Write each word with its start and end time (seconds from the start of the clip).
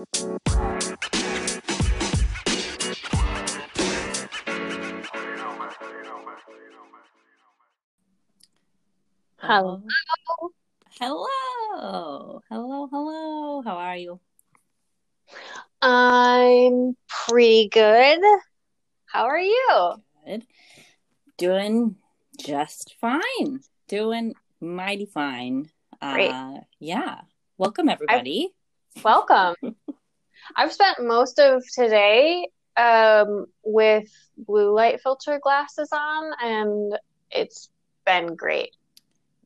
Hello. 0.00 0.08
Hello. 10.98 12.40
Hello. 12.48 12.48
Hello. 12.48 13.62
How 13.62 13.76
are 13.76 13.96
you? 13.96 14.20
I'm 15.82 16.96
pretty 17.06 17.68
good. 17.68 18.20
How 19.04 19.24
are 19.24 19.38
you? 19.38 19.94
Good. 20.24 20.46
Doing 21.36 21.96
just 22.38 22.94
fine. 23.02 23.60
Doing 23.86 24.32
mighty 24.62 25.04
fine. 25.04 25.68
Great. 26.00 26.30
Uh 26.30 26.60
yeah. 26.78 27.20
Welcome 27.58 27.90
everybody. 27.90 28.54
Welcome. 29.04 29.54
I've 30.56 30.72
spent 30.72 31.06
most 31.06 31.38
of 31.38 31.62
today 31.74 32.48
um, 32.76 33.46
with 33.64 34.08
blue 34.36 34.74
light 34.74 35.00
filter 35.00 35.38
glasses 35.42 35.88
on, 35.92 36.32
and 36.42 36.98
it's 37.30 37.70
been 38.04 38.34
great. 38.34 38.76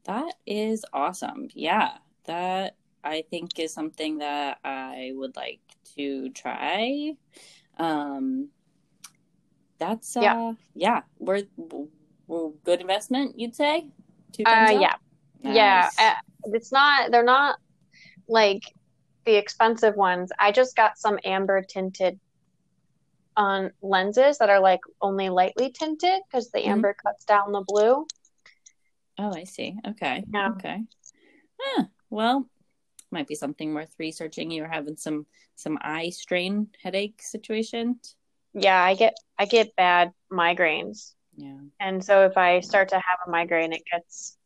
That 0.04 0.34
is 0.46 0.84
awesome. 0.92 1.48
Yeah. 1.54 1.98
That 2.24 2.76
I 3.02 3.24
think 3.30 3.58
is 3.58 3.72
something 3.72 4.18
that 4.18 4.58
I 4.64 5.12
would 5.14 5.36
like 5.36 5.60
to 5.96 6.30
try. 6.30 7.12
Um 7.78 8.48
that's 9.78 10.16
uh 10.16 10.20
Yeah. 10.22 10.52
yeah, 10.74 11.02
we're, 11.18 11.42
we're 12.26 12.50
good 12.64 12.80
investment, 12.80 13.38
you'd 13.38 13.56
say? 13.56 13.90
Two 14.32 14.44
Uh, 14.46 14.78
yeah, 14.80 14.94
yeah. 15.42 15.90
Uh, 15.98 16.14
it's 16.44 16.72
not. 16.72 17.10
They're 17.10 17.24
not 17.24 17.58
like 18.28 18.62
the 19.24 19.36
expensive 19.36 19.96
ones. 19.96 20.30
I 20.38 20.52
just 20.52 20.76
got 20.76 20.98
some 20.98 21.18
amber 21.24 21.62
tinted 21.62 22.18
on 23.36 23.72
lenses 23.82 24.38
that 24.38 24.50
are 24.50 24.60
like 24.60 24.80
only 25.00 25.28
lightly 25.28 25.70
tinted 25.70 26.20
because 26.26 26.50
the 26.50 26.60
Mhm. 26.60 26.68
amber 26.68 26.94
cuts 26.94 27.24
down 27.24 27.52
the 27.52 27.64
blue. 27.66 28.06
Oh, 29.18 29.32
I 29.32 29.44
see. 29.44 29.76
Okay. 29.86 30.24
Yeah. 30.32 30.50
Okay. 30.50 30.84
Huh. 31.60 31.84
Well, 32.10 32.48
might 33.10 33.26
be 33.26 33.34
something 33.34 33.74
worth 33.74 33.94
researching. 33.98 34.50
You're 34.50 34.68
having 34.68 34.96
some 34.96 35.26
some 35.56 35.78
eye 35.80 36.10
strain 36.10 36.68
headache 36.82 37.22
situations. 37.22 38.16
Yeah, 38.54 38.82
I 38.82 38.94
get 38.94 39.14
I 39.38 39.46
get 39.46 39.74
bad 39.76 40.12
migraines. 40.30 41.14
Yeah. 41.36 41.58
And 41.80 42.04
so 42.04 42.24
if 42.24 42.36
I 42.36 42.60
start 42.60 42.88
to 42.90 42.96
have 42.96 43.18
a 43.26 43.30
migraine, 43.30 43.72
it 43.72 43.82
gets 43.90 44.36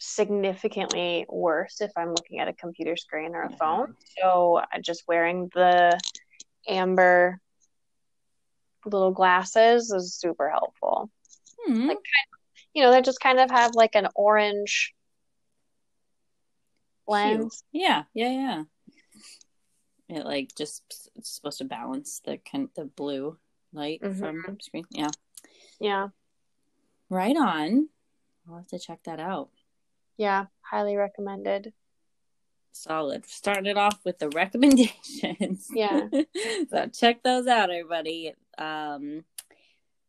significantly 0.00 1.26
worse 1.28 1.80
if 1.80 1.92
I'm 1.96 2.14
looking 2.14 2.40
at 2.40 2.48
a 2.48 2.54
computer 2.54 2.96
screen 2.96 3.34
or 3.34 3.42
a 3.42 3.50
Yeah. 3.50 3.56
phone. 3.56 3.94
So 4.18 4.62
just 4.82 5.04
wearing 5.06 5.50
the 5.54 6.00
amber 6.66 7.38
little 8.86 9.10
glasses 9.12 9.92
is 9.92 10.14
super 10.14 10.48
helpful. 10.50 11.10
Hmm. 11.66 11.88
Like 11.88 11.98
you 12.72 12.82
know, 12.82 12.90
they 12.90 13.02
just 13.02 13.20
kind 13.20 13.38
of 13.40 13.50
have 13.50 13.74
like 13.74 13.94
an 13.94 14.08
orange 14.14 14.94
lens. 17.06 17.64
Yeah. 17.72 18.04
Yeah. 18.14 18.30
Yeah. 18.30 18.64
It 20.08 20.24
like 20.24 20.54
just 20.56 21.10
it's 21.14 21.30
supposed 21.30 21.58
to 21.58 21.64
balance 21.64 22.20
the 22.24 22.38
kind 22.38 22.68
the 22.74 22.84
blue 22.86 23.38
light 23.72 24.00
Mhm. 24.00 24.44
from 24.44 24.60
screen. 24.60 24.86
Yeah. 24.90 25.10
Yeah. 25.78 26.08
Right 27.08 27.36
on. 27.36 27.88
I'll 28.48 28.56
have 28.58 28.66
to 28.68 28.78
check 28.78 29.02
that 29.04 29.20
out. 29.20 29.50
Yeah, 30.20 30.44
highly 30.60 30.96
recommended. 30.96 31.72
Solid. 32.72 33.24
Started 33.24 33.78
off 33.78 33.98
with 34.04 34.18
the 34.18 34.28
recommendations. 34.28 35.66
Yeah. 35.74 36.08
so 36.70 36.88
check 36.88 37.22
those 37.22 37.46
out, 37.46 37.70
everybody. 37.70 38.34
Um, 38.58 39.24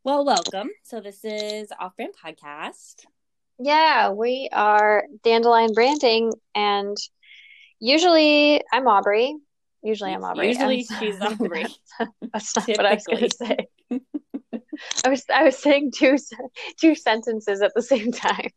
well, 0.04 0.26
welcome. 0.26 0.70
So 0.84 1.00
this 1.00 1.24
is 1.24 1.72
Off 1.80 1.96
Brand 1.96 2.14
Podcast. 2.22 3.06
Yeah, 3.58 4.10
we 4.10 4.50
are 4.52 5.06
Dandelion 5.24 5.72
Branding, 5.74 6.34
and 6.54 6.98
usually 7.80 8.62
I'm 8.70 8.88
Aubrey. 8.90 9.34
Usually 9.82 10.12
I'm 10.12 10.26
Aubrey. 10.26 10.50
Usually 10.50 10.86
I'm- 10.92 11.00
she's 11.00 11.22
Aubrey. 11.22 11.68
That's 12.34 12.54
not 12.58 12.68
what 12.68 12.86
I 12.86 12.96
was 12.96 13.06
going 13.06 13.30
to 13.30 13.38
say. 13.38 13.58
I 15.06 15.10
was 15.10 15.24
I 15.34 15.44
was 15.44 15.58
saying 15.58 15.94
two 15.96 16.18
two 16.82 16.96
sentences 16.96 17.62
at 17.62 17.72
the 17.74 17.82
same 17.82 18.12
time. 18.12 18.50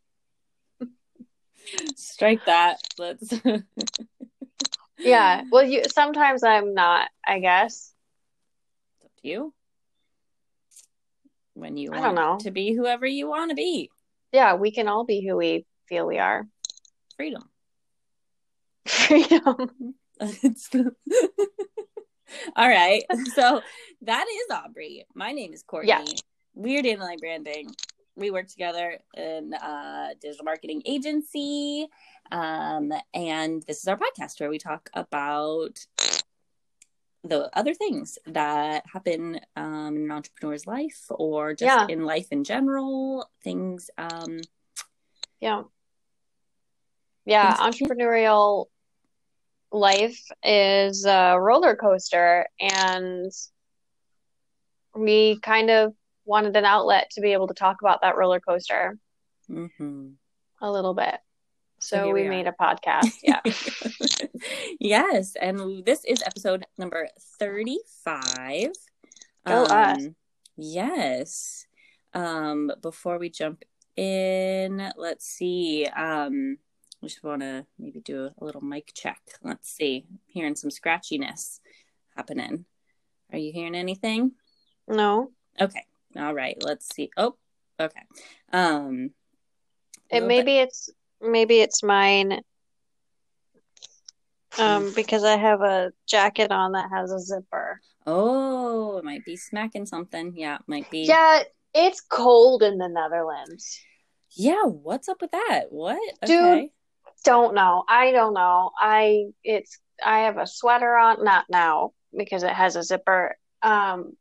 Strike 1.95 2.45
that. 2.45 2.79
Let's. 2.97 3.33
Yeah. 4.97 5.43
Well, 5.51 5.65
you 5.65 5.83
sometimes 5.93 6.41
I'm 6.41 6.73
not, 6.73 7.09
I 7.27 7.39
guess. 7.39 7.93
It's 8.95 9.05
up 9.05 9.11
to 9.21 9.27
you. 9.27 9.53
When 11.53 11.75
you 11.75 11.91
I 11.91 11.99
want 11.99 12.15
don't 12.15 12.15
know. 12.15 12.37
to 12.43 12.51
be 12.51 12.73
whoever 12.73 13.05
you 13.05 13.27
want 13.27 13.51
to 13.51 13.55
be, 13.55 13.89
Yeah, 14.31 14.55
we 14.55 14.71
can 14.71 14.87
all 14.87 15.03
be 15.03 15.25
who 15.25 15.35
we 15.35 15.65
feel 15.89 16.07
we 16.07 16.17
are. 16.17 16.47
freedom. 17.17 17.43
Freedom. 18.87 19.95
It's- 20.21 20.69
All 22.55 22.67
right. 22.69 23.03
So 23.35 23.61
that 24.03 24.25
is 24.27 24.55
Aubrey. 24.55 25.05
My 25.13 25.33
name 25.33 25.53
is 25.53 25.61
Courtney. 25.63 25.89
Yeah. 25.89 26.03
We're 26.53 26.81
Dandelion 26.81 27.19
Branding. 27.19 27.69
We 28.15 28.31
work 28.31 28.47
together 28.47 28.99
in 29.15 29.53
a 29.53 30.11
digital 30.21 30.45
marketing 30.45 30.81
agency. 30.85 31.87
Um, 32.31 32.91
and 33.13 33.61
this 33.63 33.79
is 33.79 33.87
our 33.87 33.97
podcast 33.97 34.39
where 34.39 34.49
we 34.49 34.57
talk 34.57 34.89
about 34.93 35.85
the 37.23 37.49
other 37.57 37.73
things 37.73 38.17
that 38.27 38.83
happen 38.91 39.39
um, 39.55 39.95
in 39.97 40.03
an 40.03 40.11
entrepreneur's 40.11 40.65
life 40.67 41.05
or 41.09 41.53
just 41.53 41.63
Yeah. 41.63 41.87
in 41.93 42.05
life 42.05 42.27
in 42.31 42.43
general. 42.43 43.29
Things. 43.43 43.89
Um, 43.97 44.39
Yeah. 45.41 45.63
Yeah, 47.25 47.55
Things- 47.55 47.75
entrepreneurial 47.75 48.67
life 49.71 50.21
is 50.43 51.05
a 51.05 51.35
roller 51.39 51.75
coaster, 51.75 52.47
and 52.59 53.31
we 54.95 55.39
kind 55.41 55.69
of 55.69 55.93
wanted 56.25 56.55
an 56.55 56.65
outlet 56.65 57.09
to 57.11 57.21
be 57.21 57.33
able 57.33 57.47
to 57.47 57.53
talk 57.53 57.77
about 57.81 58.01
that 58.01 58.17
roller 58.17 58.39
coaster 58.39 58.97
mhm. 59.49 60.13
a 60.61 60.71
little 60.71 60.93
bit. 60.93 61.15
So 61.79 61.97
So 61.97 62.11
we 62.11 62.23
we 62.23 62.29
made 62.29 62.47
a 62.47 62.51
podcast. 62.51 63.13
Yeah. 63.23 63.41
yes, 64.79 65.35
and 65.39 65.85
this 65.85 66.03
is 66.05 66.23
episode 66.25 66.65
number 66.77 67.07
35. 67.39 68.71
Go 69.45 69.63
us. 69.63 70.07
Yes. 70.57 71.67
Um 72.13 72.71
before 72.81 73.19
we 73.19 73.29
jump 73.29 73.63
in, 73.95 74.91
let's 74.97 75.25
see. 75.25 75.85
Um 75.85 76.57
we 77.01 77.09
just 77.09 77.23
want 77.23 77.41
to 77.41 77.67
maybe 77.77 77.99
do 77.99 78.31
a 78.39 78.43
little 78.43 78.61
mic 78.61 78.91
check. 78.95 79.19
Let's 79.43 79.69
see. 79.69 80.05
Hearing 80.27 80.55
some 80.55 80.71
scratchiness 80.71 81.59
happening. 82.15 82.65
Are 83.31 83.37
you 83.37 83.51
hearing 83.51 83.75
anything? 83.75 84.31
No, 84.87 85.31
Okay. 85.59 85.85
All 86.17 86.33
right. 86.33 86.57
Let's 86.61 86.93
see. 86.93 87.09
Oh, 87.17 87.35
okay. 87.79 88.01
Um 88.51 89.11
a 90.11 90.17
it 90.17 90.21
little 90.21 90.27
bit- 90.27 90.45
maybe 90.45 90.57
it's 90.57 90.89
maybe 91.21 91.61
it's 91.61 91.83
mine. 91.83 92.41
Um, 94.57 94.93
because 94.95 95.25
I 95.25 95.35
have 95.35 95.61
a 95.61 95.91
jacket 96.07 96.51
on 96.51 96.73
that 96.73 96.89
has 96.89 97.11
a 97.11 97.19
zipper. 97.19 97.81
Oh, 98.07 98.97
it 98.97 99.03
might 99.03 99.25
be 99.25 99.35
smacking 99.35 99.85
something. 99.85 100.33
Yeah, 100.35 100.55
it 100.55 100.61
might 100.67 100.89
be. 100.89 100.99
Yeah, 100.99 101.43
it's 101.73 101.99
cold 101.99 102.63
in 102.63 102.77
the 102.77 102.87
Netherlands. 102.87 103.81
Yeah, 104.31 104.63
what's 104.63 105.09
up 105.09 105.17
with 105.21 105.31
that? 105.31 105.65
What? 105.69 105.99
Dude. 106.25 106.41
Okay. 106.41 106.71
Don't 107.23 107.55
know. 107.55 107.83
I 107.89 108.11
don't 108.11 108.33
know. 108.33 108.71
I 108.79 109.25
it's 109.43 109.79
I 110.03 110.19
have 110.19 110.37
a 110.37 110.47
sweater 110.47 110.95
on, 110.95 111.23
not 111.23 111.45
now 111.49 111.91
because 112.15 112.43
it 112.43 112.51
has 112.53 112.75
a 112.75 112.83
zipper. 112.83 113.35
Um, 113.61 114.13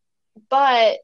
but 0.48 0.98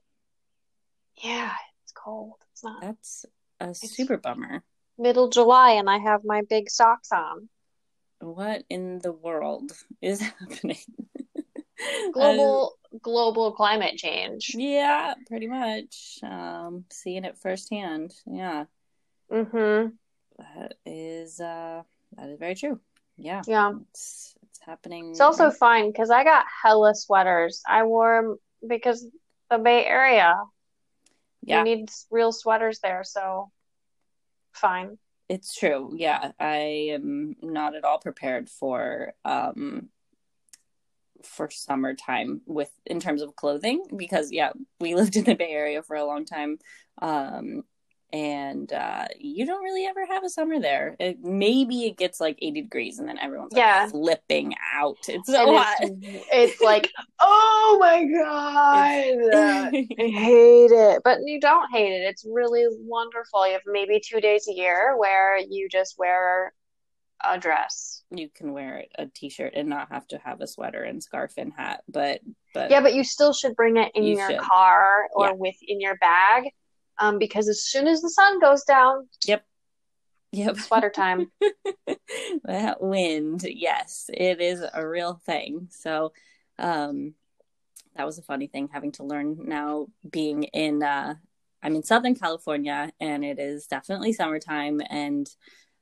yeah, 1.22 1.52
it's 1.82 1.92
cold. 1.92 2.34
It's 2.52 2.64
not 2.64 2.80
That's 2.80 3.26
a 3.60 3.74
super 3.74 4.16
bummer. 4.16 4.62
middle 4.98 5.28
July 5.28 5.72
and 5.72 5.88
I 5.88 5.98
have 5.98 6.22
my 6.24 6.42
big 6.48 6.70
socks 6.70 7.10
on. 7.12 7.48
What 8.20 8.64
in 8.68 8.98
the 8.98 9.12
world 9.12 9.72
is 10.02 10.20
happening? 10.40 10.76
Global 12.12 12.74
global 13.02 13.52
climate 13.52 13.96
change. 13.96 14.54
Uh, 14.54 14.58
yeah, 14.58 15.14
pretty 15.26 15.46
much. 15.46 16.18
Um, 16.22 16.84
seeing 16.90 17.24
it 17.24 17.38
firsthand. 17.38 18.12
Yeah, 18.26 18.64
Mm-hmm. 19.32 19.90
that 20.38 20.74
is 20.84 21.40
uh 21.40 21.82
that 22.16 22.28
is 22.28 22.38
very 22.38 22.54
true. 22.54 22.80
Yeah. 23.16 23.42
Yeah. 23.46 23.72
It's 23.90 24.34
it's 24.42 24.60
happening. 24.60 25.10
It's 25.10 25.20
also 25.20 25.50
fine 25.50 25.90
because 25.90 26.10
I 26.10 26.24
got 26.24 26.44
hella 26.62 26.94
sweaters. 26.94 27.62
I 27.66 27.84
wore 27.84 28.36
because 28.66 29.06
the 29.50 29.58
Bay 29.58 29.84
Area. 29.86 30.34
Yeah, 31.42 31.58
You 31.58 31.64
need 31.64 31.90
real 32.10 32.32
sweaters 32.32 32.80
there, 32.80 33.02
so 33.04 33.50
fine. 34.52 34.98
it's 35.28 35.54
true. 35.54 35.92
Yeah, 35.96 36.32
I 36.40 36.90
am 36.92 37.36
not 37.42 37.74
at 37.74 37.84
all 37.84 37.98
prepared 37.98 38.48
for 38.48 39.12
um 39.24 39.88
for 41.22 41.50
summertime 41.50 42.40
with 42.46 42.70
in 42.86 42.98
terms 42.98 43.20
of 43.20 43.36
clothing 43.36 43.84
because 43.96 44.32
yeah 44.32 44.52
we 44.80 44.94
lived 45.00 45.16
in 45.16 45.24
the 45.24 45.34
bay 45.34 45.50
area 45.50 45.82
for 45.82 45.96
a 45.96 46.04
long 46.06 46.24
time 46.24 46.58
um 47.02 47.62
and 48.12 48.72
uh 48.72 49.04
you 49.18 49.46
don't 49.46 49.62
really 49.62 49.84
ever 49.86 50.04
have 50.06 50.24
a 50.24 50.28
summer 50.28 50.58
there 50.60 50.96
it, 50.98 51.18
maybe 51.22 51.84
it 51.86 51.96
gets 51.96 52.20
like 52.20 52.36
80 52.42 52.62
degrees 52.62 52.98
and 52.98 53.08
then 53.08 53.18
everyone's 53.18 53.52
like 53.52 53.60
Yeah. 53.62 53.86
flipping 53.88 54.54
out 54.74 54.98
it's 55.08 55.30
so 55.30 55.46
And 55.48 55.56
hot 55.56 55.76
it's, 55.80 56.26
it's 56.32 56.60
like, 56.62 56.90
oh 57.20 57.76
my 57.80 58.04
god, 58.04 59.30
I 59.32 59.86
hate 59.98 60.72
it. 60.72 61.02
But 61.04 61.18
you 61.24 61.40
don't 61.40 61.70
hate 61.72 61.92
it. 61.92 62.04
It's 62.08 62.24
really 62.28 62.64
wonderful. 62.80 63.46
You 63.46 63.52
have 63.54 63.62
maybe 63.66 64.00
two 64.04 64.20
days 64.20 64.48
a 64.48 64.52
year 64.52 64.96
where 64.96 65.38
you 65.38 65.68
just 65.70 65.96
wear 65.98 66.52
a 67.22 67.38
dress. 67.38 68.02
you 68.10 68.28
can 68.34 68.52
wear 68.52 68.84
a 68.98 69.06
t-shirt 69.06 69.52
and 69.54 69.68
not 69.68 69.88
have 69.92 70.06
to 70.08 70.18
have 70.18 70.40
a 70.40 70.46
sweater 70.46 70.82
and 70.82 71.02
scarf 71.02 71.34
and 71.36 71.52
hat 71.54 71.82
but 71.86 72.20
but 72.54 72.70
Yeah, 72.70 72.80
but 72.80 72.94
you 72.94 73.04
still 73.04 73.34
should 73.34 73.54
bring 73.56 73.76
it 73.76 73.92
in 73.94 74.04
You 74.04 74.16
your 74.16 74.30
should. 74.30 74.38
car 74.38 75.06
or 75.14 75.26
Yeah. 75.26 75.32
with 75.34 75.56
in 75.66 75.80
your 75.80 75.96
bag. 75.96 76.44
Um, 77.00 77.18
because 77.18 77.48
as 77.48 77.62
soon 77.62 77.88
as 77.88 78.02
the 78.02 78.10
sun 78.10 78.40
goes 78.40 78.64
down, 78.64 79.08
yep. 79.26 79.44
Yep, 80.32 80.58
sweater 80.58 80.90
time. 80.90 81.32
that 82.44 82.80
wind 82.80 83.44
yes 83.44 84.08
it 84.12 84.40
is 84.40 84.62
a 84.72 84.86
real 84.86 85.14
thing. 85.26 85.68
So 85.70 86.12
um 86.58 87.14
that 87.96 88.06
was 88.06 88.18
a 88.18 88.22
funny 88.22 88.46
thing 88.46 88.68
having 88.72 88.92
to 88.92 89.02
learn 89.04 89.36
now 89.46 89.86
being 90.08 90.44
in 90.44 90.82
uh 90.82 91.14
i'm 91.62 91.74
in 91.74 91.82
southern 91.82 92.14
california 92.14 92.92
and 93.00 93.24
it 93.24 93.38
is 93.38 93.66
definitely 93.66 94.12
summertime. 94.12 94.80
And 94.88 95.28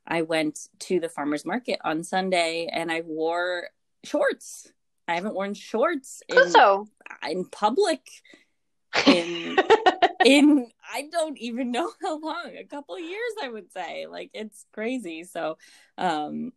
i 0.07 0.23
went 0.23 0.69
to 0.81 1.01
the 1.01 1.09
farmers 1.09 1.45
market 1.45 1.79
on 1.85 2.03
sunday 2.03 2.69
and 2.73 2.91
i 2.91 3.03
wore 3.03 3.69
shorts. 4.05 4.73
I 5.07 5.15
haven't 5.15 5.35
worn 5.35 5.55
shorts 5.55 6.23
in, 6.29 6.51
So, 6.51 6.87
in 7.29 7.45
public 7.47 8.07
in 9.07 9.57
in 10.25 10.69
I 10.93 11.09
don't 11.11 11.39
even 11.39 11.71
know 11.71 11.93
how 12.03 12.19
long, 12.19 12.53
a 12.59 12.65
couple 12.65 12.99
years 12.99 13.33
I 13.43 13.49
would 13.49 13.73
say. 13.73 14.07
Like 14.07 14.31
it's 14.35 14.67
crazy. 14.73 15.25
So 15.25 15.59
um 15.97 16.53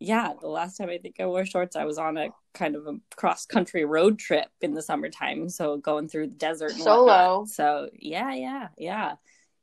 yeah, 0.00 0.32
the 0.40 0.48
last 0.48 0.76
time 0.76 0.90
I 0.90 0.98
think 0.98 1.16
I 1.18 1.26
wore 1.26 1.44
shorts, 1.44 1.74
I 1.74 1.84
was 1.84 1.98
on 1.98 2.16
a 2.16 2.28
kind 2.54 2.76
of 2.76 2.86
a 2.86 2.98
cross 3.16 3.46
country 3.46 3.84
road 3.84 4.18
trip 4.18 4.48
in 4.60 4.72
the 4.72 4.82
summertime. 4.82 5.48
So 5.48 5.76
going 5.76 6.08
through 6.08 6.28
the 6.28 6.34
desert 6.34 6.72
Solo. 6.72 7.06
whatnot. 7.06 7.48
So 7.48 7.90
yeah, 7.94 8.32
yeah, 8.34 8.68
yeah. 8.76 9.12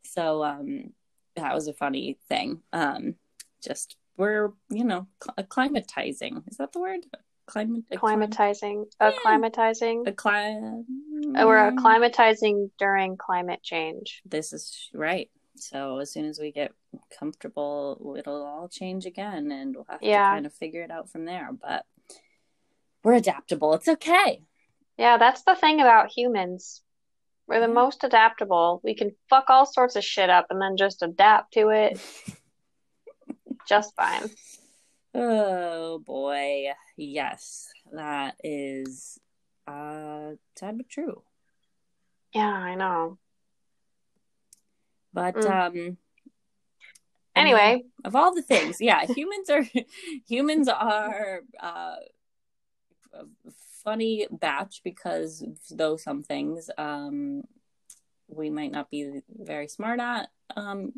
So 0.03 0.43
um 0.43 0.93
that 1.35 1.53
was 1.53 1.67
a 1.67 1.73
funny 1.73 2.17
thing. 2.27 2.61
Um 2.73 3.15
just 3.63 3.97
we're, 4.17 4.53
you 4.69 4.83
know, 4.83 5.07
cl- 5.21 5.35
acclimatizing. 5.37 6.43
Is 6.49 6.57
that 6.57 6.71
the 6.71 6.79
word? 6.79 7.01
Climate 7.47 7.83
acclimatizing, 7.91 8.85
Yeah. 8.99 9.11
acclimatizing. 9.11 10.05
Acclim- 10.07 10.85
We're 11.45 11.71
acclimatizing 11.71 12.71
during 12.79 13.17
climate 13.17 13.61
change. 13.61 14.21
this 14.25 14.51
is 14.53 14.89
right. 14.93 15.29
So 15.57 15.99
as 15.99 16.11
soon 16.11 16.25
as 16.25 16.39
we 16.39 16.51
get 16.51 16.73
comfortable, 17.17 18.15
it'll 18.17 18.43
all 18.45 18.67
change 18.67 19.05
again, 19.05 19.51
and 19.51 19.75
we'll 19.75 19.85
have 19.89 20.01
Yeah. 20.03 20.23
to 20.23 20.35
kind 20.35 20.45
of 20.45 20.53
figure 20.53 20.81
it 20.81 20.91
out 20.91 21.09
from 21.09 21.25
there. 21.25 21.49
But 21.53 21.85
we're 23.03 23.13
adaptable. 23.13 23.73
It's 23.75 23.87
okay. 23.87 24.41
Yeah, 24.97 25.17
that's 25.17 25.43
the 25.43 25.55
thing 25.55 25.79
about 25.81 26.11
humans. 26.11 26.81
We're 27.47 27.59
the 27.61 27.67
most 27.67 28.03
adaptable. 28.03 28.81
We 28.83 28.95
can 28.95 29.15
fuck 29.29 29.49
all 29.49 29.65
sorts 29.67 29.95
of 29.95 30.03
shit 30.03 30.29
up 30.31 30.47
and 30.49 30.59
then 30.59 30.77
just 30.77 31.03
adapt 31.03 31.53
to 31.53 31.69
it 31.69 31.99
just 33.67 33.95
fine. 33.95 34.29
Oh 35.17 35.99
boy, 35.99 36.73
yes, 36.97 37.69
that 37.93 38.35
is 38.43 39.17
uh 39.65 40.31
sad 40.55 40.77
but 40.77 40.89
true. 40.89 41.23
Yeah, 42.33 42.51
I 42.51 42.75
know. 42.75 43.17
But 45.13 45.35
Mm. 45.35 45.67
um, 45.67 45.97
Anyway, 47.35 47.83
of 48.05 48.15
all 48.15 48.33
the 48.33 48.41
things, 48.41 48.79
yeah, 48.79 49.05
humans 49.05 49.49
are 49.49 49.63
humans 50.27 50.67
are 50.69 51.41
uh, 51.59 51.95
a 53.13 53.25
funny 53.83 54.25
batch 54.31 54.81
because 54.83 55.43
though 55.69 55.97
some 55.97 56.23
things 56.23 56.69
um, 56.77 57.43
we 58.27 58.49
might 58.49 58.71
not 58.71 58.89
be 58.89 59.21
very 59.29 59.67
smart 59.67 59.99
at, 59.99 60.29
um, 60.55 60.93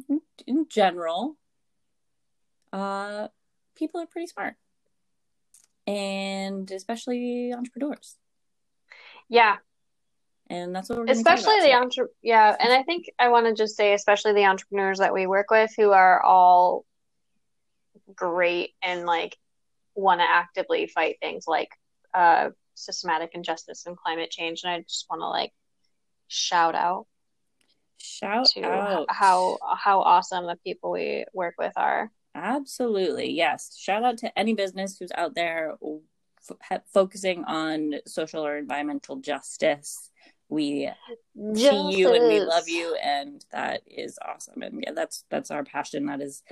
in 0.46 0.68
general, 0.70 1.38
uh, 2.72 3.28
people 3.78 4.02
are 4.02 4.06
pretty 4.06 4.28
smart, 4.28 4.56
and 5.86 6.70
especially 6.72 7.54
entrepreneurs, 7.54 8.18
yeah, 9.30 9.58
and 10.50 10.76
that's 10.76 10.90
what 10.90 11.00
we're 11.00 11.06
especially 11.06 11.60
the 11.62 11.74
entre 11.74 12.08
yeah, 12.22 12.56
and 12.60 12.74
I 12.74 12.84
think 12.84 13.10
I 13.20 13.30
want 13.30 13.48
to 13.48 13.54
just 13.54 13.76
say 13.76 13.94
especially 13.94 14.34
the 14.34 14.46
entrepreneurs 14.46 15.00
that 15.00 15.14
we 15.14 15.28
work 15.28 15.50
with 15.52 15.72
who 15.78 15.92
are 15.92 16.22
all 16.22 16.86
great 18.16 18.72
and 18.82 19.06
like 19.06 19.38
want 19.96 20.22
to 20.22 20.26
actively 20.30 20.88
fight 20.88 21.18
things 21.22 21.46
like 21.48 21.70
uh 22.14 22.50
systematic 22.76 23.32
injustice 23.34 23.86
and 23.86 23.98
climate 23.98 24.30
change 24.30 24.62
and 24.64 24.72
I 24.72 24.82
just 24.82 25.08
want 25.10 25.22
to 25.22 25.28
like 25.28 25.52
shout 26.28 26.76
out 26.76 27.08
Shout 28.00 28.48
to 28.54 28.64
out. 28.64 29.08
how 29.10 29.58
how 29.76 30.02
awesome 30.02 30.46
the 30.46 30.56
people 30.64 30.92
we 30.92 31.26
work 31.34 31.56
with 31.58 31.74
are. 31.76 32.12
Absolutely. 32.38 33.32
Yes. 33.32 33.76
Shout 33.78 34.04
out 34.04 34.20
to 34.20 34.38
any 34.38 34.54
business 34.54 34.98
who's 34.98 35.12
out 35.16 35.34
there 35.34 35.76
f- 36.72 36.82
focusing 36.94 37.44
on 37.46 37.96
social 38.06 38.46
or 38.46 38.58
environmental 38.58 39.16
justice. 39.16 40.12
We 40.48 40.90
see 41.56 41.92
you 41.92 42.14
and 42.14 42.28
we 42.28 42.40
love 42.40 42.70
you 42.70 42.96
and 43.04 43.44
that 43.52 43.82
is 43.88 44.20
awesome. 44.24 44.62
And 44.62 44.84
yeah, 44.86 44.94
that's 44.94 45.26
that's 45.30 45.50
our 45.50 45.64
passion. 45.64 46.06
That 46.06 46.22
is 46.22 46.44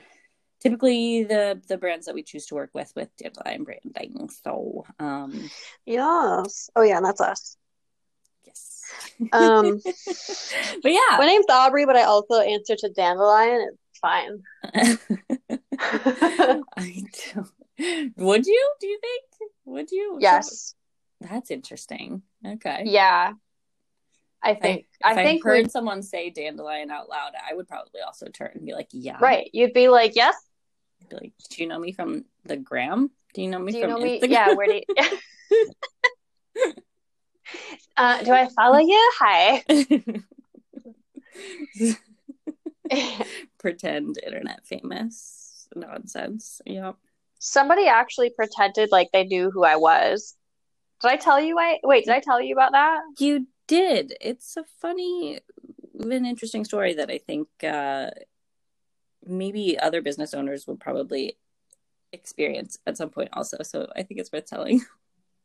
typically 0.59 1.23
the 1.23 1.61
the 1.67 1.77
brands 1.77 2.07
that 2.07 2.15
we 2.15 2.23
choose 2.23 2.47
to 2.47 2.55
work 2.55 2.71
with 2.73 2.91
with 2.95 3.15
Dandelion 3.17 3.63
branding. 3.63 4.29
So, 4.43 4.85
um 4.99 5.49
Yes. 5.85 6.71
Oh 6.75 6.81
yeah, 6.81 6.97
and 6.97 7.05
that's 7.05 7.21
us. 7.21 7.57
yes. 8.43 8.81
Um, 9.31 9.79
but 9.85 10.91
yeah. 10.91 11.17
my 11.17 11.25
name's 11.27 11.45
Aubrey, 11.49 11.85
but 11.85 11.95
I 11.95 12.03
also 12.03 12.39
answer 12.41 12.75
to 12.75 12.89
Dandelion. 12.89 13.69
It's 13.91 13.99
fine. 13.99 14.43
I 16.77 17.03
don't, 17.33 18.13
would 18.17 18.45
you? 18.45 18.71
Do 18.79 18.87
you 18.87 18.99
think? 18.99 19.23
Would 19.65 19.91
you? 19.91 20.17
yes. 20.19 20.75
That's 21.21 21.51
interesting. 21.51 22.23
Okay. 22.45 22.83
Yeah. 22.85 23.33
I 24.43 24.53
think 24.53 24.85
I, 25.03 25.13
I, 25.13 25.23
think 25.23 25.43
heard 25.43 25.65
we 25.65 25.69
someone 25.69 26.03
say 26.03 26.29
dandelion 26.29 26.91
out 26.91 27.09
loud, 27.09 27.31
I 27.49 27.55
would 27.55 27.67
probably 27.67 28.01
also 28.01 28.27
turn 28.27 28.51
and 28.53 28.65
be 28.65 28.73
like, 28.73 28.89
"Yeah." 28.91 29.17
right. 29.19 29.49
You'd 29.53 29.73
be 29.73 29.89
like, 29.89 30.15
yes. 30.15 30.35
Be 31.09 31.15
like, 31.15 31.33
"Do 31.49 31.63
you 31.63 31.67
know 31.67 31.79
me 31.79 31.91
from 31.91 32.25
the 32.43 32.57
gram? 32.57 33.09
Do 33.33 33.41
you 33.41 33.49
know 33.49 33.57
me 33.57 33.71
Do 33.71 33.79
you 33.79 33.83
from 33.85 33.91
know 33.91 33.99
me? 33.99 34.19
Instagram?" 34.19 34.29
Yeah. 34.29 34.53
Where 34.53 34.67
do 34.67 34.81
you? 34.87 34.95
uh, 37.97 38.23
do 38.23 38.31
I 38.31 38.47
follow 38.49 38.77
you? 38.77 39.11
Hi. 39.19 39.63
Pretend 43.57 44.19
internet 44.23 44.65
famous 44.65 45.44
nonsense. 45.75 46.61
Yeah. 46.65 46.93
Somebody 47.39 47.87
actually 47.87 48.31
pretended 48.31 48.89
like 48.91 49.09
they 49.11 49.23
knew 49.23 49.51
who 49.51 49.63
I 49.63 49.75
was. 49.75 50.35
Did 51.01 51.11
I 51.11 51.17
tell 51.17 51.39
you? 51.39 51.57
I 51.59 51.79
wait. 51.83 52.05
Did 52.05 52.13
I 52.13 52.19
tell 52.19 52.41
you 52.41 52.53
about 52.53 52.71
that? 52.71 53.01
You 53.19 53.47
did. 53.67 54.13
It's 54.21 54.57
a 54.57 54.63
funny, 54.81 55.39
an 55.99 56.25
interesting 56.25 56.65
story 56.65 56.93
that 56.95 57.09
I 57.11 57.17
think 57.17 57.47
uh, 57.63 58.11
maybe 59.25 59.77
other 59.77 60.01
business 60.01 60.33
owners 60.33 60.67
would 60.67 60.79
probably 60.79 61.37
experience 62.13 62.79
at 62.87 62.97
some 62.97 63.09
point 63.09 63.29
also. 63.33 63.57
So 63.63 63.87
I 63.95 64.03
think 64.03 64.19
it's 64.19 64.31
worth 64.31 64.45
telling. 64.45 64.81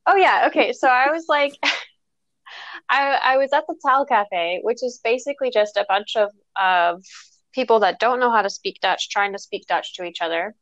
Oh 0.07 0.17
yeah, 0.17 0.47
okay. 0.49 0.73
So 0.73 0.89
I 0.89 1.11
was 1.11 1.27
like 1.29 1.53
I 2.89 3.19
I 3.23 3.37
was 3.37 3.53
at 3.53 3.67
the 3.69 3.77
Taal 3.85 4.07
Cafe, 4.07 4.61
which 4.63 4.83
is 4.83 4.99
basically 5.05 5.51
just 5.51 5.77
a 5.77 5.85
bunch 5.89 6.17
of 6.17 6.31
of 6.57 7.05
people 7.53 7.81
that 7.81 8.01
don't 8.01 8.21
know 8.21 8.31
how 8.31 8.43
to 8.43 8.51
speak 8.51 8.79
Dutch 8.81 9.11
trying 9.11 9.33
to 9.33 9.39
speak 9.39 9.67
Dutch 9.67 9.95
to 9.95 10.05
each 10.05 10.21
other. 10.21 10.55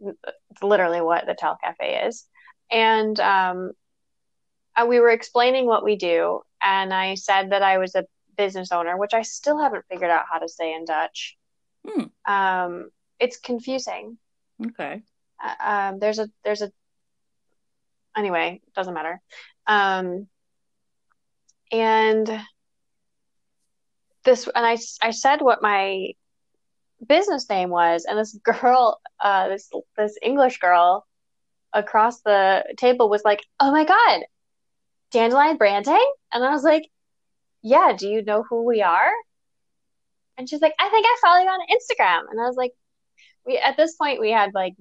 It's 0.00 0.62
literally 0.62 1.00
what 1.00 1.26
the 1.26 1.34
Taal 1.34 1.58
Cafe 1.62 2.06
is. 2.06 2.26
And 2.70 3.18
um 3.20 3.72
uh, 4.76 4.86
we 4.86 5.00
were 5.00 5.10
explaining 5.10 5.66
what 5.66 5.84
we 5.84 5.96
do, 5.96 6.40
and 6.62 6.94
I 6.94 7.14
said 7.14 7.50
that 7.50 7.62
I 7.62 7.78
was 7.78 7.94
a 7.94 8.06
business 8.36 8.72
owner, 8.72 8.96
which 8.96 9.14
I 9.14 9.22
still 9.22 9.58
haven't 9.58 9.84
figured 9.90 10.10
out 10.10 10.26
how 10.30 10.38
to 10.38 10.48
say 10.48 10.72
in 10.74 10.84
Dutch. 10.84 11.36
Hmm. 11.86 12.04
Um, 12.24 12.90
it's 13.18 13.38
confusing. 13.38 14.18
Okay. 14.64 15.02
Uh, 15.42 15.54
um, 15.64 15.98
there's 15.98 16.18
a 16.18 16.28
there's 16.44 16.62
a 16.62 16.70
anyway, 18.16 18.60
doesn't 18.74 18.94
matter. 18.94 19.20
Um, 19.66 20.28
and 21.72 22.40
this 24.24 24.48
and 24.54 24.66
I 24.66 24.76
I 25.02 25.10
said 25.10 25.40
what 25.40 25.62
my 25.62 26.12
business 27.06 27.48
name 27.48 27.70
was, 27.70 28.04
and 28.04 28.18
this 28.18 28.34
girl, 28.44 29.00
uh, 29.20 29.48
this 29.48 29.70
this 29.96 30.18
English 30.22 30.58
girl, 30.58 31.06
across 31.72 32.20
the 32.22 32.64
table 32.76 33.08
was 33.08 33.24
like, 33.24 33.44
"Oh 33.58 33.70
my 33.70 33.84
god, 33.84 34.22
Dandelion 35.10 35.56
Branding," 35.56 36.12
and 36.32 36.44
I 36.44 36.50
was 36.50 36.64
like, 36.64 36.84
"Yeah, 37.62 37.94
do 37.96 38.08
you 38.08 38.22
know 38.22 38.42
who 38.48 38.64
we 38.64 38.82
are?" 38.82 39.10
And 40.36 40.48
she's 40.48 40.60
like, 40.60 40.74
"I 40.78 40.88
think 40.90 41.06
I 41.06 41.16
follow 41.20 41.42
you 41.42 41.48
on 41.48 41.60
Instagram," 41.70 42.30
and 42.30 42.40
I 42.40 42.46
was 42.46 42.56
like, 42.56 42.72
"We 43.46 43.58
at 43.58 43.76
this 43.76 43.96
point 43.96 44.20
we 44.20 44.30
had 44.30 44.52
like 44.54 44.74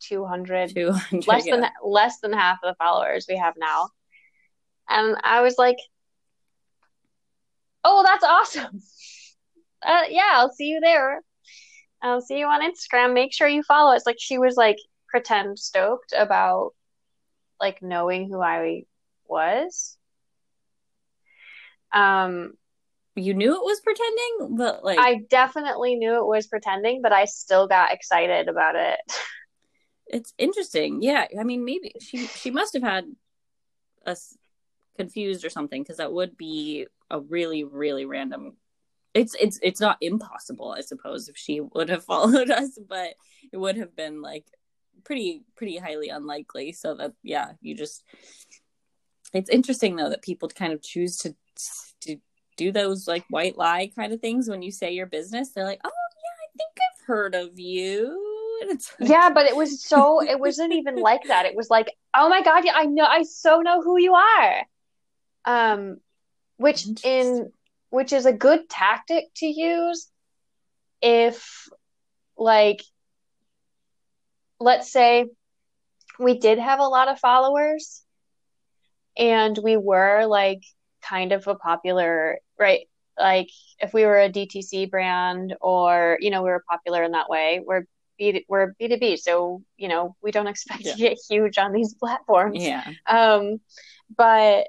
200, 0.00 0.74
200 0.74 1.26
less 1.26 1.46
yeah. 1.46 1.56
than 1.56 1.70
less 1.84 2.20
than 2.20 2.32
half 2.32 2.58
of 2.62 2.70
the 2.70 2.76
followers 2.76 3.26
we 3.28 3.36
have 3.36 3.54
now," 3.56 3.88
and 4.88 5.16
I 5.22 5.42
was 5.42 5.58
like, 5.58 5.78
"Oh, 7.84 8.02
that's 8.04 8.24
awesome." 8.24 8.80
Uh, 9.82 10.02
yeah, 10.10 10.32
I'll 10.32 10.52
see 10.52 10.66
you 10.66 10.78
there. 10.80 11.22
I'll 12.02 12.20
see 12.20 12.38
you 12.38 12.46
on 12.46 12.60
Instagram. 12.60 13.14
Make 13.14 13.32
sure 13.32 13.48
you 13.48 13.62
follow 13.62 13.94
us. 13.94 14.04
Like 14.04 14.18
she 14.18 14.36
was 14.36 14.54
like 14.54 14.76
pretend 15.08 15.58
stoked 15.58 16.12
about 16.14 16.72
like 17.60 17.82
knowing 17.82 18.28
who 18.28 18.40
I 18.40 18.82
was. 19.26 19.96
Um, 21.92 22.52
you 23.16 23.34
knew 23.34 23.54
it 23.54 23.64
was 23.64 23.80
pretending, 23.80 24.56
but 24.56 24.84
like 24.84 24.98
I 24.98 25.22
definitely 25.28 25.96
knew 25.96 26.16
it 26.16 26.26
was 26.26 26.46
pretending, 26.46 27.02
but 27.02 27.12
I 27.12 27.24
still 27.24 27.66
got 27.66 27.92
excited 27.92 28.48
about 28.48 28.76
it. 28.76 29.00
it's 30.06 30.32
interesting. 30.38 31.02
Yeah, 31.02 31.26
I 31.38 31.42
mean, 31.42 31.64
maybe 31.64 31.94
she 32.00 32.26
she 32.26 32.50
must 32.50 32.74
have 32.74 32.82
had 32.82 33.04
us 34.06 34.36
confused 35.00 35.44
or 35.44 35.50
something 35.50 35.82
because 35.82 35.96
that 35.96 36.12
would 36.12 36.36
be 36.36 36.86
a 37.10 37.20
really 37.20 37.64
really 37.64 38.04
random. 38.04 38.56
It's 39.14 39.34
it's 39.40 39.58
it's 39.62 39.80
not 39.80 39.98
impossible, 40.00 40.74
I 40.76 40.82
suppose, 40.82 41.28
if 41.28 41.36
she 41.36 41.60
would 41.60 41.88
have 41.88 42.04
followed 42.12 42.50
us, 42.50 42.78
but 42.88 43.14
it 43.52 43.56
would 43.56 43.76
have 43.76 43.96
been 43.96 44.22
like 44.22 44.46
pretty 45.04 45.44
pretty 45.56 45.78
highly 45.78 46.08
unlikely. 46.08 46.72
So 46.72 46.94
that 46.94 47.12
yeah, 47.22 47.52
you 47.60 47.74
just 47.74 48.04
it's 49.32 49.50
interesting 49.50 49.96
though 49.96 50.10
that 50.10 50.22
people 50.22 50.48
kind 50.48 50.72
of 50.72 50.82
choose 50.82 51.16
to 51.18 51.34
to 52.02 52.16
do 52.56 52.72
those 52.72 53.08
like 53.08 53.24
white 53.30 53.56
lie 53.56 53.90
kind 53.96 54.12
of 54.12 54.20
things 54.20 54.48
when 54.48 54.62
you 54.62 54.70
say 54.70 54.92
your 54.92 55.06
business. 55.06 55.50
They're 55.50 55.64
like, 55.64 55.80
oh 55.84 55.90
yeah, 55.90 56.44
I 56.44 56.48
think 56.56 56.70
I've 56.78 57.06
heard 57.06 57.34
of 57.34 57.58
you. 57.58 58.26
Like, 58.68 59.08
yeah, 59.08 59.30
but 59.30 59.46
it 59.46 59.56
was 59.56 59.82
so 59.82 60.22
it 60.22 60.38
wasn't 60.38 60.74
even 60.74 60.96
like 60.96 61.22
that. 61.28 61.46
It 61.46 61.56
was 61.56 61.70
like, 61.70 61.96
oh 62.14 62.28
my 62.28 62.42
god, 62.42 62.62
yeah, 62.62 62.74
I 62.74 62.84
know 62.84 63.06
I 63.06 63.22
so 63.22 63.62
know 63.62 63.80
who 63.80 63.98
you 63.98 64.12
are. 64.12 64.66
Um 65.50 65.98
which 66.56 66.84
in 67.04 67.52
which 67.90 68.12
is 68.12 68.26
a 68.26 68.32
good 68.46 68.68
tactic 68.68 69.24
to 69.36 69.46
use 69.46 70.08
if 71.02 71.68
like 72.36 72.82
let's 74.60 74.92
say 74.92 75.26
we 76.18 76.38
did 76.38 76.58
have 76.58 76.80
a 76.80 76.92
lot 76.96 77.08
of 77.08 77.18
followers 77.18 78.02
and 79.16 79.58
we 79.62 79.76
were 79.76 80.26
like 80.26 80.62
kind 81.02 81.32
of 81.32 81.46
a 81.46 81.54
popular 81.54 82.38
right? 82.58 82.86
Like 83.18 83.48
if 83.78 83.92
we 83.92 84.04
were 84.04 84.20
a 84.20 84.28
DTC 84.30 84.90
brand 84.90 85.54
or 85.60 86.18
you 86.20 86.30
know 86.30 86.42
we 86.42 86.50
were 86.50 86.64
popular 86.68 87.02
in 87.02 87.12
that 87.12 87.28
way 87.28 87.60
we're 87.64 87.84
B 88.18 88.44
we're 88.48 88.74
B2B 88.80 89.16
so 89.18 89.62
you 89.76 89.88
know 89.88 90.14
we 90.22 90.30
don't 90.30 90.46
expect 90.46 90.84
Yeah. 90.84 90.92
to 90.92 90.98
get 90.98 91.18
huge 91.28 91.58
on 91.58 91.72
these 91.72 91.94
platforms. 91.94 92.62
Yeah, 92.62 92.84
um 93.06 93.60
but 94.16 94.68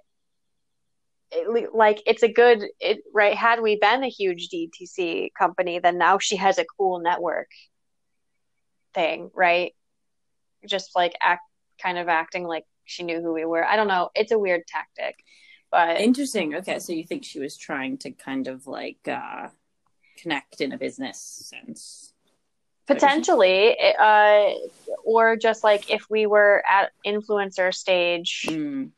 it, 1.32 1.74
like 1.74 2.02
it's 2.06 2.24
a 2.24 2.32
good 2.32 2.64
it 2.80 3.00
right 3.14 3.36
had 3.36 3.62
we 3.62 3.78
been 3.78 4.04
a 4.04 4.10
huge 4.10 4.50
DTC 4.50 5.30
company 5.38 5.80
then 5.80 5.98
now 5.98 6.18
she 6.18 6.36
has 6.36 6.58
a 6.58 6.66
cool 6.78 7.00
network 7.00 7.50
thing 8.94 9.30
right 9.34 9.74
just 10.68 10.96
like 10.96 11.14
act 11.22 11.42
kind 11.82 11.98
of 11.98 12.08
acting 12.08 12.46
like 12.46 12.66
she 12.86 13.04
knew 13.04 13.22
who 13.22 13.34
we 13.34 13.46
were 13.46 13.66
I 13.66 13.76
don't 13.76 13.88
know 13.88 14.10
it's 14.14 14.32
a 14.32 14.40
weird 14.40 14.62
tactic 14.68 15.16
but 15.72 16.02
interesting. 16.02 16.54
Okay, 16.56 16.80
so 16.80 16.92
you 16.92 17.06
think 17.06 17.24
she 17.24 17.40
was 17.40 17.56
trying 17.56 17.98
to 18.00 18.12
kind 18.12 18.48
of 18.48 18.68
like 18.68 19.08
uh 19.08 19.48
connect 20.18 20.62
in 20.62 20.74
a 20.74 20.78
business 20.78 21.18
sense? 21.50 22.14
potentially 22.88 23.78
uh 24.00 24.50
or 25.06 25.38
just 25.38 25.64
like 25.64 25.90
if 25.90 26.06
we 26.10 26.26
were 26.26 26.62
at 26.70 26.92
influencer 27.06 27.74
stage 27.74 28.46
Mm, 28.50 28.92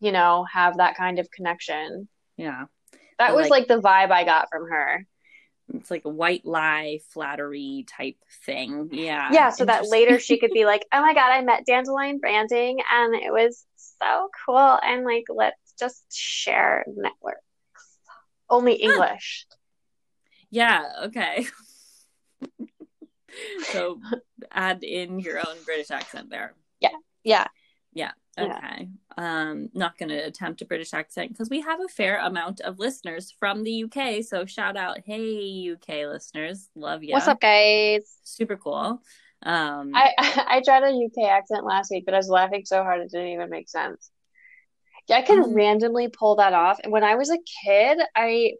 you 0.00 0.12
know 0.12 0.44
have 0.52 0.76
that 0.78 0.96
kind 0.96 1.18
of 1.18 1.30
connection 1.30 2.08
yeah, 2.36 2.64
that 3.18 3.28
But, 3.28 3.34
was 3.36 3.48
like- 3.48 3.62
like 3.62 3.68
the 3.68 3.80
vibe 3.80 4.10
I 4.10 4.24
got 4.24 4.48
from 4.50 4.68
her 4.70 5.06
it's 5.74 5.90
like 5.90 6.04
a 6.04 6.08
white 6.08 6.44
lie 6.46 7.00
flattery 7.12 7.84
type 7.88 8.14
thing. 8.44 8.88
Yeah, 8.92 9.30
yeah 9.32 9.50
so 9.50 9.64
that 9.64 9.88
later 9.88 10.20
she 10.20 10.38
could 10.38 10.52
be 10.52 10.64
like 10.64 10.86
oh 10.92 11.00
my 11.00 11.12
god 11.12 11.32
i 11.32 11.40
met 11.42 11.66
dandelion 11.66 12.18
branding 12.20 12.78
and 12.92 13.14
it 13.16 13.32
was 13.32 13.64
so 14.00 14.28
cool 14.46 14.78
and 14.82 15.04
like 15.04 15.24
let's 15.28 15.56
just 15.76 16.04
share 16.14 16.84
networks 16.86 17.40
only 18.48 18.74
english 18.74 19.46
Yeah, 20.50 20.84
okay. 21.06 21.46
so 23.72 24.00
add 24.52 24.84
in 24.84 25.18
your 25.18 25.38
own 25.38 25.56
British 25.64 25.90
accent 25.90 26.30
there. 26.30 26.54
yeah 26.80 26.90
Yeah. 27.24 27.46
Yeah. 27.92 28.12
Okay. 28.38 28.88
Um, 29.16 29.70
not 29.72 29.96
going 29.96 30.10
to 30.10 30.18
attempt 30.18 30.60
a 30.60 30.66
British 30.66 30.92
accent 30.92 31.30
because 31.32 31.48
we 31.48 31.60
have 31.62 31.80
a 31.80 31.88
fair 31.88 32.18
amount 32.18 32.60
of 32.60 32.78
listeners 32.78 33.30
from 33.38 33.62
the 33.64 33.84
UK. 33.84 34.22
So 34.22 34.44
shout 34.44 34.76
out, 34.76 34.98
hey 35.06 35.70
UK 35.72 36.06
listeners, 36.06 36.68
love 36.74 37.02
you. 37.02 37.12
what's 37.12 37.26
up 37.28 37.40
guys 37.40 38.18
Super 38.24 38.56
cool. 38.56 39.00
Um, 39.42 39.92
I, 39.94 40.12
I 40.18 40.62
tried 40.64 40.82
a 40.82 40.90
uk 41.06 41.28
accent 41.30 41.64
last 41.64 41.90
week 41.90 42.04
but 42.06 42.14
i 42.14 42.16
was 42.16 42.28
laughing 42.28 42.62
so 42.64 42.82
hard 42.82 43.00
it 43.02 43.10
didn't 43.10 43.28
even 43.28 43.50
make 43.50 43.68
sense 43.68 44.10
yeah 45.08 45.16
i 45.18 45.22
can 45.22 45.42
Um, 45.44 45.54
randomly 45.54 46.08
pull 46.08 46.36
that 46.36 46.54
off 46.54 46.78
and 46.82 46.90
when 46.90 47.04
i 47.04 47.14
was 47.16 47.30
a 47.30 47.36
kid 47.64 47.98
i 48.16 48.52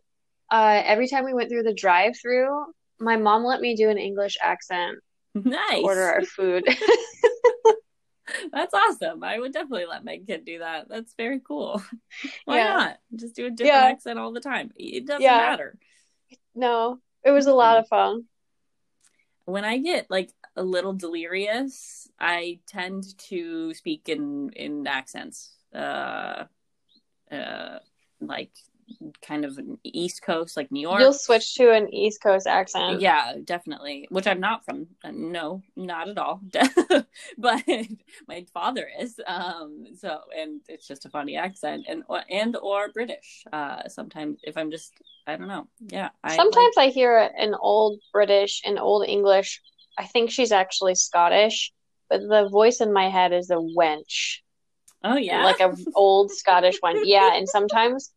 uh 0.53 0.83
every 0.85 1.09
time 1.09 1.25
we 1.25 1.33
went 1.33 1.49
through 1.49 1.63
the 1.65 1.73
drive 1.75 2.13
through 2.21 2.51
my 3.01 3.17
mom 3.17 3.43
let 3.43 3.61
me 3.63 3.75
do 3.75 3.89
an 3.89 3.97
english 3.99 4.37
accent 4.43 4.99
to 5.35 5.49
nice. 5.49 5.83
order 5.83 6.03
our 6.03 6.23
food 6.23 6.65
That's 8.53 8.75
awesome. 8.75 9.23
I 9.23 9.39
would 9.39 9.53
definitely 9.53 9.87
let 9.87 10.05
my 10.05 10.19
kid 10.19 10.45
do 10.45 10.59
that. 10.61 10.89
That's 10.89 11.15
very 11.15 11.41
cool. 11.41 11.83
Why 12.45 12.59
Yeah. 12.59 12.73
not? 12.75 12.99
Just 13.15 13.37
do 13.37 13.47
a 13.47 13.51
different 13.51 13.85
Yeah. 13.85 13.89
accent 13.89 14.19
all 14.19 14.33
the 14.33 14.41
time. 14.41 14.73
It 14.77 15.07
doesn't 15.07 15.23
Yeah. 15.23 15.39
matter. 15.39 15.79
no 16.55 16.99
it 17.25 17.31
was 17.31 17.47
a 17.47 17.55
lot 17.55 17.79
of 17.79 17.87
fun 17.89 18.25
when 19.47 19.65
I 19.65 19.79
get 19.79 20.11
like 20.11 20.33
a 20.57 20.63
little 20.63 20.93
delirious, 20.93 22.09
I 22.21 22.59
tend 22.67 23.17
to 23.29 23.73
speak 23.75 24.09
in 24.09 24.51
in 24.51 24.87
accents, 24.87 25.55
uh, 25.75 26.45
uh, 27.31 27.79
like 28.21 28.51
kind 29.23 29.45
of 29.45 29.59
East 29.83 30.23
Coast, 30.23 30.57
like 30.57 30.71
New 30.71 30.81
York. 30.81 31.01
You'll 31.01 31.13
switch 31.13 31.55
to 31.57 31.73
an 31.73 31.93
East 31.93 32.23
Coast 32.23 32.47
accent. 32.47 33.01
yeah, 33.01 33.35
definitely. 33.45 34.07
Which 34.11 34.27
I'm 34.27 34.41
not 34.41 34.65
from. 34.65 34.87
Uh, 35.05 35.11
no, 35.13 35.63
not 35.77 36.09
at 36.09 36.19
all. 36.19 36.41
but 37.39 37.63
my 38.29 38.47
father 38.53 38.89
is. 39.01 39.19
Um. 39.27 39.87
So, 39.97 40.21
and 40.37 40.61
it's 40.69 40.87
just 40.87 41.07
a 41.07 41.11
funny 41.11 41.37
accent, 41.37 41.87
and 41.89 42.05
and 42.31 42.57
or 42.57 42.89
British. 42.89 43.45
Uh. 43.53 43.89
Sometimes 43.89 44.39
if 44.43 44.57
I'm 44.57 44.71
just, 44.71 44.93
I 45.27 45.37
don't 45.37 45.49
know. 45.49 45.69
Yeah. 45.81 46.11
I 46.23 46.37
Sometimes 46.37 46.77
I 46.77 46.89
hear 46.89 47.31
an 47.39 47.55
old 47.55 48.01
British, 48.13 48.63
an 48.65 48.79
old 48.79 49.07
English. 49.09 49.61
I 49.99 50.05
think 50.05 50.31
she's 50.31 50.53
actually 50.53 50.95
Scottish, 50.95 51.73
but 52.11 52.21
the 52.21 52.49
voice 52.51 52.81
in 52.81 52.93
my 52.93 53.09
head 53.09 53.33
is 53.33 53.51
a 53.51 53.55
wench, 53.55 54.41
Oh 55.03 55.17
yeah. 55.17 55.45
like 55.45 55.61
a 55.61 55.75
old 55.95 56.31
Scottish 56.31 56.77
one. 56.81 57.07
Yeah, 57.07 57.35
and 57.35 57.49
sometimes, 57.49 58.13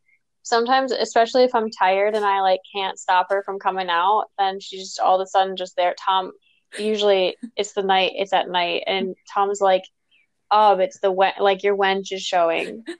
sometimes, 0.50 0.92
especially 0.92 1.44
if 1.44 1.54
I'm 1.56 1.70
tired 1.70 2.16
and 2.16 2.26
I 2.26 2.42
like 2.42 2.60
can't 2.76 3.00
stop 3.00 3.28
her 3.30 3.44
from 3.44 3.60
coming 3.60 3.90
out, 3.90 4.26
then 4.38 4.60
she's 4.60 4.82
just 4.82 5.00
all 5.00 5.22
of 5.22 5.26
a 5.26 5.28
sudden 5.28 5.56
just 5.56 5.76
there. 5.78 5.96
Tom, 6.04 6.32
usually 6.78 7.38
it's 7.56 7.74
the 7.74 7.84
night, 7.84 8.14
it's 8.16 8.34
at 8.34 8.50
night, 8.50 8.84
and 8.88 9.16
Tom's 9.34 9.62
like, 9.62 9.84
"Oh, 10.52 10.78
it's 10.80 11.00
the 11.00 11.12
wen- 11.12 11.34
like 11.40 11.64
your 11.64 11.78
wench 11.78 12.12
is 12.12 12.24
showing." 12.24 12.84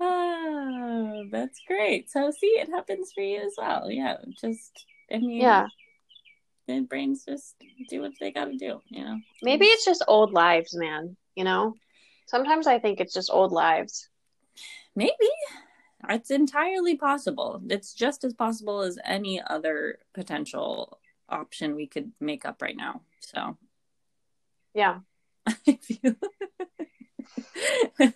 Ah, 0.00 1.22
that's 1.30 1.60
great. 1.66 2.10
So 2.10 2.30
see, 2.30 2.46
it 2.58 2.68
happens 2.68 3.12
for 3.12 3.22
you 3.22 3.40
as 3.40 3.54
well. 3.56 3.90
Yeah, 3.90 4.16
just 4.40 4.84
I 5.12 5.18
mean, 5.18 5.40
Yeah. 5.40 5.66
the 6.68 6.80
brains 6.80 7.24
just 7.24 7.56
do 7.88 8.02
what 8.02 8.12
they 8.20 8.30
got 8.30 8.46
to 8.46 8.56
do. 8.56 8.80
You 8.88 9.04
know. 9.04 9.18
Maybe 9.42 9.66
it's 9.66 9.84
just 9.84 10.04
old 10.06 10.32
lives, 10.32 10.74
man. 10.74 11.16
You 11.34 11.44
know, 11.44 11.74
sometimes 12.26 12.66
I 12.66 12.78
think 12.78 13.00
it's 13.00 13.14
just 13.14 13.30
old 13.32 13.52
lives. 13.52 14.08
Maybe 14.96 15.30
it's 16.08 16.30
entirely 16.30 16.96
possible. 16.96 17.62
It's 17.68 17.94
just 17.94 18.24
as 18.24 18.34
possible 18.34 18.80
as 18.80 18.98
any 19.04 19.40
other 19.40 19.98
potential 20.12 20.98
option 21.28 21.74
we 21.74 21.86
could 21.86 22.12
make 22.20 22.44
up 22.44 22.60
right 22.62 22.76
now. 22.76 23.02
So 23.20 23.56
Yeah. 24.74 25.00
I 25.46 25.78
feel. 25.80 26.14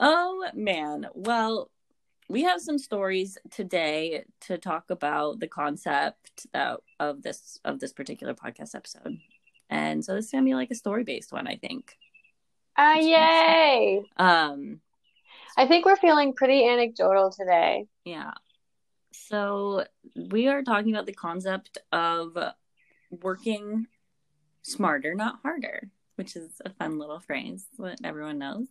oh 0.00 0.48
man. 0.54 1.06
Well, 1.14 1.70
we 2.28 2.42
have 2.42 2.60
some 2.60 2.78
stories 2.78 3.38
today 3.50 4.24
to 4.42 4.58
talk 4.58 4.90
about 4.90 5.38
the 5.38 5.46
concept 5.46 6.46
uh, 6.54 6.76
of 6.98 7.22
this 7.22 7.60
of 7.64 7.78
this 7.78 7.92
particular 7.92 8.34
podcast 8.34 8.74
episode. 8.74 9.18
And 9.70 10.04
so 10.04 10.14
this 10.14 10.26
is 10.26 10.30
gonna 10.32 10.44
be 10.44 10.54
like 10.54 10.70
a 10.70 10.76
story 10.76 11.04
based 11.04 11.32
one, 11.32 11.46
I 11.46 11.56
think. 11.56 11.96
Ah, 12.76 12.98
yay! 12.98 14.02
Um, 14.18 14.80
I 15.56 15.66
think 15.66 15.86
we're 15.86 15.96
feeling 15.96 16.34
pretty 16.34 16.66
anecdotal 16.66 17.30
today. 17.30 17.86
yeah. 18.04 18.32
So 19.12 19.84
we 20.14 20.46
are 20.48 20.62
talking 20.62 20.92
about 20.92 21.06
the 21.06 21.12
concept 21.12 21.78
of 21.90 22.36
working 23.10 23.86
smarter, 24.62 25.14
not 25.14 25.40
harder, 25.42 25.88
which 26.16 26.36
is 26.36 26.60
a 26.64 26.70
fun 26.70 26.98
little 26.98 27.20
phrase 27.20 27.64
that 27.78 27.98
everyone 28.04 28.38
knows. 28.38 28.66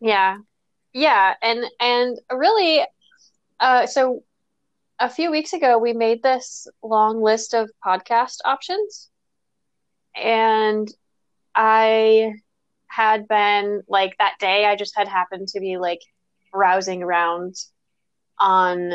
Yeah. 0.00 0.38
Yeah, 0.92 1.34
and 1.42 1.64
and 1.80 2.18
really 2.30 2.84
uh 3.58 3.86
so 3.86 4.22
a 5.00 5.08
few 5.08 5.30
weeks 5.30 5.52
ago 5.52 5.78
we 5.78 5.92
made 5.92 6.22
this 6.22 6.66
long 6.82 7.22
list 7.22 7.54
of 7.54 7.70
podcast 7.84 8.36
options 8.44 9.10
and 10.14 10.88
I 11.54 12.34
had 12.94 13.28
been 13.28 13.82
like 13.88 14.14
that 14.18 14.34
day 14.40 14.64
I 14.66 14.76
just 14.76 14.96
had 14.96 15.08
happened 15.08 15.48
to 15.48 15.60
be 15.60 15.76
like 15.78 16.00
browsing 16.52 17.02
around 17.02 17.54
on 18.38 18.90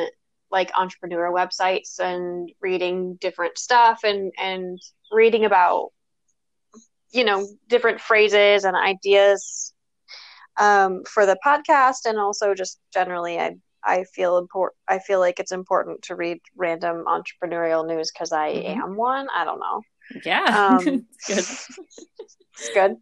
like 0.51 0.71
entrepreneur 0.77 1.31
websites 1.31 1.99
and 1.99 2.49
reading 2.61 3.17
different 3.21 3.57
stuff 3.57 3.99
and 4.03 4.31
and 4.39 4.79
reading 5.11 5.45
about 5.45 5.89
you 7.11 7.23
know 7.23 7.45
different 7.67 7.99
phrases 7.99 8.63
and 8.63 8.75
ideas 8.75 9.73
um, 10.59 11.03
for 11.09 11.25
the 11.25 11.37
podcast. 11.45 12.05
And 12.05 12.19
also 12.19 12.53
just 12.53 12.79
generally 12.93 13.39
I 13.39 13.55
I 13.83 14.03
feel 14.15 14.37
important 14.37 14.77
I 14.87 14.99
feel 14.99 15.19
like 15.19 15.39
it's 15.39 15.51
important 15.51 16.01
to 16.03 16.15
read 16.15 16.39
random 16.55 17.05
entrepreneurial 17.07 17.87
news 17.87 18.11
because 18.11 18.31
I 18.31 18.47
Mhm. 18.49 18.77
am 18.83 18.95
one. 18.95 19.27
I 19.35 19.43
don't 19.45 19.59
know 19.59 19.81
Yeah. 20.23 20.77
Um, 20.77 21.05
it's 21.27 21.27
good. 21.27 21.37
it's 22.53 22.69
good 22.73 22.95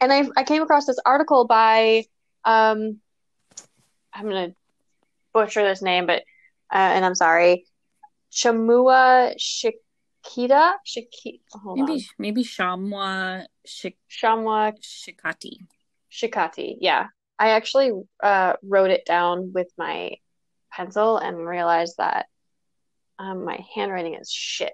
and 0.00 0.12
I 0.12 0.28
I 0.36 0.44
came 0.44 0.62
across 0.62 0.86
this 0.86 0.98
article 1.04 1.46
by 1.46 2.04
um 2.44 2.98
I'm 4.12 4.24
gonna 4.24 4.54
butcher 5.32 5.66
this 5.66 5.82
name 5.82 6.06
but 6.06 6.22
uh, 6.72 6.76
and 6.94 7.04
I'm 7.04 7.14
sorry 7.14 7.66
Chamua 8.32 9.34
Shikita 9.38 10.74
Shiki 10.86 11.40
hold 11.52 11.80
on 11.80 11.86
Maybe 11.86 12.06
maybe 12.18 12.44
Shamwa 12.44 13.46
Shik- 13.66 13.96
Shamwa 14.10 14.74
Shikati. 14.80 15.58
Shikati. 16.10 16.76
Yeah. 16.80 17.06
I 17.38 17.50
actually 17.50 17.92
uh, 18.22 18.54
wrote 18.62 18.90
it 18.90 19.04
down 19.04 19.52
with 19.52 19.68
my 19.76 20.12
pencil 20.72 21.18
and 21.18 21.36
realized 21.36 21.96
that 21.98 22.26
um, 23.18 23.44
my 23.44 23.62
handwriting 23.74 24.14
is 24.14 24.30
shit. 24.30 24.72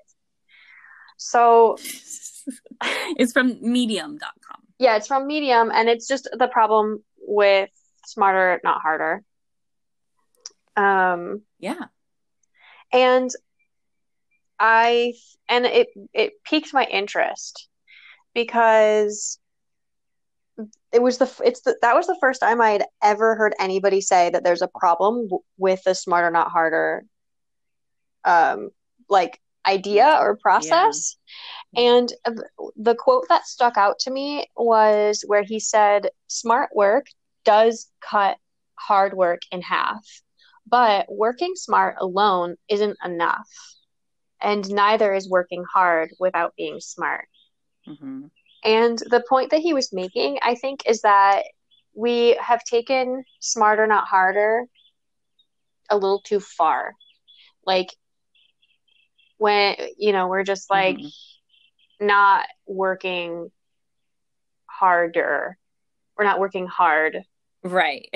So, 1.23 1.77
it's 3.17 3.33
from 3.33 3.59
medium.com. 3.61 4.63
yeah, 4.79 4.97
it's 4.97 5.07
from 5.07 5.27
Medium, 5.27 5.71
and 5.73 5.89
it's 5.89 6.07
just 6.09 6.29
the 6.33 6.49
problem 6.49 7.03
with 7.21 7.71
smarter, 8.05 8.61
not 8.65 8.81
harder. 8.83 9.23
Um, 10.77 11.43
Yeah. 11.59 11.85
and 12.93 13.31
I 14.59 15.15
and 15.49 15.67
it 15.67 15.89
it 16.13 16.33
piqued 16.45 16.73
my 16.73 16.85
interest 16.85 17.69
because 18.35 19.39
it 20.93 21.03
was 21.03 21.19
the 21.19 21.31
it's 21.45 21.63
the 21.63 21.77
that 21.83 21.95
was 21.95 22.07
the 22.07 22.17
first 22.21 22.41
time 22.41 22.61
I 22.61 22.71
had 22.71 22.85
ever 23.03 23.35
heard 23.35 23.55
anybody 23.59 24.01
say 24.01 24.31
that 24.31 24.45
there's 24.45 24.63
a 24.63 24.69
problem 24.69 25.25
w- 25.27 25.43
with 25.59 25.83
the 25.85 25.95
smarter 25.95 26.31
not 26.31 26.51
harder 26.51 27.05
um 28.25 28.71
like 29.09 29.41
idea 29.67 30.17
or 30.21 30.37
process. 30.37 31.17
And 31.77 32.13
uh, 32.25 32.33
the 32.77 32.95
quote 32.95 33.29
that 33.29 33.47
stuck 33.47 33.77
out 33.77 33.99
to 34.01 34.11
me 34.11 34.47
was 34.57 35.25
where 35.27 35.43
he 35.43 35.61
said 35.61 36.11
smart 36.29 36.71
work 36.75 37.07
does 37.45 37.91
cut 38.01 38.39
hard 38.75 39.15
work 39.15 39.43
in 39.53 39.63
half 39.63 40.05
but 40.67 41.07
working 41.11 41.55
smart 41.55 41.97
alone 42.01 42.57
isn't 42.69 42.97
enough. 43.05 43.49
And 44.41 44.69
neither 44.71 45.13
is 45.13 45.29
working 45.29 45.65
hard 45.75 46.11
without 46.19 46.55
being 46.57 46.81
smart. 46.81 47.29
Hmm 47.85 48.27
and 48.65 48.99
the 49.11 49.25
point 49.29 49.51
that 49.51 49.61
he 49.61 49.75
was 49.75 49.93
making, 49.93 50.39
I 50.43 50.55
think, 50.55 50.83
is 50.87 51.03
that 51.03 51.43
we 51.95 52.37
have 52.41 52.63
taken 52.65 53.25
smarter, 53.41 53.87
not 53.87 54.07
harder 54.07 54.67
a 55.91 55.97
little 55.97 56.21
too 56.21 56.41
far. 56.41 56.95
Like, 57.67 57.89
when, 59.43 59.77
you 59.99 60.13
know, 60.13 60.29
we're 60.29 60.45
just 60.45 60.71
like 60.71 60.97
Mhm. 60.99 61.11
not 62.01 62.47
working 62.67 63.51
harder. 64.67 65.59
We're 66.17 66.25
not 66.25 66.39
working 66.41 66.67
hard. 66.67 67.25
Right. 67.65 68.09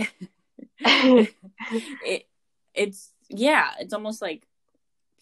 it 0.81 2.27
it's 2.75 3.13
yeah, 3.29 3.71
it's 3.81 3.93
almost 3.95 4.23
like 4.23 4.47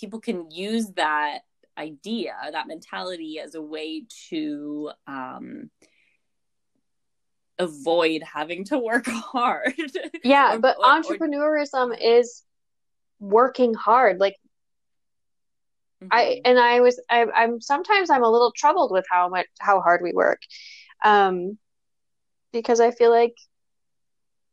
people 0.00 0.20
can 0.20 0.50
use 0.50 0.88
that 0.96 1.40
idea, 1.78 2.34
that 2.52 2.66
mentality 2.68 3.38
as 3.40 3.54
a 3.54 3.62
way 3.62 4.04
to 4.28 4.90
um 5.06 5.70
avoid 7.58 8.22
having 8.22 8.64
to 8.64 8.78
work 8.78 9.06
hard. 9.08 9.74
yeah, 10.24 10.54
Or- 10.54 10.58
but 10.58 10.76
or- 10.78 10.84
or- 10.84 11.00
entrepreneurism 11.02 11.96
is 12.00 12.42
working 13.20 13.74
hard. 13.74 14.18
Like, 14.18 14.36
I 16.10 16.22
Mhm. 16.24 16.40
and 16.44 16.58
I 16.58 16.80
was 16.80 17.00
I, 17.10 17.26
I'm 17.34 17.60
sometimes 17.60 18.10
I'm 18.10 18.24
a 18.24 18.30
little 18.30 18.52
troubled 18.56 18.92
with 18.92 19.06
how 19.10 19.28
much 19.28 19.46
how 19.60 19.80
hard 19.80 20.02
we 20.02 20.12
work, 20.12 20.40
um, 21.04 21.58
because 22.52 22.80
I 22.80 22.90
feel 22.92 23.10
like 23.10 23.36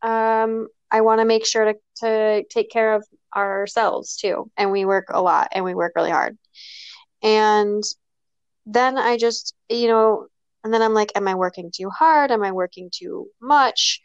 um 0.01 0.67
I 0.89 1.01
want 1.01 1.19
to 1.21 1.25
make 1.25 1.45
sure 1.45 1.65
to 1.65 1.75
to 1.97 2.43
take 2.49 2.69
care 2.69 2.93
of 2.95 3.05
ourselves 3.35 4.17
too, 4.17 4.51
and 4.57 4.71
we 4.71 4.85
work 4.85 5.05
a 5.09 5.21
lot 5.21 5.49
and 5.53 5.63
we 5.63 5.73
work 5.75 5.93
really 5.95 6.11
hard, 6.11 6.37
and 7.23 7.83
then 8.65 8.97
I 8.97 9.17
just 9.17 9.55
you 9.69 9.87
know, 9.87 10.27
and 10.63 10.73
then 10.73 10.81
I'm 10.81 10.93
like, 10.93 11.11
am 11.15 11.27
I 11.27 11.35
working 11.35 11.71
too 11.75 11.89
hard? 11.89 12.31
Am 12.31 12.43
I 12.43 12.51
working 12.53 12.89
too 12.93 13.27
much? 13.41 14.01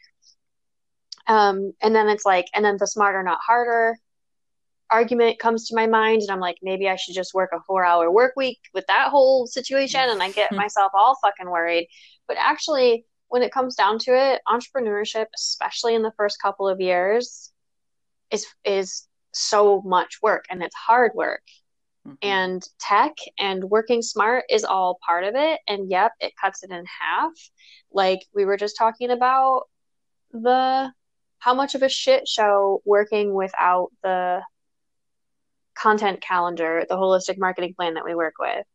Um, 1.27 1.73
and 1.81 1.93
then 1.95 2.07
it's 2.09 2.25
like, 2.25 2.45
and 2.53 2.63
then 2.63 2.77
the 2.77 2.87
smarter 2.87 3.21
not 3.23 3.39
harder 3.45 3.97
argument 4.89 5.39
comes 5.39 5.67
to 5.67 5.75
my 5.75 5.87
mind 5.87 6.21
and 6.21 6.31
I'm 6.31 6.39
like 6.39 6.57
maybe 6.61 6.87
I 6.89 6.95
should 6.95 7.15
just 7.15 7.33
work 7.33 7.51
a 7.53 7.59
4-hour 7.69 8.09
work 8.11 8.33
week 8.35 8.59
with 8.73 8.85
that 8.87 9.09
whole 9.09 9.47
situation 9.47 10.01
and 10.01 10.21
I 10.21 10.31
get 10.31 10.51
myself 10.51 10.91
all 10.93 11.17
fucking 11.21 11.49
worried. 11.49 11.87
But 12.27 12.37
actually 12.39 13.05
when 13.29 13.43
it 13.43 13.51
comes 13.51 13.75
down 13.75 13.99
to 13.99 14.11
it, 14.11 14.41
entrepreneurship, 14.47 15.25
especially 15.35 15.95
in 15.95 16.01
the 16.01 16.13
first 16.15 16.41
couple 16.41 16.67
of 16.67 16.79
years, 16.79 17.51
is 18.31 18.45
is 18.63 19.07
so 19.33 19.81
much 19.81 20.19
work 20.21 20.45
and 20.49 20.63
it's 20.63 20.75
hard 20.75 21.11
work. 21.13 21.43
Mhm. 22.05 22.17
And 22.21 22.63
tech 22.79 23.13
and 23.37 23.63
working 23.65 24.01
smart 24.01 24.45
is 24.49 24.63
all 24.63 24.99
part 25.05 25.23
of 25.25 25.35
it. 25.35 25.59
And 25.67 25.89
yep, 25.89 26.13
it 26.19 26.33
cuts 26.41 26.63
it 26.63 26.71
in 26.71 26.85
half. 26.85 27.33
Like 27.91 28.19
we 28.33 28.45
were 28.45 28.57
just 28.57 28.77
talking 28.77 29.11
about 29.11 29.63
the 30.31 30.91
how 31.39 31.53
much 31.53 31.75
of 31.75 31.83
a 31.83 31.89
shit 31.89 32.27
show 32.27 32.81
working 32.85 33.33
without 33.33 33.91
the 34.03 34.41
content 35.77 36.21
calendar, 36.21 36.85
the 36.89 36.95
holistic 36.95 37.37
marketing 37.37 37.73
plan 37.75 37.93
that 37.95 38.05
we 38.05 38.15
work 38.15 38.35
with. 38.39 38.65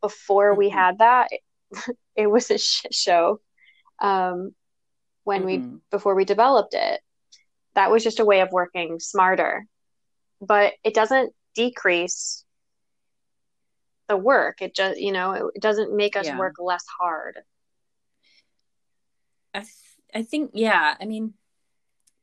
Before 0.00 0.54
we 0.54 0.70
Mhm. 0.70 0.72
had 0.72 0.98
that, 0.98 1.28
it, 1.30 1.40
it 2.16 2.26
was 2.26 2.50
a 2.50 2.58
shit 2.58 2.94
show. 2.94 3.40
Um, 3.98 4.54
when 5.24 5.44
we 5.44 5.58
Mhm. 5.58 5.80
before 5.90 6.14
we 6.14 6.24
developed 6.24 6.74
it, 6.74 7.00
that 7.74 7.90
was 7.90 8.02
just 8.02 8.20
a 8.20 8.24
way 8.24 8.40
of 8.40 8.50
working 8.52 8.98
smarter. 8.98 9.66
But 10.40 10.74
it 10.82 10.94
doesn't 10.94 11.34
decrease 11.54 12.44
the 14.08 14.16
work. 14.16 14.62
It 14.62 14.74
just, 14.74 14.98
you 14.98 15.12
know, 15.12 15.32
it, 15.32 15.44
it 15.56 15.62
doesn't 15.62 15.94
make 15.94 16.16
us 16.16 16.26
Yeah. 16.26 16.38
work 16.38 16.54
less 16.58 16.84
hard. 16.98 17.38
I, 19.52 19.60
th- 19.60 19.74
I 20.14 20.22
think, 20.22 20.52
yeah, 20.54 20.96
I 20.98 21.04
mean, 21.04 21.34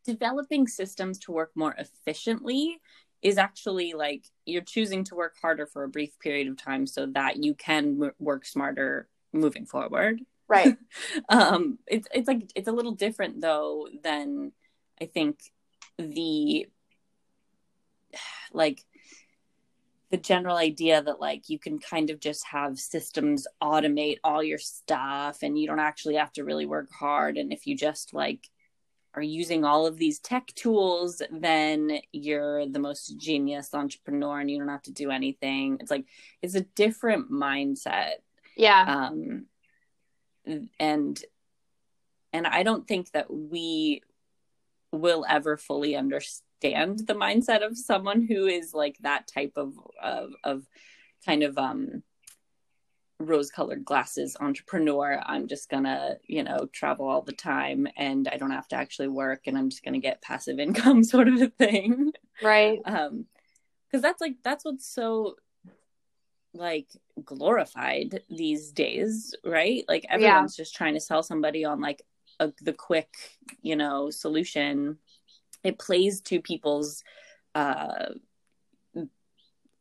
developing 0.03 0.67
systems 0.67 1.19
to 1.19 1.31
work 1.31 1.51
more 1.55 1.75
efficiently 1.77 2.79
is 3.21 3.37
actually 3.37 3.93
like 3.93 4.25
you're 4.45 4.61
choosing 4.61 5.03
to 5.05 5.15
work 5.15 5.35
harder 5.41 5.65
for 5.65 5.83
a 5.83 5.89
brief 5.89 6.17
period 6.19 6.47
of 6.47 6.57
time 6.57 6.85
so 6.85 7.05
that 7.07 7.43
you 7.43 7.53
can 7.53 7.95
w- 7.95 8.13
work 8.19 8.45
smarter 8.45 9.07
moving 9.33 9.65
forward. 9.65 10.21
Right. 10.47 10.77
um, 11.29 11.79
it's 11.87 12.07
it's 12.13 12.27
like 12.27 12.51
it's 12.55 12.67
a 12.67 12.73
little 12.73 12.93
different 12.93 13.41
though 13.41 13.87
than 14.03 14.51
I 15.01 15.05
think 15.05 15.39
the 15.97 16.67
like 18.53 18.83
the 20.09 20.17
general 20.17 20.55
idea 20.55 21.01
that 21.01 21.19
like 21.19 21.49
you 21.49 21.59
can 21.59 21.79
kind 21.79 22.09
of 22.09 22.19
just 22.19 22.45
have 22.47 22.79
systems 22.79 23.45
automate 23.61 24.19
all 24.23 24.41
your 24.41 24.57
stuff 24.57 25.39
and 25.41 25.59
you 25.59 25.67
don't 25.67 25.79
actually 25.79 26.15
have 26.15 26.31
to 26.31 26.45
really 26.45 26.65
work 26.65 26.89
hard 26.91 27.37
and 27.37 27.51
if 27.51 27.67
you 27.67 27.75
just 27.75 28.13
like 28.13 28.49
are 29.17 29.21
using 29.23 29.65
all 29.65 29.87
of 29.87 29.97
these 29.97 30.19
tech 30.19 30.45
tools 30.55 31.21
then 31.31 31.99
you're 32.11 32.67
the 32.67 32.79
most 32.79 33.17
genius 33.17 33.73
entrepreneur 33.73 34.39
and 34.39 34.51
you 34.51 34.59
don't 34.59 34.69
have 34.69 34.83
to 34.83 34.91
do 34.91 35.09
anything 35.09 35.77
it's 35.79 35.91
like 35.91 36.05
it's 36.41 36.55
a 36.55 36.61
different 36.75 37.31
mindset 37.31 38.17
Yeah. 38.57 39.09
Um, 39.09 39.45
and 40.79 41.23
and 42.33 42.47
I 42.47 42.63
don't 42.63 42.87
think 42.87 43.11
that 43.11 43.31
we 43.31 44.01
will 44.91 45.25
ever 45.27 45.57
fully 45.57 45.95
understand 45.95 46.99
the 47.07 47.15
mindset 47.15 47.65
of 47.65 47.77
someone 47.77 48.25
who 48.25 48.47
is 48.47 48.73
like 48.73 48.97
that 49.01 49.27
type 49.27 49.53
of 49.55 49.73
of, 50.01 50.31
of 50.43 50.63
kind 51.25 51.43
of 51.43 51.57
um 51.57 52.03
rose 53.19 53.49
colored 53.49 53.83
glasses 53.83 54.37
entrepreneur 54.39 55.19
i'm 55.25 55.47
just 55.47 55.69
gonna 55.69 56.17
you 56.27 56.43
know 56.43 56.67
travel 56.71 57.07
all 57.07 57.21
the 57.23 57.31
time 57.31 57.87
and 57.97 58.27
i 58.27 58.37
don't 58.37 58.51
have 58.51 58.67
to 58.67 58.75
actually 58.75 59.07
work 59.07 59.41
and 59.47 59.57
i'm 59.57 59.69
just 59.69 59.83
gonna 59.83 59.97
get 59.99 60.21
passive 60.21 60.59
income 60.67 61.03
sort 61.03 61.27
of 61.27 61.41
a 61.41 61.47
thing. 61.47 62.11
Right. 62.41 62.79
Um 62.85 63.25
because 63.89 64.01
that's 64.01 64.21
like 64.21 64.35
that's 64.43 64.65
what's 64.65 64.85
so 64.85 65.35
like 66.53 66.87
glorified 67.23 68.21
these 68.29 68.71
days 68.71 69.33
right? 69.43 69.83
Like 69.87 70.05
everyone's 70.09 70.57
yeah. 70.57 70.63
just 70.63 70.75
trying 70.75 70.93
to 70.93 70.99
sell 70.99 71.23
somebody 71.23 71.65
on 71.65 71.81
like 71.81 72.03
a, 72.39 72.51
the 72.61 72.73
quick 72.73 73.15
you 73.61 73.75
know 73.75 74.11
solution. 74.11 74.99
It 75.63 75.79
plays 75.79 76.21
to 76.21 76.39
people's 76.39 77.03
uh 77.55 78.09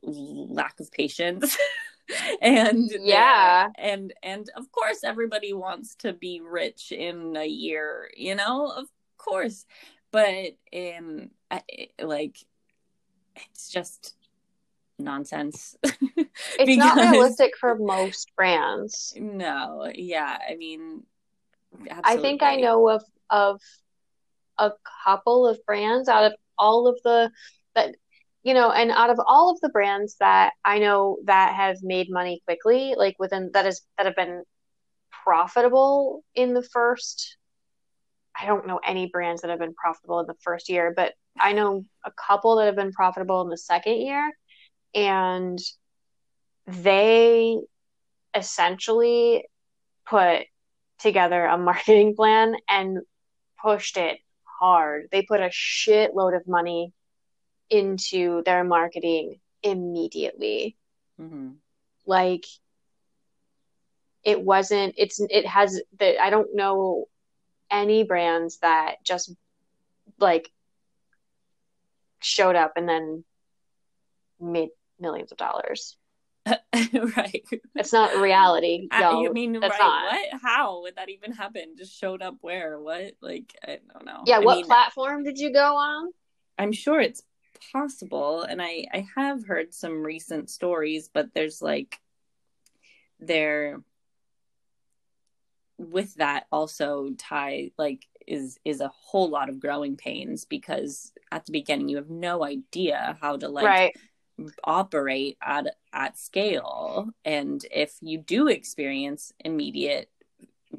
lack 0.02 0.78
of 0.80 0.90
patience 0.92 1.56
and 2.42 2.90
yeah. 3.00 3.68
and 3.76 4.12
and 4.22 4.48
of 4.56 4.70
course 4.72 5.04
everybody 5.04 5.52
wants 5.52 5.94
to 5.96 6.12
be 6.12 6.40
rich 6.40 6.92
in 6.92 7.36
a 7.36 7.46
year 7.46 8.10
you 8.16 8.34
know? 8.34 8.72
Of 8.74 8.86
course. 9.18 9.66
But 10.12 10.56
in 10.72 11.30
like 12.00 12.36
it's 13.34 13.70
just 13.70 14.14
nonsense. 14.98 15.76
It's 16.58 16.66
because, 16.66 16.96
not 16.96 17.12
realistic 17.12 17.52
for 17.58 17.76
most 17.76 18.30
brands. 18.36 19.14
No. 19.16 19.90
Yeah. 19.94 20.36
I 20.48 20.56
mean 20.56 21.02
absolutely. 21.90 22.02
i 22.04 22.16
think 22.16 22.42
i 22.42 22.56
know 22.56 22.88
of 22.88 23.02
of 23.30 23.60
a 24.58 24.72
couple 25.04 25.46
of 25.46 25.58
brands 25.66 26.08
out 26.08 26.24
of 26.24 26.34
all 26.58 26.88
of 26.88 26.98
the 27.04 27.30
that 27.74 27.96
you 28.46 28.54
know, 28.54 28.70
and 28.70 28.92
out 28.92 29.10
of 29.10 29.18
all 29.26 29.50
of 29.50 29.58
the 29.60 29.70
brands 29.70 30.14
that 30.20 30.52
I 30.64 30.78
know 30.78 31.18
that 31.24 31.56
have 31.56 31.78
made 31.82 32.06
money 32.08 32.42
quickly, 32.46 32.94
like 32.96 33.16
within 33.18 33.50
that 33.54 33.66
is 33.66 33.82
that 33.98 34.06
have 34.06 34.14
been 34.14 34.44
profitable 35.10 36.22
in 36.36 36.54
the 36.54 36.62
first 36.62 37.36
I 38.40 38.46
don't 38.46 38.68
know 38.68 38.78
any 38.86 39.08
brands 39.08 39.42
that 39.42 39.50
have 39.50 39.58
been 39.58 39.74
profitable 39.74 40.20
in 40.20 40.26
the 40.28 40.36
first 40.42 40.68
year, 40.68 40.92
but 40.94 41.14
I 41.40 41.54
know 41.54 41.84
a 42.04 42.12
couple 42.12 42.54
that 42.56 42.66
have 42.66 42.76
been 42.76 42.92
profitable 42.92 43.42
in 43.42 43.48
the 43.48 43.58
second 43.58 44.00
year 44.00 44.30
and 44.94 45.58
they 46.68 47.58
essentially 48.32 49.44
put 50.08 50.42
together 51.00 51.46
a 51.46 51.58
marketing 51.70 52.14
plan 52.14 52.54
and 52.68 52.98
pushed 53.60 53.96
it 53.96 54.18
hard. 54.60 55.08
They 55.10 55.22
put 55.22 55.40
a 55.40 55.50
shitload 55.50 56.36
of 56.36 56.46
money 56.46 56.92
into 57.70 58.42
their 58.44 58.64
marketing 58.64 59.40
immediately. 59.62 60.76
Mm-hmm. 61.20 61.52
Like 62.06 62.44
it 64.22 64.40
wasn't 64.40 64.94
it's 64.96 65.20
it 65.20 65.46
has 65.46 65.80
that 65.98 66.20
I 66.22 66.30
don't 66.30 66.54
know 66.54 67.06
any 67.70 68.04
brands 68.04 68.58
that 68.58 68.96
just 69.04 69.34
like 70.18 70.50
showed 72.20 72.56
up 72.56 72.72
and 72.76 72.88
then 72.88 73.24
made 74.40 74.70
millions 74.98 75.32
of 75.32 75.38
dollars. 75.38 75.96
right. 76.46 77.44
It's 77.74 77.92
not 77.92 78.16
reality. 78.20 78.88
I, 78.92 79.04
I 79.04 79.28
mean, 79.30 79.58
right? 79.58 79.72
Not. 79.78 80.12
What? 80.12 80.40
How 80.42 80.82
would 80.82 80.96
that 80.96 81.08
even 81.08 81.32
happen? 81.32 81.74
Just 81.76 81.98
showed 81.98 82.22
up 82.22 82.36
where? 82.40 82.78
What? 82.78 83.14
Like, 83.20 83.56
I 83.66 83.78
don't 83.92 84.04
know. 84.04 84.22
Yeah. 84.26 84.36
I 84.36 84.40
what 84.40 84.56
mean, 84.58 84.66
platform 84.66 85.24
did 85.24 85.38
you 85.38 85.52
go 85.52 85.76
on? 85.76 86.12
I'm 86.58 86.72
sure 86.72 87.00
it's 87.00 87.22
possible 87.72 88.42
and 88.42 88.60
i 88.62 88.84
i 88.92 89.06
have 89.14 89.46
heard 89.46 89.72
some 89.72 90.02
recent 90.02 90.50
stories 90.50 91.10
but 91.12 91.32
there's 91.34 91.62
like 91.62 92.00
there 93.20 93.80
with 95.78 96.14
that 96.14 96.46
also 96.50 97.10
tie 97.18 97.70
like 97.78 98.06
is 98.26 98.58
is 98.64 98.80
a 98.80 98.88
whole 98.88 99.28
lot 99.28 99.48
of 99.48 99.60
growing 99.60 99.96
pains 99.96 100.44
because 100.44 101.12
at 101.30 101.44
the 101.46 101.52
beginning 101.52 101.88
you 101.88 101.96
have 101.96 102.10
no 102.10 102.44
idea 102.44 103.16
how 103.20 103.36
to 103.36 103.48
like 103.48 103.64
right. 103.64 103.96
operate 104.64 105.36
at 105.42 105.76
at 105.92 106.18
scale 106.18 107.08
and 107.24 107.64
if 107.70 107.96
you 108.00 108.18
do 108.18 108.48
experience 108.48 109.32
immediate 109.44 110.10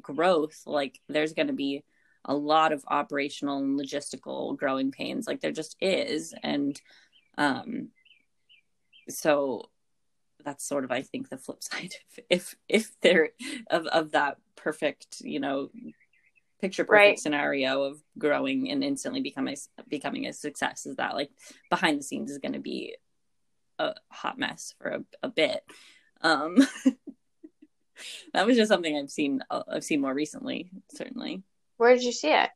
growth 0.02 0.62
like 0.66 1.00
there's 1.08 1.32
going 1.32 1.48
to 1.48 1.52
be 1.52 1.82
a 2.24 2.34
lot 2.34 2.72
of 2.72 2.84
operational 2.88 3.58
and 3.58 3.78
logistical 3.78 4.56
growing 4.56 4.90
pains. 4.90 5.26
Like 5.26 5.40
there 5.40 5.52
just 5.52 5.76
is 5.80 6.34
and 6.42 6.80
um 7.38 7.88
so 9.08 9.70
that's 10.44 10.64
sort 10.64 10.84
of 10.84 10.90
i 10.90 11.02
think 11.02 11.28
the 11.28 11.38
flip 11.38 11.62
side 11.62 11.94
if 12.10 12.24
if, 12.28 12.56
if 12.68 13.00
there 13.00 13.30
of 13.70 13.86
of 13.86 14.12
that 14.12 14.36
perfect 14.56 15.20
you 15.20 15.40
know 15.40 15.70
picture 16.60 16.84
perfect 16.84 16.92
right. 16.92 17.18
scenario 17.18 17.84
of 17.84 18.02
growing 18.18 18.70
and 18.70 18.82
instantly 18.82 19.20
becoming 19.20 19.56
becoming 19.88 20.26
a 20.26 20.32
success 20.32 20.86
is 20.86 20.96
that 20.96 21.14
like 21.14 21.30
behind 21.70 21.98
the 21.98 22.02
scenes 22.02 22.30
is 22.30 22.38
going 22.38 22.52
to 22.52 22.58
be 22.58 22.96
a 23.78 23.94
hot 24.10 24.36
mess 24.36 24.74
for 24.80 24.88
a, 24.88 25.04
a 25.22 25.28
bit. 25.28 25.62
Um 26.20 26.56
that 28.32 28.44
was 28.44 28.56
just 28.56 28.68
something 28.68 28.96
i've 28.96 29.10
seen 29.10 29.40
uh, 29.50 29.62
i've 29.68 29.84
seen 29.84 30.00
more 30.00 30.14
recently 30.14 30.70
certainly 30.92 31.44
where 31.78 31.94
did 31.94 32.04
you 32.04 32.12
see 32.12 32.32
it? 32.32 32.50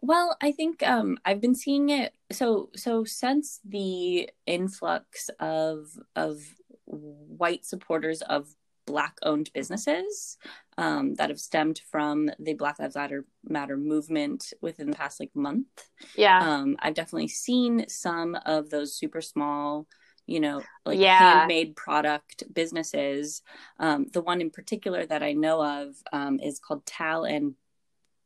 Well, 0.00 0.36
I 0.40 0.50
think 0.50 0.82
um, 0.82 1.18
I've 1.24 1.40
been 1.40 1.54
seeing 1.54 1.90
it. 1.90 2.12
So, 2.32 2.70
so 2.74 3.04
since 3.04 3.60
the 3.64 4.28
influx 4.46 5.30
of 5.38 5.86
of 6.16 6.42
white 6.84 7.64
supporters 7.64 8.20
of 8.22 8.48
black-owned 8.84 9.48
businesses 9.54 10.36
um, 10.76 11.14
that 11.14 11.30
have 11.30 11.38
stemmed 11.38 11.80
from 11.88 12.28
the 12.40 12.52
Black 12.54 12.80
Lives 12.80 12.96
Matter, 12.96 13.24
Matter 13.44 13.76
movement 13.76 14.52
within 14.60 14.90
the 14.90 14.96
past 14.96 15.20
like 15.20 15.30
month, 15.34 15.68
yeah, 16.16 16.40
um, 16.40 16.76
I've 16.80 16.94
definitely 16.94 17.28
seen 17.28 17.88
some 17.88 18.36
of 18.44 18.70
those 18.70 18.96
super 18.96 19.20
small 19.20 19.86
you 20.26 20.38
know, 20.38 20.62
like 20.86 21.00
yeah. 21.00 21.40
handmade 21.40 21.74
product 21.74 22.44
businesses. 22.54 23.42
Um, 23.80 24.06
the 24.12 24.20
one 24.20 24.40
in 24.40 24.50
particular 24.50 25.04
that 25.06 25.22
I 25.22 25.32
know 25.32 25.62
of 25.62 25.96
um, 26.12 26.38
is 26.38 26.60
called 26.60 26.86
Tal 26.86 27.24
and 27.24 27.54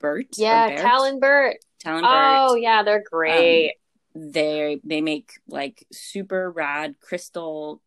Bert. 0.01 0.27
Yeah, 0.37 0.77
Talon 0.77 1.21
Bert. 1.21 1.57
Talon 1.81 2.03
Bert. 2.03 2.11
Oh 2.11 2.55
yeah, 2.55 2.83
they're 2.83 3.05
great. 3.09 3.73
Um, 4.15 4.33
they 4.33 4.81
they 4.85 5.01
make 5.01 5.33
like 5.49 5.87
super 5.93 6.51
rad 6.51 6.97
crystal 7.01 7.83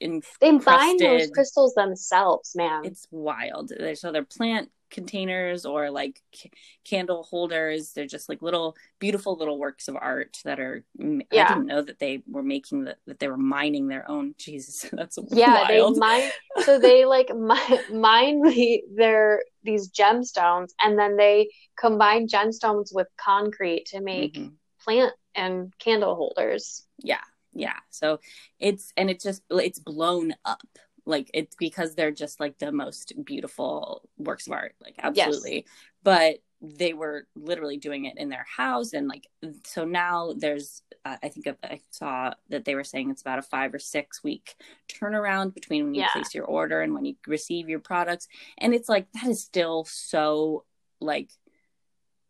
they 0.00 0.52
bind 0.58 0.98
those 0.98 1.30
crystals 1.30 1.74
themselves, 1.74 2.52
man. 2.54 2.84
It's 2.84 3.06
wild. 3.10 3.72
So 3.94 4.10
they're 4.10 4.24
plant 4.24 4.70
containers 4.90 5.64
or 5.64 5.90
like 5.90 6.20
c- 6.34 6.50
candle 6.84 7.22
holders. 7.22 7.92
They're 7.92 8.06
just 8.06 8.28
like 8.28 8.40
little 8.40 8.76
beautiful 8.98 9.36
little 9.36 9.58
works 9.58 9.88
of 9.88 9.96
art 9.96 10.38
that 10.44 10.58
are. 10.58 10.84
Yeah. 10.98 11.44
I 11.44 11.48
didn't 11.48 11.66
know 11.66 11.82
that 11.82 11.98
they 11.98 12.22
were 12.26 12.42
making 12.42 12.84
that 12.84 12.98
that 13.06 13.18
they 13.18 13.28
were 13.28 13.36
mining 13.36 13.88
their 13.88 14.10
own. 14.10 14.34
Jesus, 14.38 14.88
that's 14.92 15.18
yeah. 15.30 15.68
Wild. 15.68 15.96
They 15.96 16.00
mine. 16.00 16.30
so 16.64 16.78
they 16.78 17.04
like 17.04 17.28
mine 17.36 18.42
the, 18.42 18.82
their 18.96 19.42
these 19.62 19.90
gemstones, 19.90 20.70
and 20.82 20.98
then 20.98 21.16
they 21.16 21.50
combine 21.78 22.28
gemstones 22.28 22.94
with 22.94 23.08
concrete 23.16 23.86
to 23.86 24.00
make 24.00 24.34
mm-hmm. 24.34 24.48
plant 24.84 25.12
and 25.34 25.72
candle 25.78 26.14
holders. 26.14 26.86
Yeah, 26.98 27.20
yeah 27.52 27.76
so 27.90 28.20
it's 28.58 28.92
and 28.96 29.10
it's 29.10 29.24
just 29.24 29.42
it's 29.50 29.78
blown 29.78 30.34
up 30.44 30.66
like 31.06 31.30
it's 31.34 31.56
because 31.56 31.94
they're 31.94 32.10
just 32.10 32.40
like 32.40 32.58
the 32.58 32.72
most 32.72 33.12
beautiful 33.24 34.08
works 34.18 34.46
of 34.46 34.52
art 34.52 34.74
like 34.80 34.94
absolutely 35.02 35.56
yes. 35.56 35.64
but 36.02 36.36
they 36.62 36.92
were 36.92 37.26
literally 37.34 37.78
doing 37.78 38.04
it 38.04 38.18
in 38.18 38.28
their 38.28 38.46
house 38.56 38.92
and 38.92 39.08
like 39.08 39.26
so 39.64 39.84
now 39.84 40.34
there's 40.36 40.82
uh, 41.06 41.16
i 41.22 41.28
think 41.28 41.46
i 41.64 41.80
saw 41.90 42.32
that 42.50 42.64
they 42.64 42.74
were 42.74 42.84
saying 42.84 43.10
it's 43.10 43.22
about 43.22 43.38
a 43.38 43.42
five 43.42 43.72
or 43.72 43.78
six 43.78 44.22
week 44.22 44.54
turnaround 44.88 45.54
between 45.54 45.86
when 45.86 45.94
you 45.94 46.02
yeah. 46.02 46.08
place 46.12 46.34
your 46.34 46.44
order 46.44 46.82
and 46.82 46.92
when 46.92 47.04
you 47.04 47.14
receive 47.26 47.68
your 47.68 47.78
products 47.78 48.28
and 48.58 48.74
it's 48.74 48.88
like 48.88 49.06
that 49.12 49.26
is 49.26 49.40
still 49.42 49.84
so 49.86 50.64
like 51.00 51.30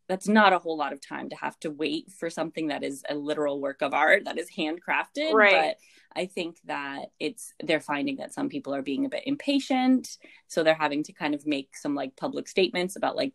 that's 0.09 0.29
not 0.29 0.53
a 0.53 0.59
whole 0.59 0.77
lot 0.77 0.93
of 0.93 1.01
time 1.01 1.29
to 1.29 1.37
have 1.37 1.59
to 1.61 1.71
wait 1.71 2.11
for 2.11 2.31
something 2.31 2.69
that 2.69 2.83
is 2.83 3.05
a 3.09 3.15
literal 3.15 3.61
work 3.61 3.81
of 3.81 3.95
art 3.95 4.25
that 4.25 4.39
is 4.39 4.49
handcrafted 4.57 5.33
right. 5.33 5.77
but 6.15 6.21
i 6.21 6.25
think 6.25 6.57
that 6.67 7.07
it's 7.19 7.53
they're 7.65 7.81
finding 7.81 8.17
that 8.17 8.33
some 8.33 8.49
people 8.49 8.73
are 8.73 8.83
being 8.83 9.07
a 9.07 9.09
bit 9.09 9.25
impatient 9.27 10.19
so 10.47 10.63
they're 10.63 10.75
having 10.75 11.03
to 11.03 11.13
kind 11.13 11.35
of 11.35 11.47
make 11.49 11.77
some 11.77 11.97
like 11.97 12.15
public 12.15 12.47
statements 12.47 12.95
about 12.95 13.17
like 13.17 13.33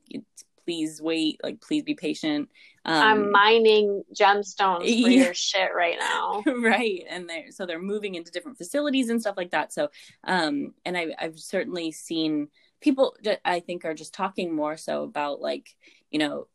please 0.65 1.01
wait 1.01 1.39
like 1.43 1.61
please 1.61 1.83
be 1.83 1.93
patient 1.93 2.49
um, 2.85 3.01
i'm 3.01 3.31
mining 3.31 4.03
gemstones 4.13 4.79
for 4.79 5.09
yeah. 5.09 5.25
your 5.25 5.33
shit 5.33 5.69
right 5.75 5.97
now 5.99 6.43
right 6.61 7.03
and 7.09 7.29
they're 7.29 7.51
so 7.51 7.65
they're 7.65 7.81
moving 7.81 8.15
into 8.15 8.31
different 8.31 8.57
facilities 8.57 9.09
and 9.09 9.21
stuff 9.21 9.37
like 9.37 9.51
that 9.51 9.71
so 9.71 9.89
um 10.25 10.73
and 10.85 10.97
I, 10.97 11.13
i've 11.19 11.39
certainly 11.39 11.91
seen 11.91 12.49
people 12.81 13.15
i 13.43 13.59
think 13.59 13.85
are 13.85 13.93
just 13.93 14.13
talking 14.13 14.53
more 14.53 14.77
so 14.77 15.03
about 15.03 15.39
like 15.39 15.69
you 16.11 16.19
know 16.19 16.47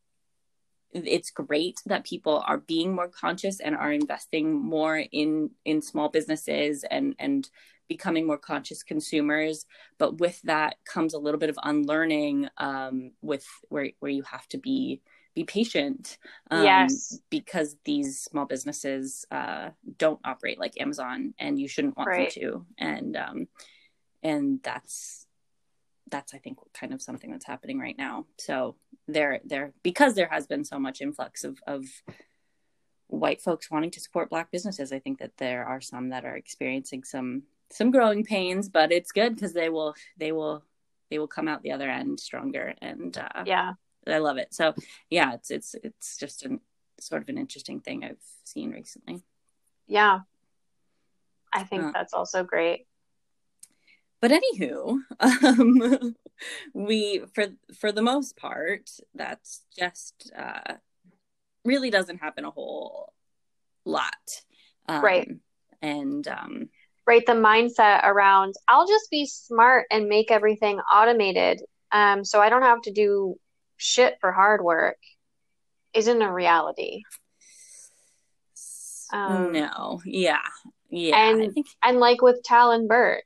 it's 0.92 1.30
great 1.30 1.80
that 1.86 2.04
people 2.04 2.42
are 2.46 2.58
being 2.58 2.92
more 2.94 3.08
conscious 3.08 3.60
and 3.60 3.76
are 3.76 3.92
investing 3.92 4.52
more 4.52 4.98
in 5.12 5.50
in 5.64 5.80
small 5.80 6.08
businesses 6.08 6.84
and 6.90 7.14
and 7.18 7.48
becoming 7.90 8.24
more 8.24 8.38
conscious 8.38 8.84
consumers 8.84 9.66
but 9.98 10.18
with 10.18 10.40
that 10.42 10.76
comes 10.84 11.12
a 11.12 11.18
little 11.18 11.40
bit 11.40 11.50
of 11.50 11.58
unlearning 11.64 12.48
um, 12.56 13.10
with 13.20 13.44
where 13.68 13.90
where 13.98 14.12
you 14.12 14.22
have 14.22 14.46
to 14.48 14.56
be 14.56 15.02
be 15.34 15.44
patient 15.44 16.18
um, 16.50 16.64
yes. 16.64 17.18
because 17.30 17.76
these 17.84 18.20
small 18.20 18.46
businesses 18.46 19.24
uh, 19.30 19.70
don't 19.98 20.20
operate 20.24 20.58
like 20.58 20.80
amazon 20.80 21.34
and 21.38 21.58
you 21.58 21.68
shouldn't 21.68 21.96
want 21.96 22.08
right. 22.08 22.32
them 22.32 22.42
to. 22.42 22.66
And 22.78 23.16
um, 23.16 23.48
and 24.22 24.60
that's 24.62 25.26
that's 26.10 26.34
i 26.34 26.38
think 26.38 26.58
kind 26.74 26.92
of 26.92 27.00
something 27.00 27.30
that's 27.30 27.46
happening 27.46 27.78
right 27.78 27.96
now. 27.96 28.26
So 28.38 28.76
there 29.06 29.40
there 29.44 29.72
because 29.82 30.14
there 30.14 30.28
has 30.28 30.46
been 30.46 30.64
so 30.64 30.78
much 30.78 31.00
influx 31.00 31.44
of 31.44 31.58
of 31.66 31.84
white 33.06 33.42
folks 33.42 33.70
wanting 33.70 33.90
to 33.90 33.98
support 33.98 34.30
black 34.30 34.52
businesses 34.52 34.92
i 34.92 35.00
think 35.00 35.18
that 35.18 35.36
there 35.36 35.64
are 35.64 35.80
some 35.80 36.10
that 36.10 36.24
are 36.24 36.36
experiencing 36.36 37.02
some 37.02 37.42
some 37.70 37.90
growing 37.90 38.24
pains, 38.24 38.68
but 38.68 38.92
it's 38.92 39.12
good 39.12 39.34
because 39.34 39.52
they 39.52 39.68
will 39.68 39.94
they 40.16 40.32
will 40.32 40.64
they 41.10 41.18
will 41.18 41.28
come 41.28 41.48
out 41.48 41.62
the 41.62 41.72
other 41.72 41.90
end 41.90 42.20
stronger 42.20 42.74
and 42.80 43.16
uh, 43.16 43.44
yeah. 43.46 43.72
I 44.06 44.18
love 44.18 44.38
it. 44.38 44.52
So 44.52 44.74
yeah 45.08 45.34
it's 45.34 45.50
it's 45.50 45.74
it's 45.82 46.16
just 46.16 46.44
a 46.44 46.58
sort 46.98 47.22
of 47.22 47.28
an 47.28 47.38
interesting 47.38 47.80
thing 47.80 48.04
i've 48.04 48.16
seen 48.44 48.70
recently. 48.70 49.22
Yeah. 49.86 50.20
I 51.52 51.64
think 51.64 51.84
uh, 51.84 51.92
that's 51.92 52.12
also 52.12 52.44
great. 52.44 52.86
But 54.20 54.32
anywho 54.32 54.98
um 55.20 56.14
we 56.74 57.22
for 57.32 57.46
for 57.78 57.92
the 57.92 58.02
most 58.02 58.36
part 58.36 58.90
that's 59.14 59.62
just 59.76 60.30
uh 60.36 60.74
really 61.64 61.90
doesn't 61.90 62.18
happen 62.18 62.44
a 62.44 62.50
whole 62.50 63.12
lot. 63.84 64.42
Um, 64.88 65.04
right. 65.04 65.28
and 65.82 66.26
um 66.26 66.68
right 67.10 67.26
the 67.26 67.32
mindset 67.32 68.04
around 68.04 68.54
i'll 68.68 68.86
just 68.86 69.10
be 69.10 69.26
smart 69.26 69.84
and 69.90 70.06
make 70.06 70.30
everything 70.30 70.78
automated. 70.78 71.60
Um, 71.92 72.24
so 72.24 72.40
i 72.40 72.48
don't 72.48 72.62
have 72.62 72.82
to 72.82 72.92
do 72.92 73.34
shit 73.76 74.16
for 74.20 74.30
hard 74.30 74.62
work 74.62 74.98
isn't 75.92 76.22
a 76.22 76.32
reality. 76.32 77.02
Um, 79.12 79.50
no. 79.50 80.00
Yeah. 80.04 80.38
Yeah 80.88 81.16
and 81.16 81.52
think... 81.52 81.66
and 81.82 81.98
like 81.98 82.22
with 82.22 82.40
tal 82.44 82.70
and 82.70 82.88
bert 82.88 83.24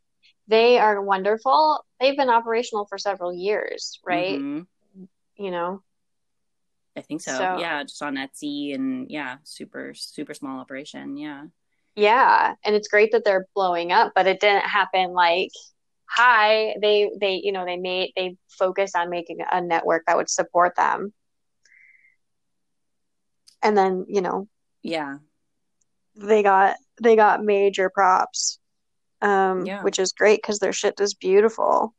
they 0.49 0.79
are 0.79 1.03
wonderful. 1.03 1.85
They've 2.01 2.17
been 2.17 2.31
operational 2.31 2.87
for 2.87 2.97
several 2.97 3.35
years 3.35 4.01
right? 4.07 4.39
Mm-hmm. 4.39 5.05
you 5.37 5.51
know? 5.51 5.83
I 6.97 7.03
think 7.03 7.21
so. 7.21 7.33
so 7.33 7.59
yeah 7.59 7.83
just 7.83 8.03
on 8.03 8.15
etsy 8.15 8.75
and 8.75 9.11
yeah 9.11 9.37
super 9.45 9.93
super 9.93 10.33
small 10.33 10.59
operation. 10.59 11.19
Yeah 11.19 11.45
yeah 11.97 12.55
and 12.65 12.75
it's 12.75 12.89
great 12.89 13.13
that 13.13 13.25
they're 13.25 13.47
blowing 13.55 13.93
up 13.93 14.13
but 14.15 14.27
it 14.27 14.41
didn't 14.41 14.65
happen 14.65 15.13
like 15.13 15.51
hi 16.07 16.75
they 16.81 17.11
they 17.21 17.41
you 17.43 17.53
know 17.53 17.65
they 17.65 17.77
made 17.77 18.13
they 18.17 18.37
focused 18.49 18.97
on 18.97 19.11
making 19.11 19.39
a 19.51 19.61
network 19.61 20.05
that 20.07 20.17
would 20.17 20.31
support 20.31 20.77
them. 20.77 21.13
And 23.63 23.77
then 23.77 24.07
you 24.09 24.21
know 24.21 24.49
yeah. 24.83 25.17
they 26.17 26.43
got 26.43 26.77
they 27.03 27.17
got 27.17 27.43
major 27.43 27.91
props 27.91 28.59
um 29.23 29.67
yeah. 29.67 29.83
which 29.83 29.99
is 29.99 30.13
great 30.13 30.41
because 30.43 30.59
their 30.59 30.73
shit 30.73 31.01
is 31.01 31.15
beautiful. 31.15 31.95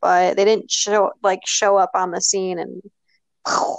But 0.00 0.36
they 0.36 0.44
didn't 0.46 0.70
show 0.70 1.12
like 1.22 1.40
show 1.44 1.76
up 1.76 1.90
on 1.94 2.10
the 2.10 2.20
scene 2.22 2.58
and 2.58 2.82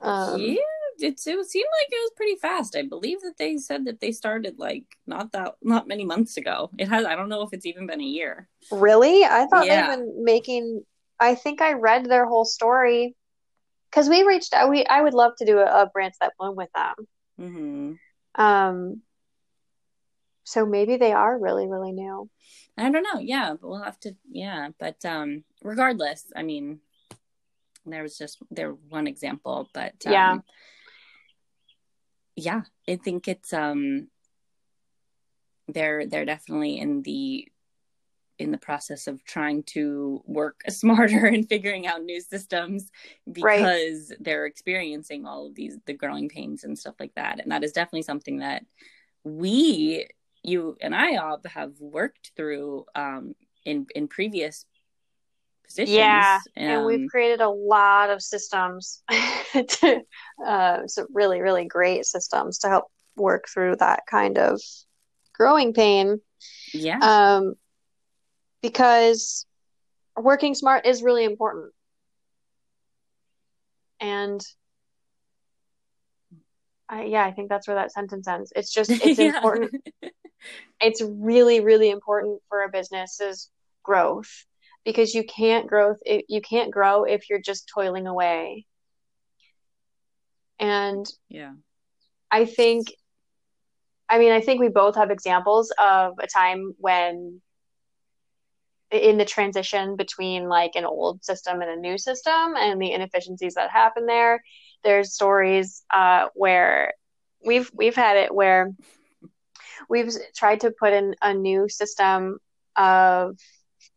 um, 0.00 0.40
yeah 0.40 0.67
it, 0.98 1.14
it 1.14 1.20
seemed 1.20 1.34
like 1.34 1.88
it 1.90 2.02
was 2.02 2.12
pretty 2.16 2.36
fast. 2.36 2.76
I 2.76 2.82
believe 2.82 3.20
that 3.22 3.38
they 3.38 3.56
said 3.56 3.86
that 3.86 4.00
they 4.00 4.12
started 4.12 4.58
like 4.58 4.84
not 5.06 5.32
that 5.32 5.54
not 5.62 5.88
many 5.88 6.04
months 6.04 6.36
ago. 6.36 6.70
It 6.78 6.88
has 6.88 7.04
I 7.04 7.14
don't 7.14 7.28
know 7.28 7.42
if 7.42 7.52
it's 7.52 7.66
even 7.66 7.86
been 7.86 8.00
a 8.00 8.04
year. 8.04 8.48
Really? 8.70 9.24
I 9.24 9.46
thought 9.46 9.66
yeah. 9.66 9.88
they've 9.88 9.98
been 9.98 10.24
making 10.24 10.84
I 11.20 11.34
think 11.34 11.60
I 11.60 11.72
read 11.72 12.06
their 12.06 12.26
whole 12.26 12.44
story 12.44 13.16
because 13.90 14.08
we 14.08 14.22
reached 14.24 14.54
out. 14.54 14.70
We 14.70 14.84
I 14.86 15.00
would 15.00 15.14
love 15.14 15.32
to 15.38 15.46
do 15.46 15.58
a, 15.58 15.82
a 15.82 15.90
branch 15.90 16.14
that 16.20 16.34
bloom 16.38 16.56
with 16.56 16.70
them. 16.74 16.94
Mm-hmm. 17.40 18.42
Um. 18.42 19.02
So 20.44 20.64
maybe 20.64 20.96
they 20.96 21.12
are 21.12 21.38
really 21.38 21.66
really 21.66 21.92
new. 21.92 22.28
I 22.76 22.90
don't 22.90 23.02
know. 23.02 23.20
Yeah, 23.20 23.54
but 23.60 23.68
we'll 23.68 23.82
have 23.82 24.00
to. 24.00 24.14
Yeah, 24.30 24.68
but 24.78 25.04
um, 25.04 25.44
regardless, 25.62 26.24
I 26.34 26.42
mean, 26.42 26.80
there 27.84 28.02
was 28.02 28.16
just 28.16 28.38
there 28.50 28.72
one 28.72 29.06
example, 29.06 29.68
but 29.74 29.94
um, 30.06 30.12
yeah, 30.12 30.38
yeah, 32.38 32.62
I 32.88 32.96
think 32.96 33.26
it's 33.26 33.52
um 33.52 34.08
they're 35.66 36.06
they're 36.06 36.24
definitely 36.24 36.78
in 36.78 37.02
the 37.02 37.48
in 38.38 38.52
the 38.52 38.58
process 38.58 39.08
of 39.08 39.24
trying 39.24 39.64
to 39.64 40.22
work 40.24 40.62
smarter 40.68 41.26
and 41.26 41.48
figuring 41.48 41.86
out 41.86 42.02
new 42.02 42.20
systems 42.20 42.90
because 43.30 44.10
right. 44.10 44.18
they're 44.20 44.46
experiencing 44.46 45.26
all 45.26 45.46
of 45.46 45.54
these 45.56 45.76
the 45.86 45.92
growing 45.92 46.28
pains 46.28 46.62
and 46.62 46.78
stuff 46.78 46.94
like 47.00 47.14
that 47.16 47.40
and 47.40 47.50
that 47.50 47.64
is 47.64 47.72
definitely 47.72 48.02
something 48.02 48.38
that 48.38 48.64
we 49.24 50.06
you 50.44 50.76
and 50.80 50.94
i 50.94 51.16
all 51.16 51.40
have 51.44 51.72
worked 51.80 52.30
through 52.36 52.86
um 52.94 53.34
in 53.64 53.84
in 53.96 54.06
previous 54.06 54.64
positions. 55.68 55.96
Yeah, 55.96 56.40
um, 56.56 56.62
and 56.62 56.86
we've 56.86 57.08
created 57.08 57.40
a 57.40 57.48
lot 57.48 58.10
of 58.10 58.22
systems, 58.22 59.02
to, 59.52 60.02
uh, 60.44 60.86
so 60.86 61.06
really, 61.12 61.40
really 61.40 61.66
great 61.66 62.06
systems 62.06 62.58
to 62.58 62.68
help 62.68 62.84
work 63.16 63.46
through 63.52 63.76
that 63.76 64.02
kind 64.10 64.38
of 64.38 64.60
growing 65.34 65.72
pain. 65.72 66.20
Yeah. 66.72 66.98
Um, 67.00 67.54
because 68.62 69.46
working 70.16 70.54
smart 70.54 70.86
is 70.86 71.02
really 71.02 71.24
important, 71.24 71.72
and 74.00 74.40
I, 76.88 77.04
yeah, 77.04 77.24
I 77.24 77.32
think 77.32 77.48
that's 77.48 77.68
where 77.68 77.76
that 77.76 77.92
sentence 77.92 78.26
ends. 78.26 78.52
It's 78.56 78.72
just 78.72 78.90
it's 79.04 79.18
yeah. 79.18 79.36
important. 79.36 79.70
it's 80.80 81.02
really, 81.02 81.60
really 81.60 81.90
important 81.90 82.40
for 82.48 82.62
a 82.62 82.68
business's 82.68 83.50
growth 83.82 84.44
because 84.84 85.14
you 85.14 85.24
can't 85.24 85.66
grow 85.66 85.94
you 86.06 86.40
can't 86.40 86.70
grow 86.70 87.04
if 87.04 87.28
you're 87.28 87.40
just 87.40 87.70
toiling 87.72 88.06
away. 88.06 88.66
And 90.58 91.06
yeah. 91.28 91.52
I 92.30 92.44
think 92.44 92.88
i 94.08 94.18
mean 94.18 94.32
i 94.32 94.40
think 94.40 94.60
we 94.60 94.68
both 94.68 94.96
have 94.96 95.10
examples 95.10 95.72
of 95.78 96.14
a 96.18 96.26
time 96.26 96.74
when 96.78 97.40
in 98.90 99.18
the 99.18 99.24
transition 99.24 99.96
between 99.96 100.48
like 100.48 100.72
an 100.74 100.84
old 100.84 101.22
system 101.22 101.60
and 101.60 101.70
a 101.70 101.76
new 101.76 101.98
system 101.98 102.54
and 102.56 102.80
the 102.80 102.92
inefficiencies 102.92 103.54
that 103.54 103.70
happen 103.70 104.06
there 104.06 104.42
there's 104.82 105.12
stories 105.12 105.82
uh, 105.90 106.26
where 106.34 106.94
we've 107.44 107.70
we've 107.74 107.96
had 107.96 108.16
it 108.16 108.34
where 108.34 108.72
we've 109.88 110.12
tried 110.34 110.60
to 110.60 110.70
put 110.70 110.92
in 110.92 111.14
a 111.20 111.34
new 111.34 111.68
system 111.68 112.38
of 112.76 113.36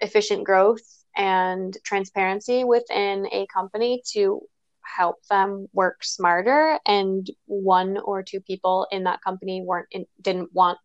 efficient 0.01 0.43
growth 0.43 0.81
and 1.15 1.77
transparency 1.83 2.63
within 2.63 3.27
a 3.31 3.45
company 3.53 4.01
to 4.13 4.41
help 4.83 5.17
them 5.29 5.67
work 5.73 6.03
smarter. 6.03 6.79
And 6.85 7.29
one 7.45 7.97
or 7.97 8.23
two 8.23 8.41
people 8.41 8.87
in 8.91 9.03
that 9.05 9.21
company 9.21 9.61
weren't 9.61 9.87
in, 9.91 10.05
didn't 10.21 10.49
want 10.53 10.79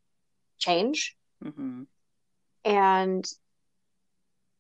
change. 0.59 1.17
Mm-hmm. 1.45 1.83
and 2.65 3.27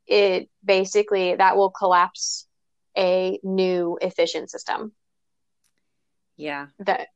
it 0.06 0.50
basically 0.62 1.34
that 1.34 1.56
will 1.56 1.70
collapse 1.70 2.46
a 2.96 3.40
new 3.42 3.98
efficient 4.00 4.50
system. 4.50 4.92
Yeah. 6.36 6.66
That 6.80 7.08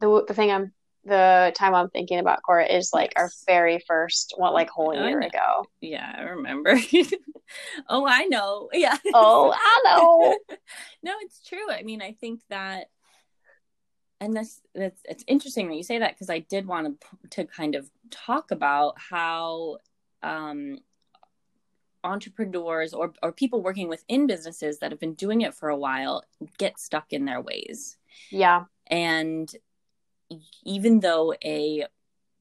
the, 0.00 0.24
the 0.26 0.34
thing 0.34 0.50
i'm 0.50 0.72
the 1.04 1.52
time 1.54 1.74
I'm 1.74 1.90
thinking 1.90 2.18
about 2.18 2.42
Cora 2.42 2.66
is 2.66 2.92
like 2.92 3.12
yes. 3.16 3.22
our 3.22 3.30
very 3.46 3.82
first 3.86 4.34
what 4.36 4.52
like 4.52 4.70
whole 4.70 4.94
year 4.94 5.20
ago. 5.20 5.66
Yeah, 5.80 6.14
I 6.16 6.22
remember. 6.22 6.78
oh, 7.88 8.06
I 8.06 8.24
know. 8.26 8.70
Yeah. 8.72 8.96
Oh, 9.12 9.52
I 9.54 9.80
know. 9.84 10.38
no, 11.02 11.14
it's 11.20 11.44
true. 11.46 11.70
I 11.70 11.82
mean, 11.82 12.02
I 12.02 12.12
think 12.12 12.40
that 12.50 12.88
and 14.20 14.36
that's 14.36 14.60
that's 14.74 15.00
it's 15.04 15.24
interesting 15.26 15.68
that 15.68 15.76
you 15.76 15.82
say 15.82 15.98
that 15.98 16.14
because 16.14 16.30
I 16.30 16.38
did 16.38 16.66
want 16.66 17.00
to 17.00 17.28
to 17.30 17.44
kind 17.44 17.74
of 17.74 17.90
talk 18.10 18.52
about 18.52 18.94
how 18.98 19.78
um 20.22 20.78
entrepreneurs 22.04 22.94
or, 22.94 23.12
or 23.22 23.32
people 23.32 23.62
working 23.62 23.88
within 23.88 24.26
businesses 24.26 24.78
that 24.78 24.90
have 24.90 25.00
been 25.00 25.14
doing 25.14 25.42
it 25.42 25.54
for 25.54 25.68
a 25.68 25.76
while 25.76 26.24
get 26.58 26.78
stuck 26.78 27.12
in 27.12 27.24
their 27.24 27.40
ways. 27.40 27.96
Yeah. 28.30 28.64
And 28.88 29.52
even 30.64 31.00
though 31.00 31.34
a 31.44 31.86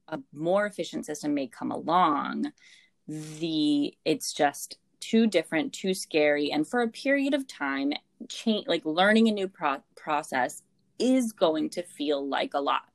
a 0.08 0.20
more 0.34 0.66
efficient 0.66 1.06
system 1.06 1.34
may 1.34 1.48
come 1.48 1.72
along, 1.72 2.52
the 3.08 3.94
it's 4.06 4.34
just 4.34 4.78
too 5.00 5.26
different, 5.26 5.74
too 5.74 5.94
scary, 5.94 6.52
and 6.52 6.68
for 6.68 6.82
a 6.82 6.88
period 6.88 7.34
of 7.34 7.48
time, 7.48 7.94
change 8.30 8.68
like 8.68 8.86
learning 8.86 9.28
a 9.28 9.32
new 9.32 9.48
pro- 9.48 9.84
process 9.96 10.64
is 11.00 11.32
going 11.32 11.70
to 11.70 11.82
feel 11.82 12.28
like 12.28 12.54
a 12.54 12.60
lot, 12.60 12.90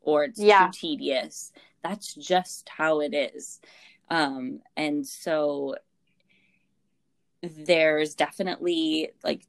or 0.00 0.24
it's 0.24 0.40
yeah. 0.40 0.66
too 0.66 0.72
tedious. 0.72 1.52
That's 1.82 2.14
just 2.14 2.68
how 2.68 3.00
it 3.00 3.14
is, 3.14 3.60
um, 4.08 4.60
and 4.76 5.06
so 5.06 5.76
there's 7.42 8.14
definitely 8.14 9.10
like 9.24 9.42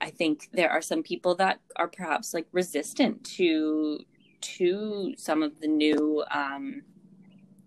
I 0.00 0.10
think 0.10 0.48
there 0.52 0.70
are 0.70 0.82
some 0.82 1.02
people 1.02 1.34
that 1.36 1.60
are 1.76 1.88
perhaps 1.88 2.32
like 2.34 2.46
resistant 2.52 3.24
to 3.36 4.00
to 4.40 5.14
some 5.18 5.42
of 5.42 5.60
the 5.60 5.68
new 5.68 6.24
um, 6.30 6.82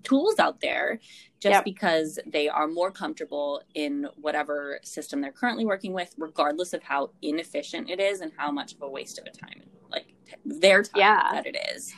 tools 0.03 0.39
out 0.39 0.59
there 0.59 0.99
just 1.39 1.53
yep. 1.53 1.65
because 1.65 2.19
they 2.25 2.49
are 2.49 2.67
more 2.67 2.91
comfortable 2.91 3.61
in 3.75 4.07
whatever 4.15 4.79
system 4.83 5.21
they're 5.21 5.31
currently 5.31 5.65
working 5.65 5.93
with 5.93 6.13
regardless 6.17 6.73
of 6.73 6.83
how 6.83 7.09
inefficient 7.21 7.89
it 7.89 7.99
is 7.99 8.21
and 8.21 8.31
how 8.37 8.51
much 8.51 8.73
of 8.73 8.81
a 8.81 8.89
waste 8.89 9.19
of 9.19 9.25
a 9.25 9.29
time 9.29 9.61
like 9.91 10.13
their 10.45 10.83
time 10.83 10.99
yeah. 10.99 11.29
that 11.31 11.45
it 11.45 11.57
is 11.75 11.93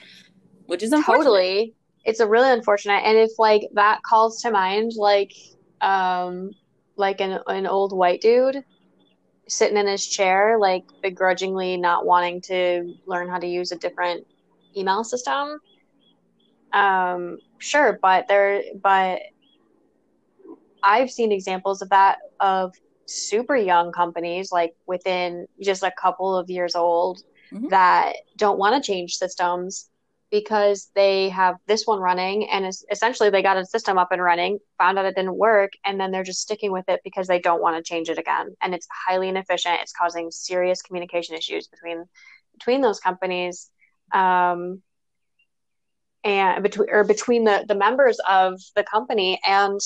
which 0.67 0.83
is 0.83 0.91
totally 1.05 1.73
it's 2.03 2.19
a 2.19 2.27
really 2.27 2.51
unfortunate 2.51 3.01
and 3.05 3.17
if 3.17 3.31
like 3.39 3.63
that 3.73 4.01
calls 4.03 4.41
to 4.41 4.51
mind 4.51 4.93
like 4.97 5.33
um 5.81 6.51
like 6.95 7.19
an, 7.21 7.39
an 7.47 7.67
old 7.67 7.95
white 7.95 8.21
dude 8.21 8.63
sitting 9.47 9.77
in 9.77 9.87
his 9.87 10.05
chair, 10.05 10.57
like 10.59 10.85
begrudgingly 11.01 11.77
not 11.77 12.05
wanting 12.05 12.41
to 12.41 12.93
learn 13.05 13.29
how 13.29 13.37
to 13.37 13.47
use 13.47 13.71
a 13.71 13.77
different 13.77 14.25
email 14.75 15.03
system. 15.03 15.59
Um, 16.73 17.37
sure, 17.59 17.99
but 18.01 18.27
there, 18.27 18.61
but 18.81 19.21
I've 20.83 21.11
seen 21.11 21.31
examples 21.31 21.81
of 21.81 21.89
that 21.89 22.19
of 22.39 22.73
super 23.05 23.55
young 23.55 23.91
companies, 23.91 24.51
like 24.51 24.75
within 24.87 25.47
just 25.61 25.83
a 25.83 25.91
couple 25.91 26.35
of 26.35 26.49
years 26.49 26.75
old, 26.75 27.21
mm-hmm. 27.51 27.67
that 27.69 28.15
don't 28.37 28.59
want 28.59 28.81
to 28.81 28.85
change 28.85 29.15
systems 29.15 29.89
because 30.39 30.91
they 30.95 31.29
have 31.29 31.55
this 31.65 31.87
one 31.87 31.99
running 31.99 32.49
and 32.49 32.69
essentially 32.91 33.29
they 33.29 33.41
got 33.41 33.55
a 33.55 33.65
system 33.65 33.97
up 33.97 34.11
and 34.11 34.21
running, 34.21 34.59
found 34.77 34.99
out 34.99 35.05
it 35.05 35.15
didn't 35.15 35.37
work, 35.37 35.71
and 35.85 35.97
then 35.97 36.11
they're 36.11 36.25
just 36.25 36.41
sticking 36.41 36.73
with 36.73 36.83
it 36.89 36.99
because 37.05 37.25
they 37.25 37.39
don't 37.39 37.61
want 37.61 37.77
to 37.77 37.89
change 37.89 38.09
it 38.09 38.17
again. 38.17 38.53
And 38.61 38.75
it's 38.75 38.85
highly 39.07 39.29
inefficient. 39.29 39.79
It's 39.81 39.93
causing 39.93 40.31
serious 40.31 40.81
communication 40.81 41.35
issues 41.35 41.69
between 41.69 42.03
between 42.53 42.81
those 42.81 42.99
companies. 42.99 43.69
Um, 44.13 44.81
and 46.25 46.63
between 46.63 46.89
or 46.89 47.05
between 47.05 47.45
the, 47.45 47.63
the 47.65 47.75
members 47.75 48.17
of 48.29 48.59
the 48.75 48.83
company 48.83 49.39
and 49.45 49.79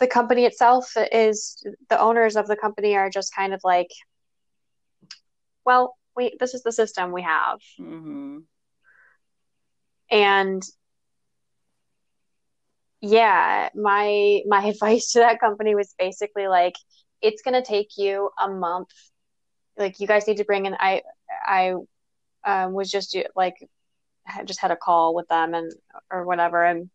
the 0.00 0.08
company 0.08 0.46
itself 0.46 0.90
is 1.12 1.62
the 1.90 2.00
owners 2.00 2.34
of 2.34 2.48
the 2.48 2.56
company 2.56 2.96
are 2.96 3.10
just 3.10 3.34
kind 3.34 3.52
of 3.52 3.60
like 3.62 3.90
well 5.66 5.96
we 6.16 6.34
this 6.40 6.54
is 6.54 6.62
the 6.62 6.72
system 6.72 7.12
we 7.12 7.22
have 7.22 7.58
mm-hmm 7.78 8.38
and 10.10 10.62
yeah 13.00 13.68
my 13.74 14.40
my 14.46 14.64
advice 14.66 15.12
to 15.12 15.20
that 15.20 15.40
company 15.40 15.74
was 15.74 15.94
basically 15.98 16.48
like 16.48 16.74
it's 17.20 17.42
going 17.42 17.54
to 17.54 17.66
take 17.68 17.88
you 17.96 18.30
a 18.40 18.48
month. 18.48 18.90
Like 19.76 20.00
you 20.00 20.06
guys 20.06 20.26
need 20.26 20.38
to 20.38 20.44
bring 20.44 20.66
in 20.66 20.76
i 20.78 21.02
i 21.46 21.74
um, 22.44 22.72
was 22.72 22.90
just 22.90 23.16
like 23.36 23.54
just 24.44 24.60
had 24.60 24.70
a 24.70 24.76
call 24.76 25.14
with 25.14 25.28
them 25.28 25.54
and 25.54 25.72
or 26.10 26.24
whatever. 26.24 26.64
And 26.64 26.90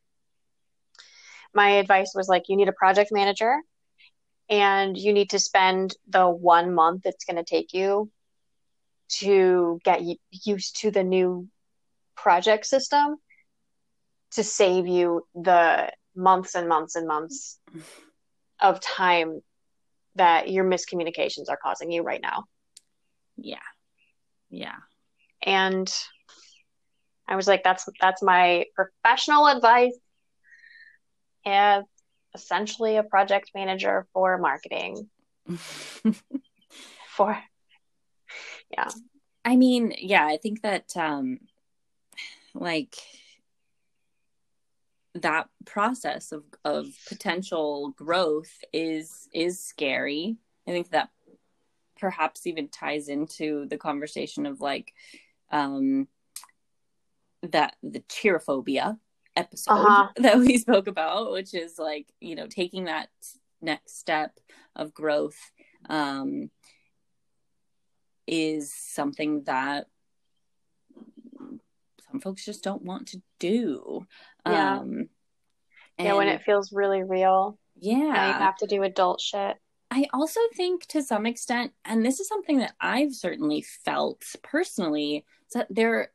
my 1.54 1.72
advice 1.72 2.14
was 2.16 2.28
like 2.28 2.44
you 2.48 2.56
need 2.58 2.70
a 2.70 2.74
project 2.74 3.12
manager 3.12 3.58
and 4.50 4.98
you 4.98 5.14
need 5.14 5.30
to 5.32 5.40
spend 5.40 5.96
the 6.08 6.30
one 6.30 6.74
month 6.74 7.06
it's 7.06 7.26
going 7.26 7.38
to 7.38 7.44
take 7.44 7.74
you 7.74 8.10
to 9.10 9.80
get 9.84 10.02
used 10.32 10.78
to 10.78 10.92
the 10.92 11.04
new 11.04 11.48
project 12.16 12.66
system 12.66 13.18
to 14.32 14.44
save 14.44 14.88
you 14.88 15.26
the 15.36 15.92
months 16.16 16.56
and 16.56 16.68
months 16.68 16.96
and 16.96 17.08
months 17.08 17.60
of 18.60 18.80
time 18.80 19.42
that 20.16 20.50
your 20.50 20.64
miscommunications 20.64 21.50
are 21.50 21.60
causing 21.62 21.92
you 21.92 22.04
right 22.04 22.22
now. 22.22 22.44
Yeah. 23.38 23.58
Yeah. 24.50 24.76
And 25.42 25.92
I 27.28 27.36
was 27.36 27.48
like 27.48 27.64
that's 27.64 27.88
that's 28.00 28.22
my 28.22 28.66
professional 28.76 29.48
advice 29.48 29.98
as 31.46 31.84
essentially 32.36 32.98
a 32.98 33.04
project 33.04 33.52
manager 33.56 34.08
for 34.14 34.38
marketing. 34.38 35.10
for 37.08 37.38
yeah. 38.72 38.90
I 39.46 39.56
mean, 39.56 39.94
yeah, 39.98 40.26
I 40.26 40.38
think 40.38 40.62
that 40.62 40.96
um 40.96 41.40
like 42.54 42.96
that 45.16 45.48
process 45.66 46.32
of 46.32 46.44
of 46.66 46.88
potential 47.08 47.94
growth 47.98 48.64
is 48.74 49.28
is 49.32 49.60
scary 49.60 50.38
i 50.68 50.72
think 50.72 50.90
that 50.90 51.10
perhaps 52.00 52.48
even 52.48 52.68
ties 52.68 53.10
into 53.10 53.68
the 53.68 53.78
conversation 53.78 54.46
of 54.46 54.60
like 54.60 54.94
um 55.52 56.08
that 57.44 57.76
the 57.84 58.00
cherophobia 58.02 58.98
episode 59.36 59.74
uh-huh. 59.74 60.08
that 60.18 60.38
we 60.38 60.58
spoke 60.58 60.88
about 60.88 61.32
which 61.32 61.54
is 61.54 61.78
like 61.78 62.08
you 62.20 62.36
know 62.36 62.48
taking 62.48 62.86
that 62.86 63.10
next 63.62 64.00
step 64.00 64.40
of 64.76 64.94
growth 64.94 65.52
um 65.90 66.50
is 68.26 68.74
something 68.74 69.44
that 69.44 69.88
some 72.14 72.22
folks 72.22 72.46
just 72.46 72.64
don't 72.64 72.84
want 72.84 73.08
to 73.08 73.22
do. 73.40 74.06
Yeah. 74.46 74.78
Um, 74.78 75.10
yeah, 75.98 76.14
when 76.14 76.28
it 76.28 76.44
feels 76.44 76.72
really 76.72 77.04
real. 77.04 77.58
Yeah. 77.76 77.96
And 77.96 78.34
you 78.34 78.46
have 78.46 78.58
to 78.58 78.68
do 78.68 78.84
adult 78.84 79.20
shit. 79.20 79.58
I 79.90 80.06
also 80.14 80.40
think 80.56 80.86
to 80.88 81.02
some 81.02 81.26
extent, 81.26 81.72
and 81.86 82.06
this 82.06 82.20
is 82.20 82.28
something 82.28 82.60
that 82.60 82.74
I've 82.80 83.14
certainly 83.14 83.62
felt 83.62 84.24
personally, 84.44 85.26
that 85.54 85.68
there 85.70 86.12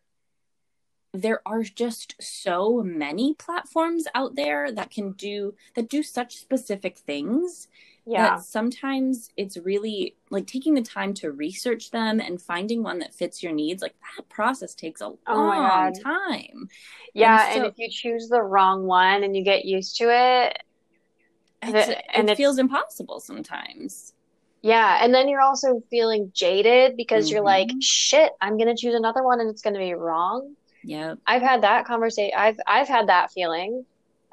there 1.14 1.40
are 1.46 1.62
just 1.62 2.14
so 2.20 2.82
many 2.82 3.34
platforms 3.34 4.06
out 4.14 4.36
there 4.36 4.70
that 4.70 4.90
can 4.90 5.12
do 5.12 5.54
that 5.74 5.88
do 5.88 6.02
such 6.02 6.36
specific 6.36 6.98
things 6.98 7.66
yeah. 8.12 8.36
sometimes 8.36 9.30
it's 9.36 9.56
really 9.56 10.16
like 10.30 10.46
taking 10.46 10.74
the 10.74 10.82
time 10.82 11.12
to 11.14 11.30
research 11.30 11.90
them 11.90 12.20
and 12.20 12.40
finding 12.40 12.82
one 12.82 12.98
that 13.00 13.14
fits 13.14 13.42
your 13.42 13.52
needs 13.52 13.82
like 13.82 13.94
that 14.16 14.28
process 14.28 14.74
takes 14.74 15.00
a 15.00 15.04
oh 15.04 15.18
long 15.26 15.92
time. 15.92 16.68
Yeah 17.12 17.46
and, 17.46 17.52
so, 17.52 17.58
and, 17.60 17.66
if 17.66 17.74
you 17.78 17.88
choose 17.90 18.28
the 18.28 18.42
wrong 18.42 18.86
one 18.86 19.24
and 19.24 19.36
you 19.36 19.44
get 19.44 19.64
used 19.64 19.96
to 19.98 20.04
it 20.04 20.62
and 21.62 22.30
it 22.30 22.36
feels 22.36 22.58
impossible 22.58 23.20
sometimes. 23.20 24.14
Yeah 24.62 24.98
and 25.02 25.12
then 25.12 25.28
you're 25.28 25.42
also 25.42 25.82
feeling 25.90 26.30
jaded 26.34 26.96
because 26.96 27.26
mm-hmm. 27.26 27.34
you're 27.34 27.44
like 27.44 27.68
mm-hmm. 27.68 27.80
shit 27.80 28.32
i'm 28.40 28.56
gonna 28.56 28.76
choose 28.76 28.94
another 28.94 29.22
one 29.22 29.40
and 29.40 29.50
it's 29.50 29.62
gonna 29.62 29.78
be 29.78 29.94
wrong. 29.94 30.54
Yeah 30.82 31.14
i've 31.26 31.42
had 31.42 31.62
that 31.62 31.84
conversation 31.84 32.32
i've 32.38 32.58
i've 32.66 32.88
had 32.88 33.08
that 33.08 33.32
feeling 33.32 33.84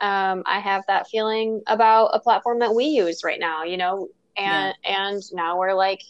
um, 0.01 0.43
I 0.45 0.59
have 0.59 0.83
that 0.87 1.07
feeling 1.07 1.61
about 1.67 2.07
a 2.13 2.19
platform 2.19 2.59
that 2.59 2.73
we 2.73 2.85
use 2.85 3.23
right 3.23 3.39
now, 3.39 3.63
you 3.63 3.77
know, 3.77 4.09
and 4.37 4.75
yeah. 4.83 5.07
and 5.07 5.23
now 5.31 5.57
we're 5.57 5.73
like, 5.73 6.01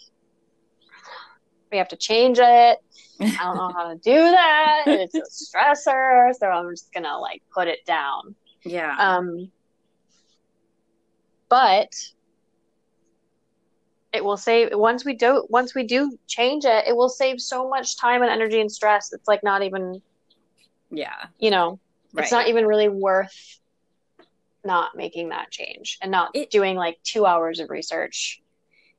we 1.72 1.78
have 1.78 1.90
to 1.90 1.96
change 1.96 2.40
it. 2.40 2.80
I 3.20 3.38
don't 3.44 3.56
know 3.56 3.72
how 3.76 3.90
to 3.90 3.96
do 3.96 4.16
that. 4.16 4.84
It's 4.88 5.16
a 5.16 5.22
stressor, 5.22 6.34
so 6.34 6.48
I'm 6.48 6.72
just 6.72 6.92
gonna 6.94 7.18
like 7.20 7.44
put 7.54 7.68
it 7.68 7.86
down. 7.86 8.36
Yeah. 8.64 8.96
Um, 8.98 9.52
but 11.48 11.94
it 14.12 14.24
will 14.24 14.38
save 14.38 14.70
once 14.72 15.06
we 15.06 15.14
do 15.14 15.46
once 15.50 15.76
we 15.76 15.84
do 15.84 16.18
change 16.26 16.66
it, 16.66 16.88
it 16.88 16.96
will 16.96 17.10
save 17.10 17.40
so 17.40 17.70
much 17.70 17.98
time 17.98 18.24
and 18.24 18.32
energy 18.32 18.60
and 18.60 18.72
stress. 18.72 19.14
It's 19.14 19.28
like 19.28 19.44
not 19.44 19.62
even. 19.62 20.02
Yeah. 20.90 21.26
You 21.40 21.52
know, 21.52 21.80
right. 22.14 22.24
it's 22.24 22.32
not 22.32 22.48
even 22.48 22.66
really 22.66 22.90
worth 22.90 23.60
not 24.66 24.96
making 24.96 25.30
that 25.30 25.52
change 25.52 25.98
and 26.02 26.12
not 26.12 26.32
it, 26.34 26.50
doing 26.50 26.76
like 26.76 26.98
two 27.04 27.26
hours 27.26 27.60
of 27.60 27.70
research. 27.70 28.42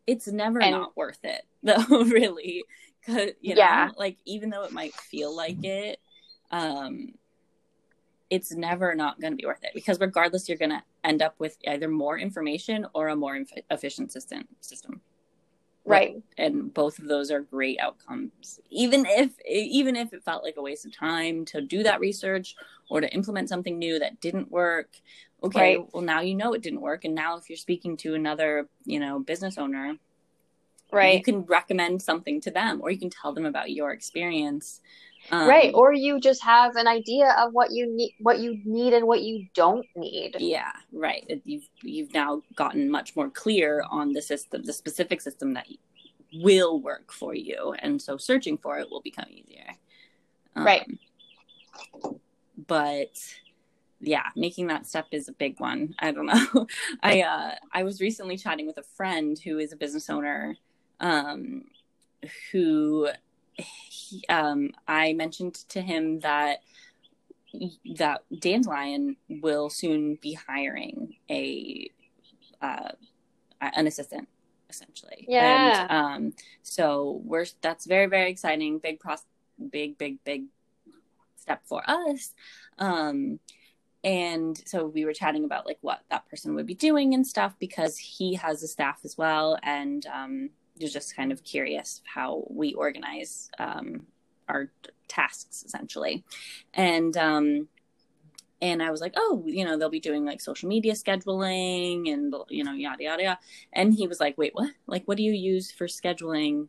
It's 0.07 0.29
never 0.29 0.61
and, 0.61 0.73
not 0.73 0.97
worth 0.97 1.19
it, 1.25 1.43
though, 1.63 2.05
really. 2.05 2.65
Cause, 3.05 3.31
you 3.41 3.55
know, 3.55 3.61
yeah. 3.61 3.91
like 3.97 4.19
even 4.25 4.51
though 4.51 4.65
it 4.65 4.73
might 4.73 4.95
feel 4.95 5.35
like 5.35 5.63
it, 5.65 6.01
um, 6.51 7.15
it's 8.31 8.53
never 8.53 8.95
not 8.95 9.21
going 9.21 9.33
to 9.33 9.37
be 9.37 9.47
worth 9.47 9.63
it 9.63 9.71
because 9.75 10.01
regardless 10.01 10.49
you're 10.49 10.59
going 10.59 10.71
to 10.71 10.83
end 11.05 11.23
up 11.23 11.35
with 11.39 11.57
either 11.67 11.89
more 11.89 12.19
information 12.19 12.87
or 12.95 13.09
a 13.09 13.17
more 13.17 13.37
inf- 13.37 13.51
efficient 13.71 14.11
system 14.13 14.47
system 14.61 15.01
right 15.85 16.21
and 16.37 16.75
both 16.75 16.99
of 16.99 17.07
those 17.07 17.31
are 17.31 17.41
great 17.41 17.79
outcomes 17.79 18.59
even 18.71 19.07
if 19.07 19.31
even 19.47 19.95
if 19.95 20.13
it 20.13 20.25
felt 20.25 20.43
like 20.43 20.57
a 20.57 20.63
waste 20.63 20.85
of 20.85 20.97
time 20.97 21.45
to 21.45 21.61
do 21.61 21.83
that 21.83 22.01
research 22.01 22.57
or 22.89 23.01
to 23.01 23.13
implement 23.15 23.49
something 23.49 23.79
new 23.79 23.99
that 23.99 24.21
didn't 24.21 24.51
work 24.51 24.97
okay 25.47 25.77
right. 25.77 25.87
well 25.93 26.03
now 26.03 26.21
you 26.21 26.35
know 26.35 26.55
it 26.55 26.63
didn't 26.63 26.81
work. 26.81 27.05
And 27.05 27.15
now 27.15 27.37
if 27.37 27.49
you're 27.49 27.57
speaking 27.57 27.97
to 27.99 28.15
another 28.15 28.69
you 28.85 29.01
know 29.01 29.19
business 29.19 29.59
owner 29.59 29.97
right. 30.93 31.17
you 31.17 31.23
can 31.23 31.43
recommend 31.43 32.03
something 32.03 32.41
to 32.43 32.51
them 32.51 32.81
or 32.83 32.91
you 32.91 32.99
can 32.99 33.11
tell 33.11 33.33
them 33.33 33.47
about 33.47 33.71
your 33.71 33.91
experience. 33.93 34.81
Um, 35.33 35.49
right. 35.49 35.75
Or 35.75 35.93
you 35.93 36.21
just 36.21 36.43
have 36.45 36.77
an 36.77 36.87
idea 36.87 37.35
of 37.39 37.53
what 37.53 37.73
you 37.73 37.87
need 37.87 38.15
what 38.21 38.39
you 38.39 38.61
need 38.65 38.93
and 38.93 39.07
what 39.07 39.23
you 39.23 39.47
don't 39.55 39.87
need. 39.97 40.37
Yeah. 40.39 40.73
Right. 40.93 41.41
You've 41.45 41.69
you've 41.83 42.15
now 42.15 42.43
gotten 42.55 42.91
much 42.91 43.17
more 43.17 43.31
clear 43.31 43.85
on 43.91 44.13
the 44.13 44.23
system 44.23 44.63
the 44.63 44.73
specific 44.73 45.21
system 45.21 45.55
that 45.55 45.67
will 46.35 46.81
work 46.81 47.13
for 47.13 47.35
you. 47.35 47.75
And 47.81 48.01
so 48.01 48.17
searching 48.17 48.59
for 48.59 48.79
it 48.79 48.91
will 48.91 49.03
become 49.03 49.27
easier. 49.31 49.75
Um, 50.55 50.65
right 50.65 50.87
but 52.67 53.13
yeah 54.01 54.27
making 54.37 54.67
that 54.67 54.87
step 54.87 55.07
is 55.11 55.29
a 55.29 55.33
big 55.33 55.59
one 55.59 55.95
i 55.99 56.13
don't 56.13 56.27
know 56.27 56.67
i 57.03 57.23
uh 57.23 57.55
i 57.73 57.83
was 57.83 58.01
recently 58.01 58.37
chatting 58.37 58.67
with 58.67 58.77
a 58.79 58.83
friend 58.83 59.39
who 59.39 59.59
is 59.59 59.73
a 59.73 59.77
business 59.77 60.11
owner 60.11 60.57
um 61.01 61.65
who 62.53 63.09
he, 63.59 64.25
um, 64.29 64.71
I 64.87 65.13
mentioned 65.13 65.55
to 65.71 65.81
him 65.81 66.21
that 66.21 66.63
that 67.97 68.23
Dandelion 68.39 69.17
will 69.29 69.71
soon 69.71 70.17
be 70.17 70.35
hiring 70.35 71.17
a 71.31 71.91
uh, 72.61 72.91
an 73.61 73.87
assistant 73.87 74.29
essentially. 74.69 75.25
Yeah. 75.29 75.87
And 75.89 75.91
um, 75.91 76.33
so 76.63 77.23
we're 77.25 77.47
that's 77.63 77.87
very 77.87 78.07
very 78.07 78.31
exciting. 78.31 78.79
Big 78.79 79.01
pros, 79.01 79.25
big 79.71 79.97
big 79.97 80.23
big 80.25 80.45
step 81.37 81.63
for 81.65 81.83
us. 81.89 82.35
Um, 82.79 83.39
and 84.05 84.61
so 84.67 84.87
we 84.87 85.05
were 85.05 85.13
chatting 85.13 85.45
about 85.45 85.67
like 85.67 85.79
what 85.81 86.01
that 86.11 86.29
person 86.29 86.55
would 86.55 86.67
be 86.67 86.75
doing 86.75 87.15
and 87.15 87.27
stuff 87.27 87.55
because 87.59 87.99
he 87.99 88.35
has 88.35 88.63
a 88.63 88.69
staff 88.69 89.01
as 89.05 89.19
well. 89.19 89.59
And 89.63 90.07
um, 90.07 90.51
was 90.81 90.93
just 90.93 91.17
kind 91.17 91.33
of 91.33 91.43
curious 91.43 92.03
how 92.05 92.45
we 92.49 92.75
organize 92.75 93.51
um, 93.59 94.07
our 94.49 94.71
tasks 95.09 95.65
essentially. 95.65 96.25
And 96.75 97.17
um 97.17 97.69
and 98.63 98.83
i 98.83 98.91
was 98.91 99.03
like 99.03 99.13
oh 99.17 99.45
you 99.47 99.67
know 99.67 99.77
they'll 99.77 99.91
be 99.91 100.01
doing 100.01 100.25
like 100.25 100.41
social 100.41 100.67
media 100.67 100.95
scheduling 100.95 102.11
and 102.11 102.35
you 102.49 102.65
know 102.65 102.73
yada 102.73 103.05
yada 103.05 103.23
yada. 103.23 103.39
And 103.73 103.95
he 103.95 104.07
was 104.07 104.21
like 104.21 104.37
wait 104.39 104.55
what? 104.55 104.71
Like 104.87 105.05
what 105.07 105.17
do 105.17 105.23
you 105.23 105.33
use 105.33 105.71
for 105.71 105.87
scheduling 105.87 106.69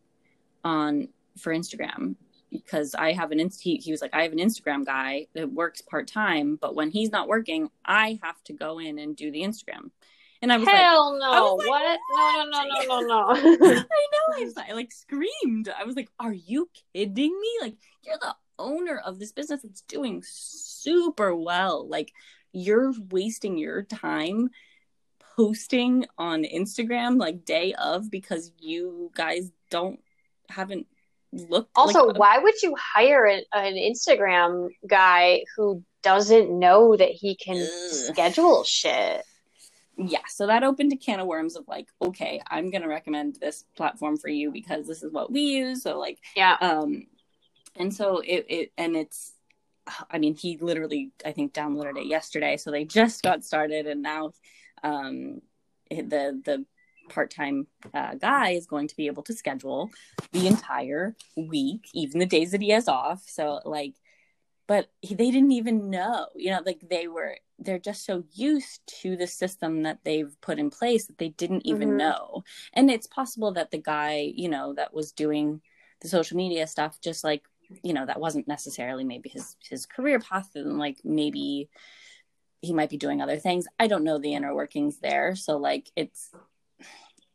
on 0.63 1.09
for 1.37 1.53
instagram 1.53 2.15
because 2.51 2.95
i 2.95 3.11
have 3.11 3.31
an 3.31 3.39
inst- 3.39 3.61
he, 3.61 3.77
he 3.77 3.91
was 3.91 4.01
like 4.01 4.13
i 4.13 4.23
have 4.23 4.31
an 4.31 4.39
instagram 4.39 4.85
guy 4.85 5.27
that 5.33 5.51
works 5.51 5.81
part-time 5.81 6.57
but 6.59 6.75
when 6.75 6.89
he's 6.89 7.11
not 7.11 7.27
working 7.27 7.69
i 7.85 8.19
have 8.23 8.41
to 8.43 8.53
go 8.53 8.79
in 8.79 8.99
and 8.99 9.15
do 9.15 9.31
the 9.31 9.41
instagram 9.41 9.91
and 10.41 10.53
I 10.53 10.57
was 10.57 10.67
like, 10.67 10.75
Hell 10.75 11.13
like, 11.13 11.21
no! 11.21 11.55
Was 11.55 11.65
like, 11.65 11.69
what? 11.69 11.99
No, 12.11 12.43
no, 12.43 12.63
no, 12.63 12.85
no, 12.85 12.99
no, 12.99 13.07
no. 13.07 13.27
I 13.31 13.83
know. 13.83 14.35
I, 14.35 14.43
was, 14.43 14.53
I 14.55 14.73
like 14.73 14.91
screamed. 14.91 15.67
I 15.67 15.83
was 15.83 15.95
like, 15.95 16.11
"Are 16.19 16.31
you 16.31 16.69
kidding 16.93 17.39
me? 17.39 17.49
Like, 17.59 17.75
you're 18.03 18.19
the 18.21 18.35
owner 18.59 19.01
of 19.03 19.19
this 19.19 19.31
business 19.31 19.63
that's 19.63 19.81
doing 19.81 20.23
super 20.25 21.35
well. 21.35 21.87
Like, 21.87 22.13
you're 22.51 22.93
wasting 23.09 23.57
your 23.57 23.83
time 23.83 24.49
posting 25.35 26.05
on 26.17 26.43
Instagram 26.43 27.19
like 27.19 27.45
day 27.45 27.73
of 27.73 28.09
because 28.09 28.51
you 28.59 29.11
guys 29.15 29.51
don't 29.69 29.99
haven't 30.49 30.87
looked. 31.31 31.71
Also, 31.75 32.07
like, 32.07 32.19
why 32.19 32.37
would 32.39 32.61
you 32.61 32.75
hire 32.75 33.25
an, 33.25 33.43
an 33.53 33.73
Instagram 33.73 34.69
guy 34.87 35.43
who 35.55 35.83
doesn't 36.03 36.49
know 36.49 36.95
that 36.95 37.09
he 37.09 37.35
can 37.35 37.57
ugh. 37.57 37.69
schedule 37.91 38.63
shit? 38.63 39.23
yeah 39.97 40.21
so 40.27 40.47
that 40.47 40.63
opened 40.63 40.93
a 40.93 40.95
can 40.95 41.19
of 41.19 41.27
worms 41.27 41.55
of 41.55 41.67
like 41.67 41.87
okay 42.01 42.41
i'm 42.49 42.69
gonna 42.69 42.87
recommend 42.87 43.35
this 43.41 43.65
platform 43.75 44.15
for 44.15 44.29
you 44.29 44.51
because 44.51 44.87
this 44.87 45.01
is 45.01 45.11
what 45.11 45.31
we 45.31 45.41
use 45.41 45.81
so 45.81 45.97
like 45.97 46.19
yeah 46.35 46.55
um 46.61 47.07
and 47.75 47.93
so 47.93 48.19
it, 48.19 48.45
it 48.47 48.71
and 48.77 48.95
it's 48.95 49.33
i 50.11 50.19
mean 50.19 50.35
he 50.35 50.57
literally 50.57 51.11
i 51.25 51.31
think 51.31 51.53
downloaded 51.53 51.97
it 51.97 52.05
yesterday 52.05 52.57
so 52.57 52.69
they 52.69 52.85
just 52.85 53.23
got 53.23 53.43
started 53.43 53.87
and 53.87 54.01
now 54.01 54.31
um 54.83 55.41
the 55.89 56.39
the 56.45 56.63
part-time 57.09 57.67
uh, 57.93 58.15
guy 58.15 58.51
is 58.51 58.65
going 58.65 58.87
to 58.87 58.95
be 58.95 59.07
able 59.07 59.23
to 59.23 59.33
schedule 59.33 59.89
the 60.31 60.47
entire 60.47 61.15
week 61.35 61.89
even 61.93 62.19
the 62.19 62.25
days 62.25 62.51
that 62.51 62.61
he 62.61 62.69
has 62.69 62.87
off. 62.87 63.23
So 63.27 63.61
like 63.65 63.95
but 64.67 64.89
he, 65.01 65.15
they 65.15 65.31
didn't 65.31 65.53
even 65.53 65.89
know 65.89 66.27
you 66.35 66.51
know 66.51 66.61
like 66.65 66.81
they 66.89 67.07
were 67.07 67.37
they're 67.59 67.79
just 67.79 68.05
so 68.05 68.23
used 68.33 68.81
to 69.01 69.15
the 69.15 69.27
system 69.27 69.83
that 69.83 69.99
they've 70.03 70.35
put 70.41 70.59
in 70.59 70.69
place 70.69 71.07
that 71.07 71.17
they 71.17 71.29
didn't 71.29 71.65
even 71.65 71.89
mm-hmm. 71.89 71.97
know. 71.97 72.43
And 72.73 72.91
it's 72.91 73.07
possible 73.07 73.51
that 73.53 73.71
the 73.71 73.79
guy 73.79 74.31
you 74.35 74.49
know 74.49 74.73
that 74.75 74.93
was 74.93 75.11
doing 75.11 75.61
the 76.01 76.07
social 76.07 76.37
media 76.37 76.67
stuff 76.67 77.01
just 77.01 77.23
like 77.23 77.43
you 77.83 77.93
know 77.93 78.05
that 78.05 78.19
wasn't 78.19 78.47
necessarily 78.47 79.03
maybe 79.03 79.29
his 79.29 79.55
his 79.67 79.85
career 79.85 80.19
path 80.19 80.51
and 80.55 80.77
like 80.77 80.97
maybe 81.03 81.69
he 82.61 82.73
might 82.73 82.89
be 82.89 82.97
doing 82.97 83.21
other 83.21 83.37
things. 83.37 83.67
I 83.79 83.87
don't 83.87 84.03
know 84.03 84.17
the 84.17 84.33
inner 84.33 84.53
workings 84.53 84.97
there. 84.99 85.35
So 85.35 85.57
like 85.57 85.91
it's 85.95 86.31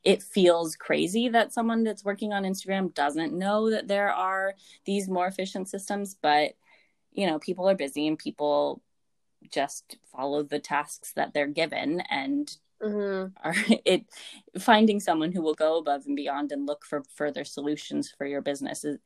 it 0.04 0.22
feels 0.22 0.74
crazy 0.74 1.28
that 1.28 1.52
someone 1.52 1.84
that's 1.84 2.04
working 2.04 2.32
on 2.32 2.44
instagram 2.44 2.92
doesn't 2.94 3.32
know 3.32 3.70
that 3.70 3.88
there 3.88 4.12
are 4.12 4.54
these 4.84 5.08
more 5.08 5.26
efficient 5.26 5.68
systems 5.68 6.16
but 6.20 6.52
you 7.12 7.26
know 7.26 7.38
people 7.38 7.68
are 7.68 7.74
busy 7.74 8.06
and 8.06 8.18
people 8.18 8.82
just 9.50 9.96
follow 10.10 10.42
the 10.42 10.58
tasks 10.58 11.12
that 11.14 11.34
they're 11.34 11.46
given 11.46 12.00
and 12.10 12.56
mm-hmm. 12.82 13.28
are 13.46 13.54
it 13.84 14.04
finding 14.58 15.00
someone 15.00 15.32
who 15.32 15.42
will 15.42 15.54
go 15.54 15.78
above 15.78 16.06
and 16.06 16.16
beyond 16.16 16.52
and 16.52 16.66
look 16.66 16.84
for 16.84 17.02
further 17.14 17.44
solutions 17.44 18.12
for 18.16 18.26
your 18.26 18.40
business 18.40 18.84
is, 18.84 18.98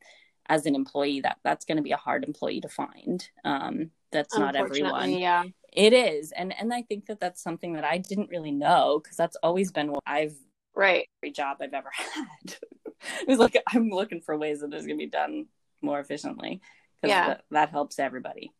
as 0.49 0.65
an 0.65 0.75
employee 0.75 1.21
that 1.21 1.37
that's 1.43 1.65
going 1.65 1.77
to 1.77 1.83
be 1.83 1.91
a 1.91 1.97
hard 1.97 2.23
employee 2.23 2.61
to 2.61 2.69
find 2.69 3.29
um, 3.43 3.91
that's 4.11 4.37
not 4.37 4.55
everyone. 4.55 5.11
Yeah. 5.11 5.43
It 5.73 5.93
is. 5.93 6.31
And 6.31 6.53
and 6.59 6.73
i 6.73 6.81
think 6.81 7.05
that 7.05 7.19
that's 7.19 7.41
something 7.41 7.73
that 7.73 7.83
i 7.83 7.97
didn't 7.97 8.29
really 8.29 8.51
know 8.51 8.99
because 9.01 9.17
that's 9.17 9.37
always 9.43 9.71
been 9.71 9.91
what 9.91 10.03
i've 10.05 10.35
right. 10.75 11.07
every 11.21 11.31
job 11.31 11.57
i've 11.61 11.73
ever 11.73 11.91
had. 12.15 12.55
It 13.21 13.27
was 13.27 13.39
like 13.39 13.61
i'm 13.73 13.89
looking 13.89 14.21
for 14.21 14.37
ways 14.37 14.61
that 14.61 14.71
this 14.71 14.85
can 14.85 14.97
be 14.97 15.07
done 15.07 15.45
more 15.81 15.99
efficiently 15.99 16.61
because 17.01 17.13
yeah. 17.13 17.27
that, 17.27 17.43
that 17.51 17.69
helps 17.69 17.99
everybody. 17.99 18.51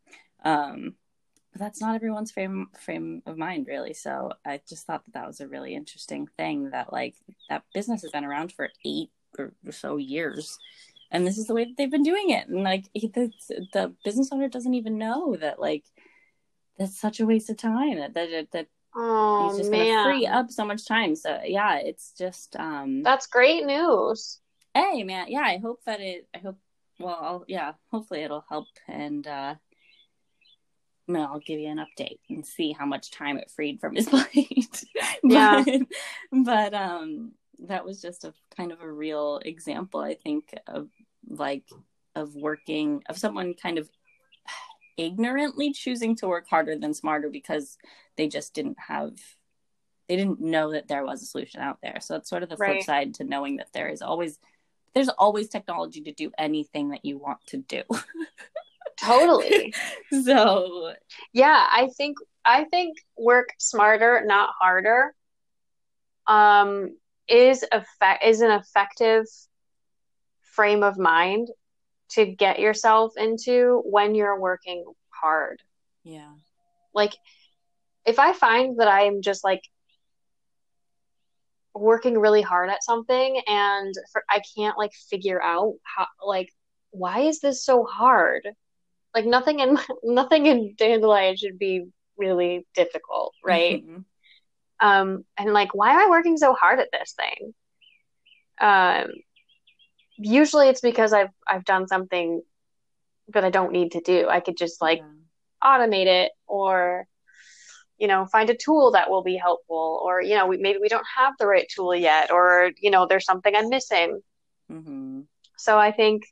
Um 0.44 0.96
but 1.54 1.62
that's 1.62 1.82
not 1.82 1.96
everyone's 1.96 2.32
frame 2.32 2.68
frame 2.80 3.24
of 3.26 3.38
mind 3.38 3.66
really. 3.68 3.94
So 3.94 4.34
i 4.46 4.62
just 4.70 4.86
thought 4.86 5.04
that 5.06 5.14
that 5.14 5.28
was 5.28 5.40
a 5.40 5.48
really 5.48 5.74
interesting 5.74 6.28
thing 6.38 6.70
that 6.72 6.94
like 6.94 7.16
that 7.50 7.64
business 7.74 8.04
has 8.04 8.12
been 8.12 8.26
around 8.26 8.52
for 8.52 8.70
eight 8.86 9.10
or 9.40 9.54
so 9.72 9.98
years 9.98 10.60
and 11.12 11.26
this 11.26 11.38
is 11.38 11.48
the 11.48 11.54
way 11.54 11.66
that 11.66 11.74
they've 11.78 11.92
been 11.92 12.04
doing 12.04 12.30
it 12.30 12.48
and 12.48 12.64
like 12.64 12.86
the, 12.94 13.32
the 13.74 13.94
business 14.04 14.30
owner 14.32 14.50
doesn't 14.50 14.74
even 14.74 14.98
know 14.98 15.36
that 15.36 15.60
like 15.60 15.84
that's 16.78 17.00
such 17.00 17.20
a 17.20 17.26
waste 17.26 17.50
of 17.50 17.58
time 17.58 17.98
that 17.98 18.14
that, 18.14 18.48
that 18.52 18.68
oh, 18.96 19.50
he's 19.50 19.60
just 19.60 19.72
man. 19.72 19.86
gonna 19.86 20.16
free 20.16 20.28
up 20.28 20.52
so 20.52 20.66
much 20.66 20.86
time 20.86 21.16
so 21.16 21.40
yeah 21.46 21.78
it's 21.78 22.14
just 22.18 22.56
um 22.58 23.04
that's 23.04 23.28
great 23.28 23.66
news 23.66 24.40
hey 24.74 25.04
man 25.04 25.28
yeah 25.30 25.42
i 25.42 25.58
hope 25.58 25.80
that 25.86 26.02
it 26.02 26.28
i 26.36 26.40
hope 26.40 26.58
well 27.00 27.18
I'll, 27.22 27.46
yeah 27.48 27.74
hopefully 27.92 28.24
it'll 28.24 28.46
help 28.50 28.68
and 28.88 29.26
uh 29.28 29.56
I'll 31.16 31.40
give 31.40 31.60
you 31.60 31.70
an 31.70 31.78
update 31.78 32.20
and 32.30 32.46
see 32.46 32.74
how 32.74 32.86
much 32.86 33.12
time 33.12 33.38
it 33.38 33.50
freed 33.56 33.80
from 33.80 33.96
his 33.96 34.10
plate. 34.10 34.84
but, 35.24 35.24
yeah. 35.24 35.64
but 36.32 36.74
um 36.74 37.32
that 37.68 37.86
was 37.86 38.02
just 38.02 38.24
a 38.24 38.34
kind 38.56 38.72
of 38.72 38.82
a 38.82 38.92
real 38.92 39.40
example, 39.44 40.00
I 40.00 40.16
think, 40.16 40.54
of 40.68 40.90
like 41.28 41.66
of 42.16 42.36
working 42.36 43.04
of 43.10 43.18
someone 43.18 43.54
kind 43.54 43.78
of 43.78 43.90
ignorantly 44.98 45.72
choosing 45.72 46.16
to 46.16 46.28
work 46.28 46.48
harder 46.50 46.78
than 46.78 46.94
smarter 46.94 47.30
because 47.30 47.78
they 48.16 48.28
just 48.28 48.54
didn't 48.54 48.78
have 48.88 49.14
they 50.08 50.16
didn't 50.16 50.40
know 50.40 50.72
that 50.72 50.88
there 50.88 51.06
was 51.06 51.22
a 51.22 51.26
solution 51.26 51.60
out 51.60 51.80
there. 51.84 52.00
So 52.00 52.14
that's 52.14 52.30
sort 52.30 52.44
of 52.44 52.50
the 52.50 52.56
right. 52.56 52.76
flip 52.76 52.84
side 52.84 53.14
to 53.16 53.24
knowing 53.26 53.58
that 53.58 53.74
there 53.74 53.90
is 53.90 54.02
always 54.02 54.40
there's 54.94 55.10
always 55.10 55.50
technology 55.50 56.02
to 56.02 56.12
do 56.12 56.32
anything 56.38 56.90
that 56.90 57.06
you 57.06 57.18
want 57.18 57.40
to 57.48 57.58
do. 57.58 57.84
totally 58.98 59.74
so 60.24 60.92
yeah 61.32 61.68
i 61.72 61.88
think 61.96 62.18
i 62.46 62.64
think 62.64 62.98
work 63.16 63.50
smarter 63.60 64.24
not 64.26 64.50
harder 64.60 65.14
um 66.26 66.98
is 67.30 67.66
effect 67.72 68.24
is 68.24 68.42
an 68.42 68.52
effective 68.52 69.26
frame 70.42 70.84
of 70.84 70.98
mind 70.98 71.50
to 72.10 72.26
get 72.26 72.60
yourself 72.60 73.14
into 73.18 73.82
when 73.86 74.16
you're 74.16 74.40
working 74.40 74.84
hard 75.10 75.62
yeah 76.04 76.32
like 76.94 77.14
if 78.06 78.20
I 78.20 78.34
find 78.34 78.80
that 78.80 78.88
I'm 78.88 79.22
just 79.22 79.44
like 79.44 79.62
working 81.76 82.18
really 82.18 82.42
hard 82.42 82.70
at 82.70 82.84
something 82.84 83.42
and 83.46 83.94
for, 84.12 84.24
I 84.30 84.42
can't 84.56 84.78
like 84.78 84.94
figure 85.10 85.42
out 85.42 85.76
how 85.84 86.08
like 86.26 86.50
why 86.92 87.20
is 87.20 87.40
this 87.40 87.64
so 87.64 87.84
hard? 87.84 88.48
Like 89.14 89.26
nothing 89.26 89.60
in 89.60 89.78
nothing 90.04 90.48
in 90.48 90.74
dandelion 90.78 91.36
should 91.36 91.60
be 91.60 91.86
really 92.18 92.66
difficult, 92.74 93.34
right? 93.44 93.84
Mm-hmm. 93.84 94.00
Um, 94.80 95.26
and 95.38 95.54
like, 95.54 95.74
why 95.74 95.92
am 95.92 96.00
I 96.00 96.10
working 96.10 96.38
so 96.38 96.54
hard 96.54 96.80
at 96.80 96.90
this 96.92 97.14
thing? 97.14 97.54
Um, 98.60 99.08
usually 100.18 100.70
it's 100.70 100.82
because 100.82 101.14
I've 101.14 101.30
I've 101.48 101.66
done 101.66 101.88
something 101.88 102.42
that 103.30 103.44
I 103.44 103.50
don't 103.50 103.72
need 103.72 103.94
to 103.94 104.02
do. 104.02 104.28
I 104.30 104.40
could 104.40 104.58
just 104.58 104.82
like 104.82 105.00
yeah. 105.00 105.08
automate 105.64 106.08
it 106.08 106.32
or 106.48 107.08
you 107.98 108.08
know 108.08 108.26
find 108.26 108.50
a 108.50 108.56
tool 108.56 108.92
that 108.92 109.10
will 109.10 109.24
be 109.24 109.36
helpful 109.36 110.02
or 110.04 110.22
you 110.22 110.36
know 110.36 110.48
we, 110.48 110.58
maybe 110.58 110.80
we 110.80 110.90
don't 110.90 111.06
have 111.18 111.34
the 111.40 111.48
right 111.48 111.68
tool 111.74 111.96
yet 111.96 112.32
or 112.32 112.72
you 112.80 112.92
know 112.92 113.06
there's 113.06 113.26
something 113.26 113.56
I'm 113.56 113.70
missing. 113.70 114.22
Mm-hmm. 114.72 115.22
So 115.58 115.78
I 115.78 115.92
think 115.92 116.24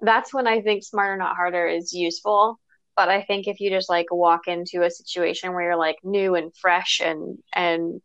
that's 0.00 0.34
when 0.34 0.46
I 0.46 0.60
think 0.60 0.84
smarter 0.84 1.16
not 1.16 1.36
harder 1.36 1.66
is 1.66 1.92
useful. 1.92 2.58
But 2.96 3.10
I 3.10 3.22
think 3.22 3.46
if 3.46 3.60
you 3.60 3.70
just 3.70 3.90
like 3.90 4.06
walk 4.10 4.48
into 4.48 4.82
a 4.82 4.90
situation 4.90 5.52
where 5.52 5.64
you're 5.64 5.76
like 5.76 5.98
new 6.02 6.34
and 6.34 6.54
fresh 6.56 7.00
and 7.04 7.38
and 7.54 8.00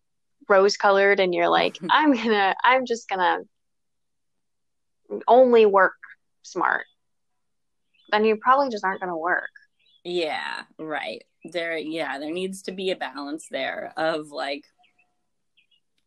rose 0.50 0.76
colored 0.76 1.20
and 1.20 1.34
you're 1.34 1.50
like 1.50 1.78
I'm 1.90 2.14
gonna 2.14 2.54
I'm 2.64 2.86
just 2.86 3.08
gonna 3.08 3.40
only 5.28 5.66
work 5.66 5.94
smart, 6.44 6.86
then 8.12 8.26
you 8.26 8.36
probably 8.36 8.70
just 8.70 8.84
aren't 8.84 9.00
gonna 9.00 9.18
work. 9.18 9.50
Yeah, 10.04 10.64
right. 10.78 11.24
There 11.46 11.78
yeah, 11.78 12.20
there 12.20 12.32
needs 12.32 12.62
to 12.64 12.72
be 12.72 12.92
a 12.92 12.96
balance 12.96 13.48
there 13.50 13.94
of 13.96 14.28
like 14.32 14.66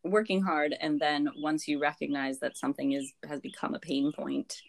working 0.05 0.43
hard 0.43 0.77
and 0.81 1.01
then 1.01 1.31
once 1.39 1.67
you 1.67 1.81
recognize 1.81 2.39
that 2.41 2.59
something 2.59 2.93
is 2.93 3.11
has 3.27 3.41
become 3.41 3.75
a 3.75 3.79
pain 3.79 4.13
point 4.13 4.61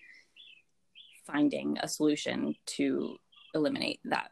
finding 1.28 1.78
a 1.82 1.88
solution 1.90 2.56
to 2.66 3.18
eliminate 3.56 4.00
that. 4.06 4.32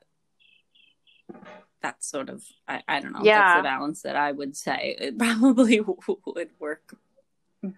That's 1.81 2.07
sort 2.07 2.29
of 2.29 2.43
I, 2.67 2.81
I 2.87 2.99
don't 2.99 3.13
know 3.13 3.23
yeah. 3.23 3.39
that's 3.39 3.59
the 3.59 3.63
balance 3.63 4.01
that 4.03 4.15
i 4.15 4.31
would 4.31 4.55
say. 4.55 4.95
It 4.99 5.17
probably 5.19 5.81
would 5.81 6.49
work 6.59 6.95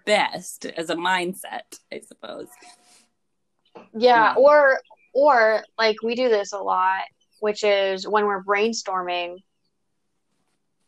best 0.05 0.65
as 0.65 0.89
a 0.89 0.95
mindset 0.95 1.79
i 1.91 2.01
suppose. 2.01 2.47
Yeah 3.97 4.31
um, 4.31 4.37
or 4.37 4.79
or 5.13 5.63
like 5.77 5.97
we 6.03 6.15
do 6.15 6.29
this 6.29 6.53
a 6.53 6.57
lot 6.57 7.03
which 7.39 7.63
is 7.63 8.07
when 8.07 8.25
we're 8.25 8.43
brainstorming 8.43 9.37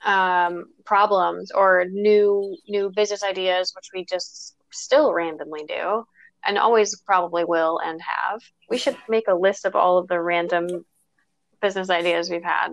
um 0.06 0.66
problems 0.86 1.52
or 1.52 1.86
new 1.90 2.56
new 2.68 2.92
business 2.96 3.24
ideas 3.24 3.74
which 3.76 3.90
we 3.94 4.06
just 4.06 4.56
still 4.72 5.12
randomly 5.12 5.64
do 5.68 6.06
and 6.48 6.58
always 6.58 7.00
probably 7.02 7.44
will 7.44 7.80
and 7.80 8.02
have. 8.02 8.42
We 8.70 8.78
should 8.78 8.98
make 9.10 9.28
a 9.28 9.36
list 9.36 9.66
of 9.66 9.76
all 9.76 9.98
of 9.98 10.08
the 10.08 10.20
random 10.20 10.86
business 11.62 11.90
ideas 11.90 12.30
we've 12.30 12.42
had. 12.44 12.70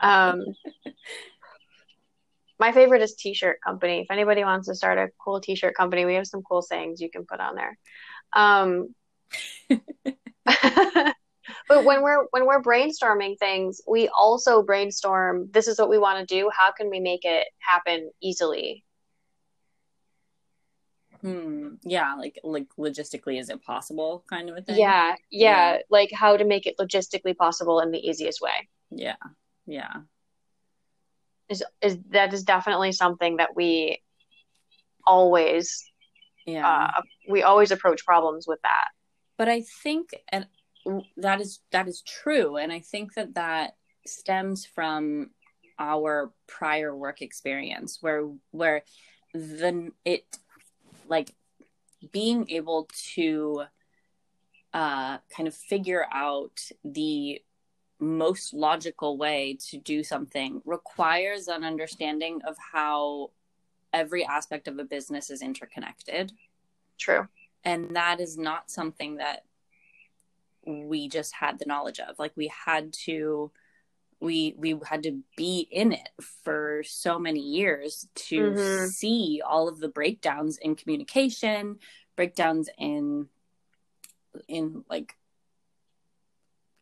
Um, 0.00 0.44
my 2.60 2.72
favorite 2.72 3.02
is 3.02 3.14
t-shirt 3.14 3.60
company. 3.64 4.00
If 4.00 4.10
anybody 4.10 4.44
wants 4.44 4.68
to 4.68 4.74
start 4.74 4.98
a 4.98 5.08
cool 5.24 5.40
t-shirt 5.40 5.74
company, 5.74 6.04
we 6.04 6.14
have 6.14 6.26
some 6.26 6.42
cool 6.42 6.60
sayings 6.60 7.00
you 7.00 7.10
can 7.10 7.24
put 7.24 7.40
on 7.40 7.54
there. 7.54 7.78
Um, 8.34 8.94
but 11.68 11.84
when 11.84 12.02
we're 12.02 12.26
when 12.30 12.46
we're 12.46 12.62
brainstorming 12.62 13.38
things, 13.38 13.80
we 13.88 14.08
also 14.08 14.62
brainstorm. 14.62 15.48
This 15.50 15.66
is 15.66 15.78
what 15.78 15.88
we 15.88 15.98
want 15.98 16.26
to 16.28 16.34
do. 16.34 16.50
How 16.54 16.72
can 16.72 16.90
we 16.90 17.00
make 17.00 17.24
it 17.24 17.46
happen 17.58 18.10
easily? 18.20 18.84
Hmm. 21.20 21.74
Yeah, 21.82 22.14
like 22.14 22.38
like 22.44 22.68
logistically, 22.78 23.40
is 23.40 23.50
it 23.50 23.62
possible? 23.62 24.24
Kind 24.28 24.48
of 24.50 24.56
a 24.56 24.62
thing. 24.62 24.78
Yeah, 24.78 25.14
yeah, 25.30 25.74
yeah, 25.74 25.78
like 25.90 26.10
how 26.12 26.36
to 26.36 26.44
make 26.44 26.66
it 26.66 26.76
logistically 26.78 27.36
possible 27.36 27.80
in 27.80 27.90
the 27.90 27.98
easiest 27.98 28.40
way. 28.40 28.68
Yeah, 28.90 29.16
yeah. 29.66 29.94
Is 31.48 31.64
is 31.82 31.98
that 32.10 32.32
is 32.32 32.44
definitely 32.44 32.92
something 32.92 33.38
that 33.38 33.56
we 33.56 34.02
always, 35.04 35.90
yeah, 36.46 36.86
uh, 36.96 37.02
we 37.28 37.42
always 37.42 37.70
approach 37.70 38.04
problems 38.04 38.46
with 38.46 38.60
that. 38.62 38.88
But 39.36 39.48
I 39.48 39.64
think, 39.82 40.10
and 40.30 40.46
that 41.16 41.40
is 41.40 41.60
that 41.72 41.88
is 41.88 42.02
true, 42.02 42.56
and 42.56 42.72
I 42.72 42.80
think 42.80 43.14
that 43.14 43.34
that 43.34 43.72
stems 44.06 44.66
from 44.66 45.30
our 45.78 46.32
prior 46.46 46.94
work 46.94 47.22
experience, 47.22 47.98
where 48.00 48.28
where 48.50 48.82
the 49.34 49.90
it 50.04 50.24
like 51.08 51.34
being 52.12 52.48
able 52.50 52.88
to 53.14 53.64
uh, 54.72 55.18
kind 55.34 55.48
of 55.48 55.54
figure 55.54 56.06
out 56.12 56.60
the 56.84 57.40
most 58.00 58.54
logical 58.54 59.16
way 59.16 59.58
to 59.68 59.76
do 59.78 60.04
something 60.04 60.62
requires 60.64 61.48
an 61.48 61.64
understanding 61.64 62.40
of 62.46 62.56
how 62.72 63.30
every 63.92 64.24
aspect 64.24 64.68
of 64.68 64.78
a 64.78 64.84
business 64.84 65.30
is 65.30 65.42
interconnected. 65.42 66.32
True. 66.96 67.26
And 67.64 67.96
that 67.96 68.20
is 68.20 68.38
not 68.38 68.70
something 68.70 69.16
that 69.16 69.44
we 70.66 71.08
just 71.08 71.34
had 71.34 71.58
the 71.58 71.66
knowledge 71.66 71.98
of. 71.98 72.18
Like 72.18 72.32
we 72.36 72.52
had 72.66 72.92
to 73.04 73.50
we 74.20 74.54
we 74.56 74.76
had 74.84 75.04
to 75.04 75.20
be 75.36 75.68
in 75.70 75.92
it 75.92 76.08
for 76.44 76.82
so 76.84 77.18
many 77.18 77.40
years 77.40 78.08
to 78.14 78.50
mm-hmm. 78.50 78.86
see 78.86 79.40
all 79.46 79.68
of 79.68 79.78
the 79.78 79.88
breakdowns 79.88 80.58
in 80.58 80.74
communication 80.74 81.76
breakdowns 82.16 82.68
in 82.78 83.28
in 84.48 84.84
like 84.90 85.14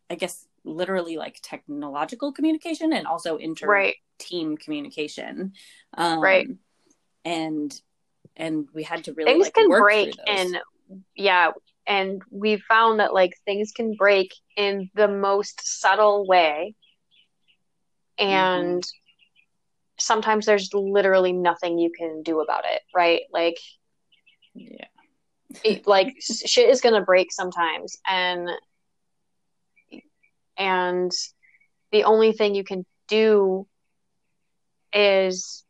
i 0.08 0.14
guess 0.14 0.46
literally 0.64 1.16
like 1.16 1.38
technological 1.42 2.32
communication 2.32 2.92
and 2.92 3.06
also 3.06 3.36
inter 3.36 3.66
right. 3.66 3.96
team 4.18 4.56
communication 4.56 5.52
um, 5.96 6.20
right 6.20 6.48
and 7.24 7.80
and 8.36 8.68
we 8.72 8.82
had 8.82 9.04
to 9.04 9.12
really 9.12 9.32
things 9.32 9.46
like, 9.46 9.54
can 9.54 9.68
break 9.68 10.14
and 10.26 10.58
yeah 11.14 11.50
and 11.86 12.22
we 12.30 12.56
found 12.56 13.00
that 13.00 13.14
like 13.14 13.32
things 13.44 13.72
can 13.72 13.94
break 13.94 14.34
in 14.56 14.90
the 14.94 15.06
most 15.06 15.60
subtle 15.80 16.26
way 16.26 16.74
and 18.18 18.82
mm-hmm. 18.82 18.96
sometimes 19.98 20.46
there's 20.46 20.72
literally 20.72 21.32
nothing 21.32 21.78
you 21.78 21.90
can 21.90 22.22
do 22.22 22.40
about 22.40 22.64
it 22.64 22.82
right? 22.94 23.22
Like 23.32 23.58
yeah. 24.54 24.86
it, 25.64 25.86
like 25.86 26.16
shit 26.20 26.68
is 26.68 26.80
gonna 26.80 27.02
break 27.02 27.32
sometimes. 27.32 27.98
And 28.06 28.48
and 30.56 31.12
the 31.92 32.04
only 32.04 32.32
thing 32.32 32.54
you 32.54 32.64
can 32.64 32.84
do 33.08 33.66
is 34.92 35.64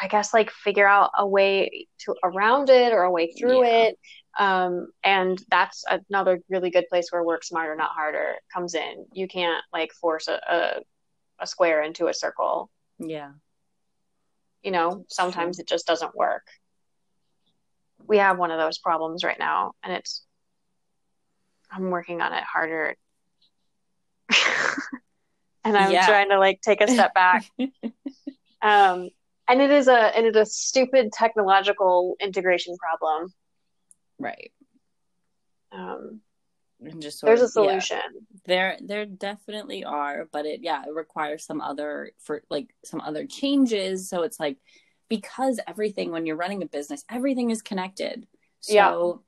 i 0.00 0.08
guess 0.08 0.32
like 0.32 0.50
figure 0.50 0.86
out 0.86 1.10
a 1.16 1.26
way 1.26 1.86
to 1.98 2.14
around 2.22 2.70
it 2.70 2.92
or 2.92 3.02
a 3.02 3.10
way 3.10 3.32
through 3.32 3.64
yeah. 3.64 3.88
it. 3.88 3.98
Um, 4.38 4.88
and 5.04 5.38
that's 5.50 5.84
another 6.08 6.40
really 6.48 6.70
good 6.70 6.88
place 6.88 7.08
where 7.10 7.22
work 7.22 7.44
smarter 7.44 7.76
not 7.76 7.90
harder 7.90 8.36
comes 8.52 8.74
in. 8.74 9.04
You 9.12 9.28
can't 9.28 9.62
like 9.72 9.92
force 9.92 10.26
a, 10.26 10.40
a 10.48 10.80
a 11.42 11.46
square 11.46 11.82
into 11.82 12.06
a 12.06 12.14
circle. 12.14 12.70
Yeah. 12.98 13.32
You 14.62 14.70
know, 14.70 15.04
sometimes 15.08 15.58
it 15.58 15.66
just 15.66 15.86
doesn't 15.86 16.14
work. 16.14 16.46
We 18.06 18.18
have 18.18 18.38
one 18.38 18.50
of 18.50 18.58
those 18.58 18.78
problems 18.78 19.24
right 19.24 19.38
now, 19.38 19.72
and 19.82 19.92
it's, 19.92 20.24
I'm 21.70 21.90
working 21.90 22.20
on 22.20 22.32
it 22.32 22.44
harder. 22.44 22.96
and 25.64 25.76
I'm 25.76 25.92
yeah. 25.92 26.06
trying 26.06 26.30
to 26.30 26.38
like 26.38 26.60
take 26.60 26.80
a 26.80 26.88
step 26.88 27.12
back. 27.14 27.44
um, 28.62 29.10
and 29.48 29.60
it 29.60 29.70
is 29.70 29.88
a 29.88 30.16
and 30.16 30.26
it 30.26 30.36
is 30.36 30.48
a 30.48 30.50
stupid 30.50 31.12
technological 31.12 32.16
integration 32.20 32.76
problem. 32.76 33.32
Right. 34.18 34.52
Um, 35.72 36.20
and 36.86 37.02
just 37.02 37.22
there's 37.22 37.40
of, 37.40 37.46
a 37.46 37.48
solution. 37.48 37.98
Yeah, 38.14 38.20
there 38.46 38.76
there 38.80 39.06
definitely 39.06 39.84
are 39.84 40.28
but 40.32 40.46
it 40.46 40.60
yeah 40.62 40.82
it 40.86 40.94
requires 40.94 41.44
some 41.44 41.60
other 41.60 42.12
for 42.18 42.42
like 42.50 42.74
some 42.84 43.00
other 43.00 43.26
changes. 43.26 44.08
So 44.08 44.22
it's 44.22 44.40
like 44.40 44.58
because 45.08 45.60
everything 45.66 46.10
when 46.10 46.26
you're 46.26 46.36
running 46.36 46.62
a 46.62 46.66
business 46.66 47.04
everything 47.10 47.50
is 47.50 47.62
connected. 47.62 48.26
So 48.60 49.22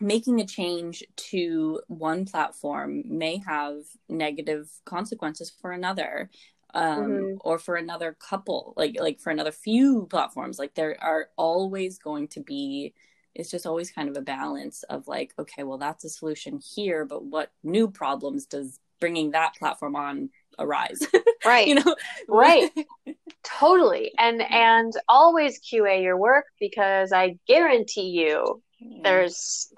yeah. 0.00 0.06
making 0.06 0.40
a 0.40 0.46
change 0.46 1.04
to 1.30 1.80
one 1.88 2.24
platform 2.24 3.02
may 3.06 3.42
have 3.46 3.76
negative 4.08 4.70
consequences 4.84 5.52
for 5.60 5.72
another 5.72 6.30
um, 6.74 7.04
mm-hmm. 7.04 7.36
or 7.40 7.58
for 7.58 7.76
another 7.76 8.16
couple 8.18 8.74
like 8.76 8.96
like 9.00 9.20
for 9.20 9.30
another 9.30 9.52
few 9.52 10.06
platforms. 10.10 10.58
Like 10.58 10.74
there 10.74 10.96
are 11.00 11.28
always 11.36 11.98
going 11.98 12.28
to 12.28 12.40
be 12.40 12.94
it's 13.34 13.50
just 13.50 13.66
always 13.66 13.90
kind 13.90 14.08
of 14.08 14.16
a 14.16 14.22
balance 14.22 14.82
of 14.84 15.06
like 15.08 15.32
okay 15.38 15.62
well 15.64 15.78
that's 15.78 16.04
a 16.04 16.08
solution 16.08 16.60
here 16.74 17.04
but 17.04 17.24
what 17.24 17.50
new 17.62 17.88
problems 17.88 18.46
does 18.46 18.78
bringing 19.00 19.32
that 19.32 19.54
platform 19.56 19.96
on 19.96 20.30
arise. 20.58 21.00
Right. 21.46 21.66
you 21.68 21.74
know, 21.74 21.94
Right. 22.26 22.70
totally. 23.44 24.12
And 24.18 24.40
and 24.40 24.94
always 25.10 25.60
QA 25.60 26.02
your 26.02 26.16
work 26.16 26.46
because 26.58 27.12
I 27.12 27.38
guarantee 27.46 28.08
you 28.08 28.62
there's 29.02 29.70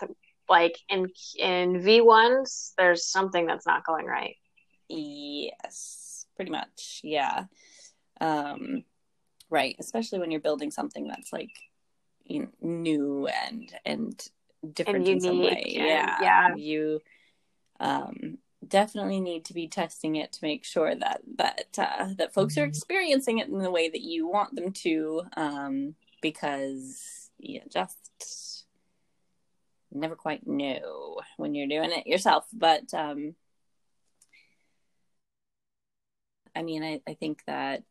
like 0.49 0.79
in 0.89 1.09
in 1.37 1.83
V1s 1.83 2.71
there's 2.79 3.05
something 3.05 3.47
that's 3.47 3.67
not 3.67 3.85
going 3.85 4.07
right. 4.07 4.37
Yes, 4.89 6.27
pretty 6.37 6.53
much. 6.53 7.01
Yeah. 7.03 7.47
Um, 8.21 8.85
right. 9.51 9.75
Especially 9.81 10.21
when 10.21 10.31
you're 10.31 10.41
building 10.41 10.71
something 10.71 11.09
that's 11.09 11.33
like 11.33 11.51
you 12.27 12.41
know, 12.41 12.49
new 12.61 13.27
and 13.27 13.73
and 13.85 14.29
different 14.73 15.07
And 15.07 15.17
in 15.17 15.21
some 15.21 15.39
way. 15.41 15.65
yeah. 15.67 16.17
yeah. 16.21 16.55
You 16.55 17.01
um 17.81 18.39
definitely 18.67 19.21
need 19.21 19.45
to 19.45 19.55
be 19.55 19.69
testing 19.69 20.17
it 20.17 20.33
to 20.33 20.39
make 20.43 20.65
sure 20.65 20.95
that 20.95 21.21
that 21.37 21.79
uh, 21.79 22.09
that 22.17 22.33
folks 22.35 22.59
are 22.59 22.65
experiencing 22.65 23.39
it 23.39 23.49
in 23.49 23.59
the 23.59 23.71
way 23.71 23.89
that 23.89 24.01
you 24.01 24.27
want 24.27 24.55
them 24.55 24.73
to 24.73 25.23
um 25.37 25.95
because 26.23 27.31
you 27.39 27.61
just 27.69 28.65
never 29.93 30.17
quite 30.17 30.47
know 30.47 31.21
when 31.37 31.55
you're 31.55 31.69
doing 31.69 31.93
it 31.93 32.07
yourself 32.07 32.47
but 32.53 32.93
um 32.95 33.37
I 36.57 36.63
mean, 36.63 36.83
I, 36.83 37.03
I 37.07 37.13
think 37.13 37.45
that 37.47 37.83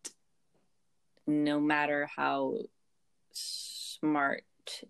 no 1.28 1.60
matter 1.60 2.10
how 2.14 2.58
smart 4.06 4.44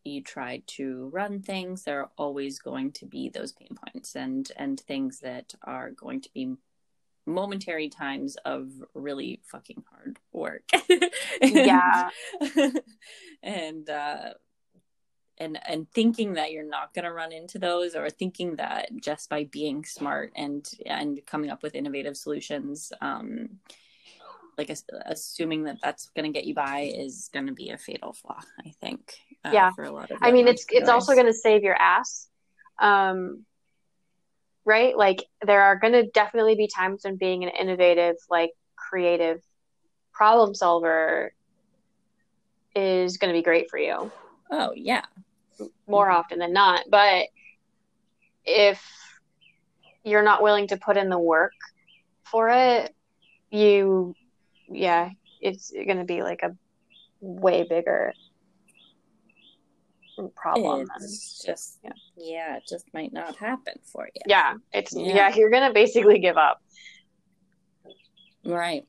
you 0.03 0.21
try 0.21 0.61
to 0.67 1.09
run 1.11 1.41
things, 1.41 1.83
there 1.83 2.01
are 2.01 2.11
always 2.17 2.59
going 2.59 2.91
to 2.93 3.05
be 3.05 3.29
those 3.29 3.51
pain 3.51 3.77
points 3.85 4.15
and 4.15 4.51
and 4.57 4.79
things 4.79 5.19
that 5.19 5.53
are 5.63 5.91
going 5.91 6.21
to 6.21 6.29
be 6.33 6.55
momentary 7.25 7.89
times 7.89 8.37
of 8.45 8.69
really 8.93 9.41
fucking 9.43 9.83
hard 9.91 10.19
work. 10.31 10.63
and, 11.41 11.55
Yeah. 11.55 12.09
and 13.43 13.89
uh 13.89 14.33
and 15.37 15.59
and 15.67 15.91
thinking 15.91 16.33
that 16.33 16.51
you're 16.51 16.63
not 16.63 16.93
going 16.93 17.05
to 17.05 17.11
run 17.11 17.33
into 17.33 17.59
those 17.59 17.95
or 17.95 18.09
thinking 18.09 18.55
that 18.55 18.89
just 19.01 19.29
by 19.29 19.43
being 19.45 19.83
smart 19.83 20.31
and 20.35 20.69
and 20.85 21.19
coming 21.25 21.49
up 21.49 21.61
with 21.61 21.75
innovative 21.75 22.15
solutions 22.15 22.93
um 23.01 23.49
like 24.57 24.69
as, 24.69 24.83
assuming 25.05 25.63
that 25.63 25.77
that's 25.81 26.09
going 26.15 26.31
to 26.31 26.37
get 26.37 26.45
you 26.45 26.53
by 26.53 26.91
is 26.95 27.29
going 27.33 27.47
to 27.47 27.53
be 27.53 27.69
a 27.69 27.77
fatal 27.77 28.13
flaw 28.13 28.39
i 28.65 28.71
think 28.81 29.13
uh, 29.43 29.51
Yeah. 29.53 29.71
for 29.71 29.83
a 29.83 29.91
lot 29.91 30.11
of 30.11 30.17
I 30.21 30.31
mean, 30.31 30.47
it's 30.47 30.65
it's 30.69 30.89
also 30.89 31.13
going 31.13 31.27
to 31.27 31.33
save 31.33 31.61
your 31.61 31.75
ass, 31.75 32.27
um, 32.79 33.45
right? 34.65 34.97
Like 34.97 35.23
there 35.45 35.61
are 35.61 35.75
going 35.77 35.93
to 35.93 36.07
definitely 36.07 36.55
be 36.55 36.67
times 36.67 37.03
when 37.03 37.17
being 37.17 37.43
an 37.43 37.51
innovative, 37.51 38.15
like 38.27 38.49
creative 38.75 39.41
problem 40.13 40.55
solver 40.55 41.31
is 42.75 43.17
going 43.17 43.31
to 43.31 43.37
be 43.37 43.43
great 43.43 43.69
for 43.69 43.77
you 43.77 44.11
oh 44.51 44.71
yeah 44.75 45.05
more 45.87 46.09
often 46.09 46.39
than 46.39 46.53
not. 46.53 46.85
But 46.89 47.27
if 48.45 48.83
you're 50.03 50.23
not 50.23 50.41
willing 50.43 50.67
to 50.67 50.77
put 50.77 50.97
in 50.97 51.09
the 51.09 51.19
work 51.19 51.53
for 52.23 52.49
it, 52.49 52.93
you, 53.49 54.15
yeah, 54.69 55.09
it's 55.41 55.71
going 55.71 55.97
to 55.97 56.03
be 56.05 56.21
like 56.23 56.41
a 56.43 56.55
way 57.21 57.63
bigger 57.63 58.13
problem. 60.35 60.85
than- 60.87 61.07
just 61.45 61.79
yeah. 61.83 61.91
yeah. 62.15 62.57
it 62.57 62.63
just 62.67 62.85
might 62.93 63.11
not 63.11 63.35
happen 63.35 63.73
for 63.83 64.07
you 64.13 64.21
yeah, 64.27 64.55
it's 64.73 64.95
Yeah. 64.95 65.15
yeah, 65.15 65.35
you're 65.35 65.49
gonna 65.49 65.73
basically 65.73 66.19
give 66.19 66.37
up. 66.37 66.61
Right. 68.45 68.85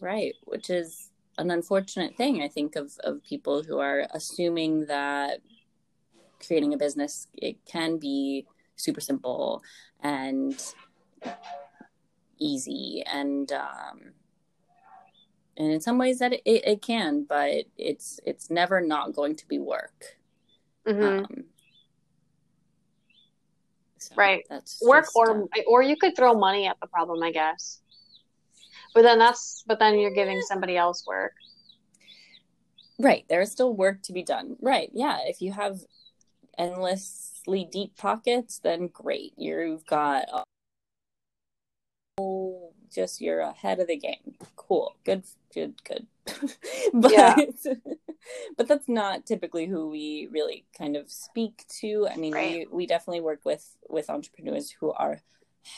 Right. 0.00 0.34
Which 0.44 0.68
is 0.68 1.10
an 1.38 1.50
unfortunate 1.50 2.16
thing, 2.16 2.42
I 2.42 2.48
think, 2.48 2.74
of, 2.76 2.92
of 3.04 3.22
people 3.22 3.62
who 3.62 3.78
are 3.78 4.06
assuming 4.12 4.86
that 4.86 5.40
creating 6.44 6.74
a 6.74 6.76
business 6.76 7.28
it 7.34 7.64
can 7.64 7.98
be 7.98 8.44
super 8.76 9.00
simple 9.00 9.62
and 10.02 10.60
easy 12.40 13.04
and 13.06 13.52
um 13.52 14.12
and 15.56 15.72
in 15.72 15.80
some 15.80 15.98
ways 15.98 16.18
that 16.18 16.32
it, 16.32 16.42
it, 16.44 16.66
it 16.66 16.82
can, 16.82 17.24
but 17.24 17.64
it's 17.76 18.20
it's 18.24 18.50
never 18.50 18.80
not 18.80 19.12
going 19.14 19.36
to 19.36 19.48
be 19.48 19.58
work. 19.58 20.16
hmm 20.86 21.02
Um 21.02 21.44
so 24.02 24.14
Right. 24.16 24.44
That's 24.48 24.82
Work 24.82 25.04
just, 25.04 25.16
or 25.16 25.42
uh, 25.42 25.62
or 25.68 25.82
you 25.82 25.96
could 25.96 26.16
throw 26.16 26.34
money 26.34 26.66
at 26.66 26.76
the 26.80 26.88
problem, 26.88 27.22
I 27.22 27.30
guess. 27.30 27.80
But 28.94 29.02
then 29.02 29.18
that's 29.18 29.62
but 29.66 29.78
then 29.78 29.98
you're 29.98 30.14
giving 30.14 30.40
somebody 30.42 30.76
else 30.76 31.06
work. 31.06 31.34
Right. 32.98 33.24
There 33.28 33.40
is 33.40 33.52
still 33.52 33.74
work 33.74 34.02
to 34.02 34.12
be 34.12 34.22
done. 34.22 34.56
Right. 34.60 34.90
Yeah. 34.92 35.18
If 35.24 35.40
you 35.40 35.52
have 35.52 35.80
endlessly 36.58 37.68
deep 37.70 37.96
pockets, 37.96 38.58
then 38.58 38.88
great. 38.88 39.32
You've 39.36 39.86
got 39.86 40.24
just 42.94 43.20
you're 43.20 43.40
ahead 43.40 43.80
of 43.80 43.88
the 43.88 43.96
game. 43.96 44.36
Cool. 44.56 44.96
Good. 45.04 45.24
Good. 45.54 45.82
Good. 45.84 46.06
but 46.94 47.12
Yeah. 47.12 47.36
but 48.56 48.68
that's 48.68 48.88
not 48.88 49.26
typically 49.26 49.66
who 49.66 49.88
we 49.90 50.28
really 50.30 50.64
kind 50.76 50.96
of 50.96 51.10
speak 51.10 51.64
to. 51.80 52.08
I 52.10 52.16
mean, 52.16 52.34
Right. 52.34 52.68
we 52.70 52.78
we 52.78 52.86
definitely 52.86 53.20
work 53.22 53.40
with 53.44 53.76
with 53.88 54.10
entrepreneurs 54.10 54.70
who 54.70 54.92
are 54.92 55.20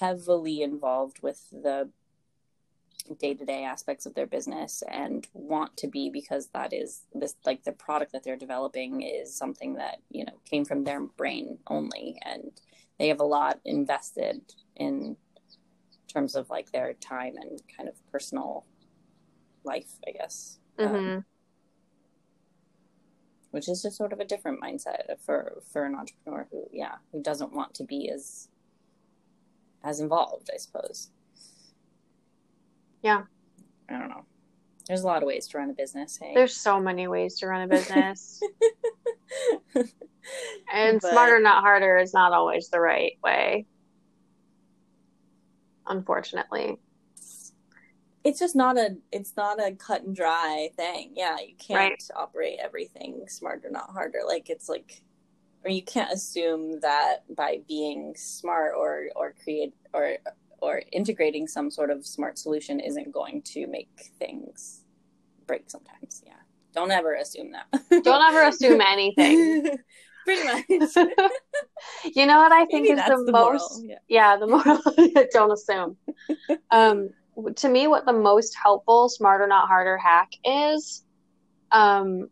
heavily 0.00 0.62
involved 0.62 1.20
with 1.22 1.48
the 1.50 1.90
day-to-day 3.18 3.64
aspects 3.64 4.06
of 4.06 4.14
their 4.14 4.26
business 4.26 4.82
and 4.90 5.26
want 5.34 5.76
to 5.76 5.86
be 5.88 6.08
because 6.08 6.48
that 6.54 6.72
is 6.72 7.02
this 7.14 7.36
like 7.44 7.62
the 7.64 7.72
product 7.72 8.12
that 8.12 8.24
they're 8.24 8.36
developing 8.36 9.02
is 9.02 9.36
something 9.36 9.74
that 9.74 9.98
you 10.10 10.24
know 10.24 10.32
came 10.46 10.64
from 10.64 10.84
their 10.84 11.00
brain 11.00 11.58
only 11.66 12.18
and 12.24 12.50
they 12.98 13.08
have 13.08 13.20
a 13.20 13.24
lot 13.24 13.60
invested 13.64 14.40
in 14.76 15.16
terms 16.14 16.34
of 16.36 16.48
like 16.48 16.70
their 16.72 16.92
time 16.94 17.34
and 17.36 17.60
kind 17.76 17.88
of 17.88 17.94
personal 18.10 18.64
life 19.64 19.98
i 20.08 20.12
guess 20.12 20.58
Um, 20.78 20.88
hmm 20.88 21.18
which 23.50 23.68
is 23.68 23.82
just 23.82 23.96
sort 23.96 24.12
of 24.12 24.18
a 24.18 24.24
different 24.24 24.60
mindset 24.60 25.16
for 25.24 25.62
for 25.72 25.84
an 25.84 25.94
entrepreneur 25.94 26.48
who 26.50 26.64
yeah 26.72 26.96
who 27.12 27.22
doesn't 27.22 27.52
want 27.52 27.72
to 27.74 27.84
be 27.84 28.10
as 28.10 28.48
as 29.84 30.00
involved 30.00 30.50
i 30.52 30.56
suppose 30.56 31.10
Yeah. 33.02 33.22
i 33.88 33.98
don't 33.98 34.08
know 34.08 34.24
there's 34.88 35.02
a 35.02 35.06
lot 35.06 35.22
of 35.22 35.26
ways 35.28 35.46
to 35.48 35.58
run 35.58 35.70
a 35.70 35.72
business 35.72 36.18
hey 36.20 36.32
There's 36.34 36.56
so 36.56 36.80
many 36.80 37.06
ways 37.08 37.38
to 37.38 37.46
run 37.46 37.62
a 37.62 37.68
business. 37.68 38.40
and 40.72 41.00
But- 41.00 41.10
smarter, 41.10 41.40
not 41.40 41.62
harder 41.62 41.96
is 41.98 42.12
not 42.14 42.32
always 42.32 42.68
the 42.68 42.80
right 42.80 43.12
way. 43.22 43.66
Unfortunately. 45.86 46.78
it's 48.24 48.38
just 48.38 48.56
not 48.56 48.78
a 48.78 48.96
it's 49.12 49.34
not 49.36 49.60
a 49.62 49.72
cut 49.72 50.02
and 50.02 50.16
dry 50.16 50.70
thing 50.76 51.12
yeah 51.14 51.36
you 51.38 51.54
can't 51.58 51.76
Right. 51.78 52.02
operate 52.16 52.58
everything 52.62 53.24
smarter 53.28 53.68
not 53.70 53.90
harder 53.90 54.20
like 54.26 54.48
it's 54.48 54.68
like 54.68 55.02
or 55.64 55.70
you 55.70 55.82
can't 55.82 56.10
assume 56.12 56.80
that 56.80 57.18
by 57.34 57.60
being 57.68 58.14
smart 58.16 58.72
or 58.76 59.08
or 59.16 59.34
create 59.42 59.74
or 59.92 60.16
or 60.60 60.82
integrating 60.92 61.46
some 61.46 61.70
sort 61.70 61.90
of 61.90 62.06
smart 62.06 62.38
solution 62.38 62.80
isn't 62.80 63.12
going 63.12 63.42
to 63.42 63.66
make 63.66 64.10
things 64.18 64.82
break 65.46 65.68
sometimes 65.68 66.22
yeah 66.26 66.32
don't 66.72 66.90
ever 66.90 67.14
assume 67.14 67.52
that 67.52 67.66
Don't 68.02 68.22
ever 68.22 68.42
assume 68.48 68.80
anything. 68.94 69.68
pretty 70.24 70.44
much 70.44 70.64
you 72.14 72.26
know 72.26 72.38
what 72.38 72.52
I 72.52 72.66
think 72.66 72.88
Maybe 72.88 73.00
is 73.00 73.06
the, 73.06 73.22
the 73.26 73.32
most 73.32 73.82
moral, 73.82 73.84
yeah. 73.86 73.98
yeah 74.08 74.36
the 74.36 74.46
moral 74.46 74.80
don't 75.32 75.52
assume 75.52 75.96
um 76.70 77.10
to 77.56 77.68
me 77.68 77.86
what 77.86 78.06
the 78.06 78.12
most 78.12 78.54
helpful 78.60 79.08
smarter 79.08 79.46
not 79.46 79.68
harder 79.68 79.96
hack 79.98 80.30
is 80.44 81.04
um 81.72 82.28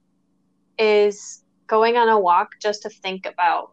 is 0.79 1.43
going 1.67 1.97
on 1.97 2.09
a 2.09 2.19
walk 2.19 2.51
just 2.61 2.83
to 2.83 2.89
think 2.91 3.27
about 3.27 3.73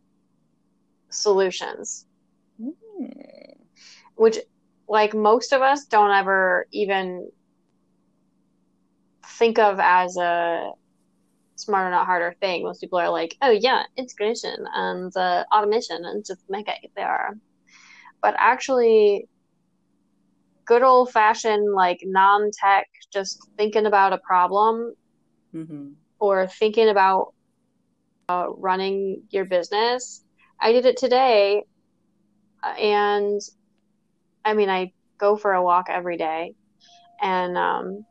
solutions 1.09 2.05
Hmm. 2.61 3.05
which 4.15 4.37
like 4.89 5.13
most 5.13 5.53
of 5.53 5.61
us 5.61 5.85
don't 5.85 6.11
ever 6.11 6.67
even 6.71 7.29
think 9.25 9.59
of 9.59 9.79
as 9.79 10.17
a 10.17 10.71
smarter 11.59 11.91
not 11.91 12.05
harder 12.05 12.35
thing 12.41 12.63
most 12.63 12.79
people 12.81 12.99
are 12.99 13.09
like 13.09 13.35
oh 13.41 13.51
yeah 13.51 13.83
integration 13.97 14.55
and 14.73 15.15
uh, 15.17 15.43
automation 15.53 16.05
and 16.05 16.25
just 16.25 16.41
make 16.49 16.67
it 16.67 16.91
there 16.95 17.35
but 18.21 18.35
actually 18.37 19.27
good 20.65 20.83
old 20.83 21.11
fashioned 21.11 21.73
like 21.73 21.99
non-tech 22.03 22.87
just 23.11 23.39
thinking 23.57 23.85
about 23.85 24.13
a 24.13 24.19
problem 24.19 24.93
Mhm. 25.53 25.95
or 26.19 26.47
thinking 26.47 26.89
about 26.89 27.33
uh, 28.29 28.47
running 28.57 29.23
your 29.29 29.45
business. 29.45 30.23
I 30.61 30.71
did 30.71 30.85
it 30.85 30.97
today, 30.97 31.63
and 32.63 33.39
I 34.45 34.53
mean, 34.53 34.69
I 34.69 34.93
go 35.19 35.35
for 35.35 35.53
a 35.53 35.63
walk 35.63 35.87
every 35.89 36.17
day, 36.17 36.53
and 37.21 37.57
um, 37.57 38.05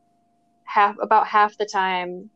half 0.65 0.95
about 1.01 1.27
half 1.27 1.57
the 1.57 1.65
time 1.65 2.29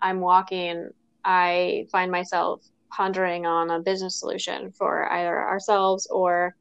I'm 0.00 0.20
walking, 0.20 0.90
I 1.24 1.86
find 1.90 2.10
myself 2.10 2.62
pondering 2.90 3.46
on 3.46 3.70
a 3.70 3.80
business 3.80 4.18
solution 4.18 4.72
for 4.72 5.10
either 5.12 5.40
ourselves 5.40 6.06
or 6.10 6.54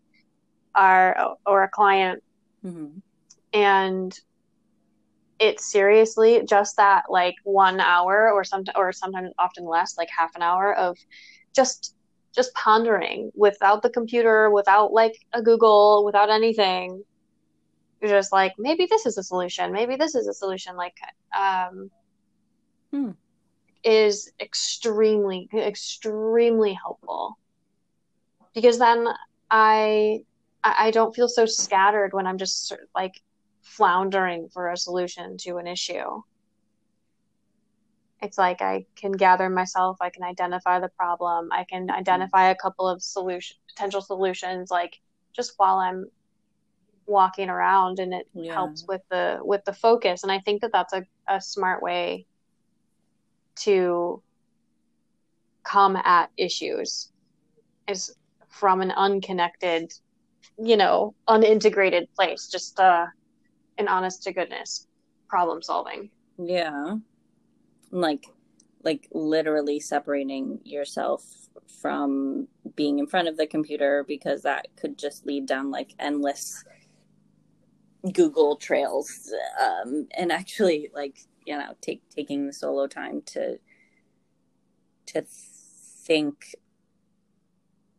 our 0.73 1.35
or 1.45 1.63
a 1.63 1.69
client. 1.69 2.23
Mm-hmm. 2.65 2.99
And 3.53 4.19
it's 5.39 5.71
seriously 5.71 6.43
just 6.47 6.77
that 6.77 7.03
like 7.09 7.35
one 7.43 7.79
hour 7.79 8.31
or 8.31 8.43
some 8.43 8.63
or 8.75 8.91
sometimes 8.91 9.31
often 9.37 9.65
less, 9.65 9.97
like 9.97 10.09
half 10.15 10.35
an 10.35 10.41
hour 10.41 10.73
of 10.73 10.97
just 11.53 11.95
just 12.33 12.53
pondering 12.53 13.31
without 13.33 13.81
the 13.81 13.89
computer, 13.89 14.49
without 14.49 14.91
like 14.91 15.15
a 15.33 15.41
Google, 15.41 16.03
without 16.05 16.29
anything. 16.29 17.03
You're 18.01 18.11
just 18.11 18.33
like, 18.33 18.53
maybe 18.59 18.87
this 18.87 19.05
is 19.05 19.17
a 19.17 19.23
solution, 19.23 19.71
maybe 19.71 19.95
this 19.95 20.15
is 20.15 20.27
a 20.27 20.33
solution. 20.33 20.75
Like, 20.75 20.95
um, 21.37 21.89
Hmm. 22.95 23.11
Is 23.85 24.31
extremely, 24.39 25.47
extremely 25.53 26.73
helpful 26.73 27.37
because 28.53 28.79
then 28.79 29.07
I, 29.51 30.19
I 30.63 30.91
don't 30.91 31.15
feel 31.15 31.27
so 31.27 31.45
scattered 31.45 32.13
when 32.13 32.25
I'm 32.25 32.37
just 32.37 32.67
sort 32.67 32.81
of, 32.81 32.87
like 32.95 33.21
floundering 33.61 34.49
for 34.53 34.71
a 34.71 34.77
solution 34.77 35.37
to 35.39 35.57
an 35.57 35.67
issue. 35.67 36.21
It's 38.21 38.37
like 38.37 38.61
I 38.61 38.85
can 38.95 39.11
gather 39.11 39.49
myself, 39.49 39.97
I 40.01 40.09
can 40.09 40.23
identify 40.23 40.79
the 40.79 40.89
problem, 40.89 41.49
I 41.51 41.65
can 41.65 41.91
identify 41.91 42.49
a 42.49 42.55
couple 42.55 42.87
of 42.87 43.03
solution 43.03 43.57
potential 43.69 44.01
solutions 44.01 44.71
like 44.71 44.97
just 45.35 45.53
while 45.57 45.77
I'm 45.77 46.05
walking 47.05 47.49
around 47.49 47.99
and 47.99 48.13
it 48.13 48.27
Yeah. 48.33 48.53
helps 48.55 48.85
with 48.87 49.01
the 49.11 49.39
with 49.43 49.63
the 49.65 49.73
focus 49.73 50.23
and 50.23 50.31
I 50.31 50.39
think 50.39 50.61
that 50.61 50.71
that's 50.71 50.93
a, 50.93 51.05
a 51.27 51.39
smart 51.39 51.83
way 51.83 52.25
to 53.55 54.21
come 55.63 55.95
at 55.95 56.29
issues 56.37 57.11
is 57.87 58.15
from 58.49 58.81
an 58.81 58.91
unconnected 58.91 59.91
you 60.57 60.77
know 60.77 61.13
unintegrated 61.27 62.07
place 62.15 62.47
just 62.47 62.79
uh 62.79 63.05
an 63.77 63.87
honest 63.87 64.23
to 64.23 64.31
goodness 64.31 64.87
problem 65.27 65.61
solving 65.61 66.09
Yeah. 66.37 66.97
Like 67.91 68.25
like 68.83 69.07
literally 69.11 69.79
separating 69.79 70.59
yourself 70.63 71.23
from 71.81 72.47
being 72.75 72.99
in 72.99 73.07
front 73.07 73.27
of 73.27 73.35
the 73.35 73.47
computer 73.47 74.05
because 74.07 74.43
that 74.43 74.67
could 74.77 74.97
just 74.97 75.25
lead 75.25 75.45
down 75.45 75.71
like 75.71 75.93
endless 75.99 76.63
Google 78.13 78.55
trails 78.55 79.33
um 79.59 80.07
and 80.15 80.31
actually 80.31 80.89
like 80.93 81.17
you 81.45 81.57
know 81.57 81.73
take 81.81 82.01
taking 82.09 82.47
the 82.47 82.53
solo 82.53 82.87
time 82.87 83.21
to 83.21 83.59
to 85.07 85.21
think 85.27 86.55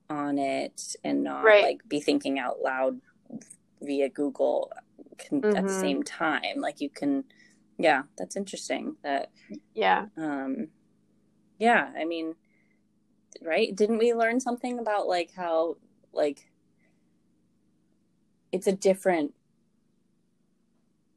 on 0.08 0.38
it 0.38 0.94
and 1.04 1.22
not 1.24 1.44
Right. 1.44 1.62
like 1.62 1.88
be 1.88 2.00
thinking 2.00 2.38
out 2.38 2.60
loud 2.60 3.00
via 3.82 4.08
Google 4.08 4.72
can, 5.18 5.38
at 5.54 5.64
the 5.64 5.72
Mhm. 5.72 5.80
same 5.80 6.02
time 6.02 6.60
like 6.60 6.80
you 6.80 6.88
can 6.90 7.24
yeah 7.78 8.02
that's 8.16 8.36
interesting 8.36 8.96
that 9.02 9.30
yeah 9.74 10.06
um 10.16 10.68
yeah 11.58 11.92
i 11.96 12.04
mean 12.04 12.34
right 13.42 13.74
didn't 13.74 13.98
we 13.98 14.14
learn 14.14 14.40
something 14.40 14.78
about 14.78 15.06
like 15.08 15.30
how 15.32 15.76
like 16.12 16.50
it's 18.52 18.66
a 18.66 18.72
different 18.72 19.34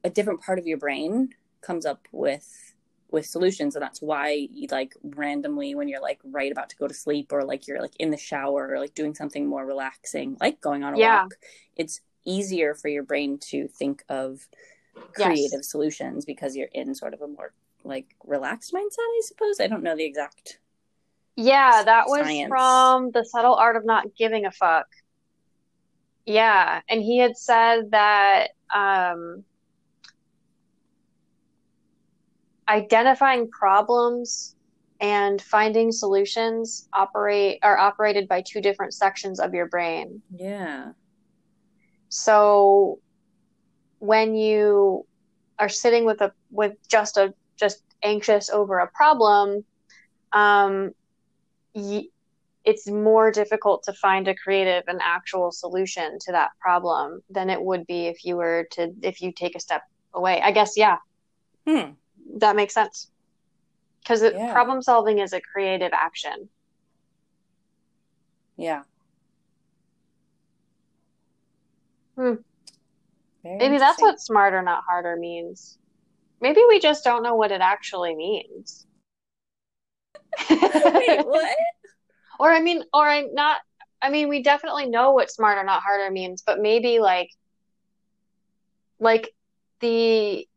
a 0.04 0.10
different 0.10 0.42
part 0.42 0.60
of 0.60 0.68
your 0.68 0.78
brain 0.78 1.30
comes 1.62 1.86
up 1.86 2.08
with 2.12 2.74
with 3.12 3.26
solutions 3.26 3.76
and 3.76 3.82
that's 3.82 4.02
why 4.04 4.48
you 4.52 4.68
like 4.70 4.94
randomly 5.04 5.74
when 5.74 5.88
you're 5.88 6.02
like 6.02 6.20
right 6.24 6.52
about 6.52 6.70
to 6.70 6.76
go 6.76 6.88
to 6.88 6.94
sleep 6.94 7.32
or 7.32 7.44
like 7.44 7.68
you're 7.68 7.82
like 7.82 7.96
in 8.00 8.12
the 8.12 8.18
shower 8.18 8.70
or 8.72 8.80
like 8.80 8.94
doing 8.94 9.16
something 9.16 9.48
more 9.48 9.66
relaxing 9.66 10.38
like 10.40 10.62
going 10.62 10.84
on 10.84 10.94
a 10.94 10.98
Yeah. 11.00 11.24
walk 11.24 11.34
it's 11.76 12.02
easier 12.24 12.76
for 12.76 12.88
your 12.88 13.02
brain 13.04 13.40
to 13.50 13.68
think 13.68 14.04
of 14.10 14.48
Yes. 15.18 15.26
creative 15.28 15.66
solutions 15.66 16.24
because 16.26 16.56
you're 16.56 16.70
in 16.74 16.94
sort 16.94 17.16
of 17.16 17.22
a 17.22 17.28
more 17.28 17.52
like 17.84 18.14
relaxed 18.26 18.74
mindset 18.74 19.00
i 19.00 19.22
suppose 19.24 19.60
i 19.60 19.66
don't 19.66 19.82
know 19.82 19.96
the 19.96 20.06
exact 20.06 20.60
Yeah, 21.36 21.82
that 21.84 22.06
was 22.08 22.20
Science. 22.28 22.50
from 22.50 23.12
The 23.12 23.24
Subtle 23.26 23.56
Art 23.56 23.76
of 23.76 23.86
Not 23.86 24.14
Giving 24.16 24.46
a 24.46 24.52
Fuck. 24.52 24.88
Yeah, 26.26 26.82
and 26.90 27.02
he 27.02 27.18
had 27.18 27.38
said 27.38 27.92
that 27.92 28.50
um, 28.76 29.44
identifying 32.70 33.50
problems 33.50 34.56
and 35.02 35.42
finding 35.42 35.92
solutions 35.92 36.88
operate 36.94 37.60
are 37.64 37.78
operated 37.78 38.28
by 38.28 38.42
two 38.42 38.62
different 38.62 38.94
sections 38.94 39.40
of 39.40 39.54
your 39.54 39.68
brain. 39.68 40.22
yeah 40.36 40.92
So 42.10 43.00
when 44.00 44.36
you 44.36 45.06
are 45.60 45.70
sitting 45.70 46.06
with 46.06 46.22
a 46.22 46.32
with 46.52 46.74
just 46.90 47.18
a 47.18 47.34
just 47.58 47.84
anxious 48.04 48.50
over 48.50 48.80
a 48.80 48.88
problem, 48.88 49.66
um, 50.32 50.92
y 51.74 52.06
it's 52.66 52.88
more 52.90 53.32
difficult 53.32 53.84
to 53.84 53.94
find 53.94 54.28
a 54.28 54.36
creative 54.36 54.84
and 54.88 55.00
actual 55.04 55.52
solution 55.52 56.18
to 56.20 56.32
that 56.34 56.52
problem 56.60 57.22
than 57.30 57.50
it 57.50 57.62
would 57.62 57.86
be 57.88 58.08
if 58.08 58.26
you 58.26 58.36
were 58.36 58.68
to 58.72 58.94
if 59.02 59.22
you 59.22 59.32
take 59.32 59.56
a 59.56 59.60
step 59.60 59.84
away. 60.14 60.42
I 60.42 60.52
guess 60.52 60.74
yeah, 60.76 60.98
hmm 61.66 61.92
that 62.38 62.56
makes 62.56 62.74
sense. 62.74 63.10
Because 64.02 64.24
Yeah. 64.34 64.52
problem 64.52 64.82
solving 64.82 65.20
is 65.20 65.34
a 65.34 65.42
creative 65.42 65.92
action. 65.94 66.50
yeah 68.58 68.84
Hmm. 72.16 72.36
Very 73.44 73.58
Maybe 73.60 73.78
that's 73.78 74.02
what 74.02 74.20
smarter, 74.20 74.62
not 74.62 74.84
harder 74.88 75.16
means. 75.16 75.78
Maybe 76.42 76.62
we 76.68 76.80
just 76.80 77.04
don't 77.04 77.24
know 77.24 77.36
what 77.36 77.52
it 77.52 77.62
actually 77.62 78.16
means. 78.16 78.86
Wait, 80.50 81.20
what? 81.26 81.58
Or 82.40 82.52
I 82.52 82.62
mean, 82.62 82.84
or 82.94 83.08
I'm 83.08 83.34
not, 83.34 83.58
I 84.02 84.10
mean, 84.10 84.30
we 84.30 84.44
definitely 84.44 84.88
know 84.88 85.12
what 85.12 85.32
smarter, 85.32 85.64
not 85.64 85.82
harder 85.84 86.12
means, 86.12 86.42
but 86.42 86.60
maybe 86.60 87.00
like, 87.00 87.30
like 89.00 89.34
the, 89.82 90.49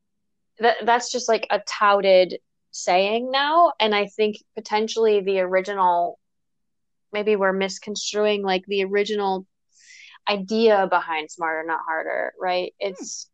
that 0.62 0.76
that's 0.84 1.10
just 1.12 1.28
like 1.28 1.46
a 1.50 1.60
touted 1.60 2.38
saying 2.70 3.30
now. 3.30 3.72
And 3.78 3.94
I 3.94 4.06
think 4.06 4.36
potentially 4.56 5.20
the 5.20 5.40
original, 5.40 6.18
maybe 7.12 7.36
we're 7.36 7.52
misconstruing 7.52 8.42
like 8.42 8.64
the 8.66 8.84
original 8.84 9.46
idea 10.28 10.86
behind 10.88 11.30
smarter, 11.30 11.66
not 11.66 11.80
harder, 11.86 12.32
right? 12.40 12.72
Hmm. 12.80 12.88
It's 12.90 13.28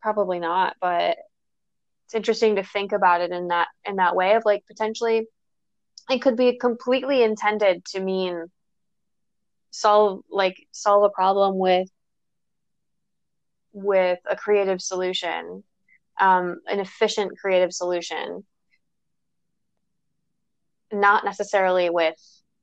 probably 0.00 0.38
not, 0.38 0.76
but 0.80 1.16
it's 2.06 2.14
interesting 2.14 2.56
to 2.56 2.62
think 2.62 2.92
about 2.92 3.20
it 3.20 3.30
in 3.30 3.48
that 3.48 3.68
in 3.84 3.96
that 3.96 4.16
way 4.16 4.34
of 4.34 4.42
like 4.46 4.64
potentially 4.66 5.26
it 6.08 6.22
could 6.22 6.36
be 6.36 6.56
completely 6.56 7.22
intended 7.22 7.84
to 7.84 8.00
mean 8.00 8.46
solve 9.70 10.22
like 10.30 10.56
solve 10.72 11.04
a 11.04 11.10
problem 11.10 11.58
with 11.58 11.90
with 13.72 14.18
a 14.30 14.36
creative 14.36 14.80
solution 14.80 15.62
um, 16.20 16.60
an 16.66 16.80
efficient 16.80 17.38
creative 17.38 17.72
solution 17.72 18.44
not 20.92 21.24
necessarily 21.24 21.90
with 21.90 22.16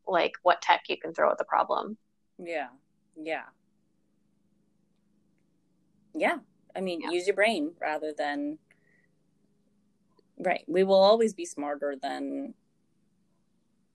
like 0.07 0.33
what 0.43 0.61
tech 0.61 0.81
you 0.89 0.97
can 0.97 1.13
throw 1.13 1.31
at 1.31 1.37
the 1.37 1.45
problem 1.45 1.97
Yeah. 2.37 2.67
Yeah. 3.15 3.43
Yeah. 6.13 6.39
I 6.75 6.81
mean, 6.81 7.01
Yeah. 7.01 7.11
use 7.11 7.27
your 7.27 7.35
brain 7.35 7.73
rather 7.79 8.13
than. 8.13 8.57
Right. 10.37 10.65
We 10.67 10.83
will 10.83 11.01
always 11.01 11.33
be 11.33 11.45
smarter 11.45 11.95
than 12.01 12.53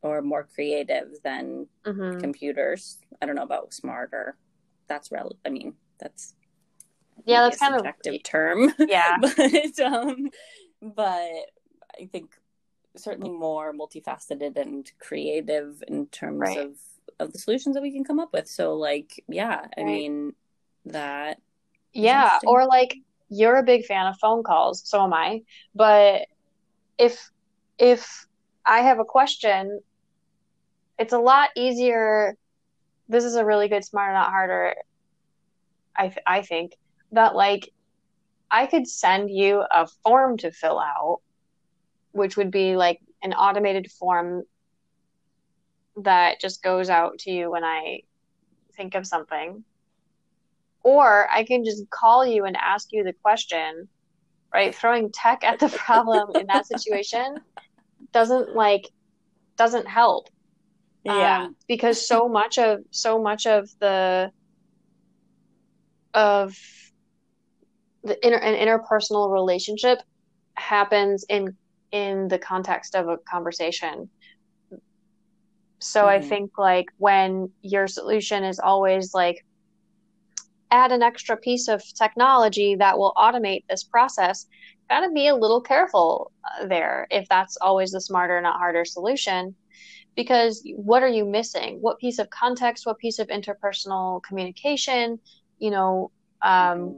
or 0.03 0.23
more 0.23 0.45
creative 0.55 1.23
than 1.23 1.69
hmm 1.85 2.19
computers. 2.21 2.99
I 3.21 3.27
don't 3.27 3.37
know 3.37 3.43
about 3.43 3.75
smarter. 3.75 4.37
That's 4.89 5.13
rel. 5.13 5.37
I 5.45 5.51
mean, 5.51 5.75
that's 5.99 6.35
Yeah, 7.27 7.43
that's 7.43 7.59
kind 7.59 7.75
of- 7.75 8.23
term. 8.23 8.73
yeah 8.79 9.17
but 9.21 9.81
um, 9.81 10.31
but 10.83 11.31
I 12.01 12.07
think 12.11 12.35
certainly 12.97 13.31
more 13.31 13.73
multifaceted 13.73 14.57
and 14.57 14.91
creative 14.99 15.83
in 15.87 16.07
terms 16.07 16.41
Right. 16.41 16.59
of 16.59 16.77
of 17.19 17.33
the 17.33 17.39
solutions 17.39 17.75
that 17.75 17.83
we 17.83 17.93
can 17.93 18.03
come 18.05 18.19
up 18.19 18.33
with. 18.33 18.49
So 18.49 18.75
like, 18.77 19.23
yeah, 19.29 19.67
I 19.77 19.83
mean 19.85 20.33
that. 20.87 21.39
Yeah, 21.93 22.39
or 22.47 22.67
like 22.67 22.97
you're 23.29 23.57
a 23.57 23.63
big 23.63 23.85
fan 23.85 24.07
of 24.07 24.17
phone 24.19 24.43
calls, 24.43 24.83
so 24.89 25.03
am 25.05 25.13
I. 25.13 25.43
But 25.75 26.27
if 26.99 27.31
if 27.79 28.27
I 28.65 28.81
have 28.81 28.99
a 29.01 29.05
question, 29.05 29.81
it's 30.99 31.13
a 31.13 31.19
lot 31.19 31.51
easier. 31.57 32.37
This 33.09 33.25
is 33.25 33.35
a 33.35 33.45
really 33.45 33.69
good 33.69 33.85
smarter, 33.85 34.13
not 34.15 34.31
harder 34.31 34.75
I 35.97 36.09
th- 36.09 36.23
I 36.27 36.43
think 36.43 36.77
that 37.13 37.35
like 37.35 37.71
I 38.51 38.67
could 38.67 38.89
send 38.89 39.31
you 39.31 39.63
a 39.71 39.87
form 40.03 40.37
to 40.39 40.51
fill 40.51 40.79
out, 40.79 41.21
which 42.13 42.37
would 42.37 42.51
be 42.51 42.77
like 42.77 43.01
an 43.23 43.33
automated 43.33 43.91
form 43.93 44.43
that 45.97 46.41
just 46.41 46.63
goes 46.63 46.89
out 46.89 47.19
to 47.21 47.31
you 47.31 47.51
when 47.51 47.65
I 47.65 48.01
think 48.77 48.95
of 48.95 49.07
something. 49.07 49.65
Or 50.83 51.29
I 51.31 51.45
can 51.45 51.65
just 51.65 51.89
call 51.91 52.27
you 52.27 52.45
and 52.45 52.57
ask 52.57 52.89
you 52.91 53.05
the 53.05 53.13
question, 53.13 53.89
right? 54.53 54.75
Throwing 54.75 55.13
tech 55.13 55.45
at 55.45 55.59
the 55.59 55.69
problem 55.87 56.35
in 56.37 56.47
that 56.47 56.67
situation 56.67 57.37
doesn't 58.13 58.57
like 58.57 58.89
doesn't 59.57 59.87
help. 59.87 60.29
Yeah. 61.05 61.45
Um, 61.45 61.57
because 61.69 62.07
so 62.07 62.29
much 62.29 62.59
of 62.59 62.81
so 62.91 63.23
much 63.23 63.47
of 63.47 63.69
the 63.79 64.33
of 66.15 66.57
the 68.03 68.25
inter 68.27 68.39
an 68.39 68.55
interpersonal 68.55 69.33
relationship 69.33 69.99
happens 70.57 71.25
in 71.29 71.57
in 71.93 72.29
the 72.29 72.39
context 72.39 72.95
of 72.95 73.09
a 73.09 73.19
conversation. 73.31 74.11
So 75.81 76.07
I 76.07 76.21
Mhm. 76.21 76.21
think 76.21 76.53
like 76.59 76.87
when 76.99 77.53
your 77.63 77.87
solution 77.89 78.45
is 78.45 78.59
always 78.59 79.13
like 79.15 79.45
add 80.71 80.93
an 80.93 81.03
extra 81.03 81.37
piece 81.37 81.69
of 81.69 81.83
technology 81.99 82.77
that 82.77 82.99
will 82.99 83.13
automate 83.17 83.65
this 83.69 83.85
process, 83.85 84.47
gotta 84.89 85.11
be 85.11 85.29
a 85.29 85.35
little 85.35 85.61
careful 85.61 86.33
uh, 86.45 86.67
there 86.67 87.07
if 87.11 87.27
that's 87.29 87.57
always 87.61 87.91
the 87.93 88.01
smarter, 88.01 88.41
not 88.41 88.59
harder 88.59 88.85
solution. 88.85 89.57
Because 90.17 90.63
what 90.77 91.03
are 91.03 91.09
you 91.09 91.25
missing? 91.25 91.79
What 91.81 91.99
piece 91.99 92.19
of 92.19 92.31
context, 92.31 92.87
what 92.87 92.99
piece 92.99 93.19
of 93.19 93.29
interpersonal 93.29 94.23
communication, 94.23 95.21
you 95.59 95.71
know, 95.71 96.11
um, 96.43 96.97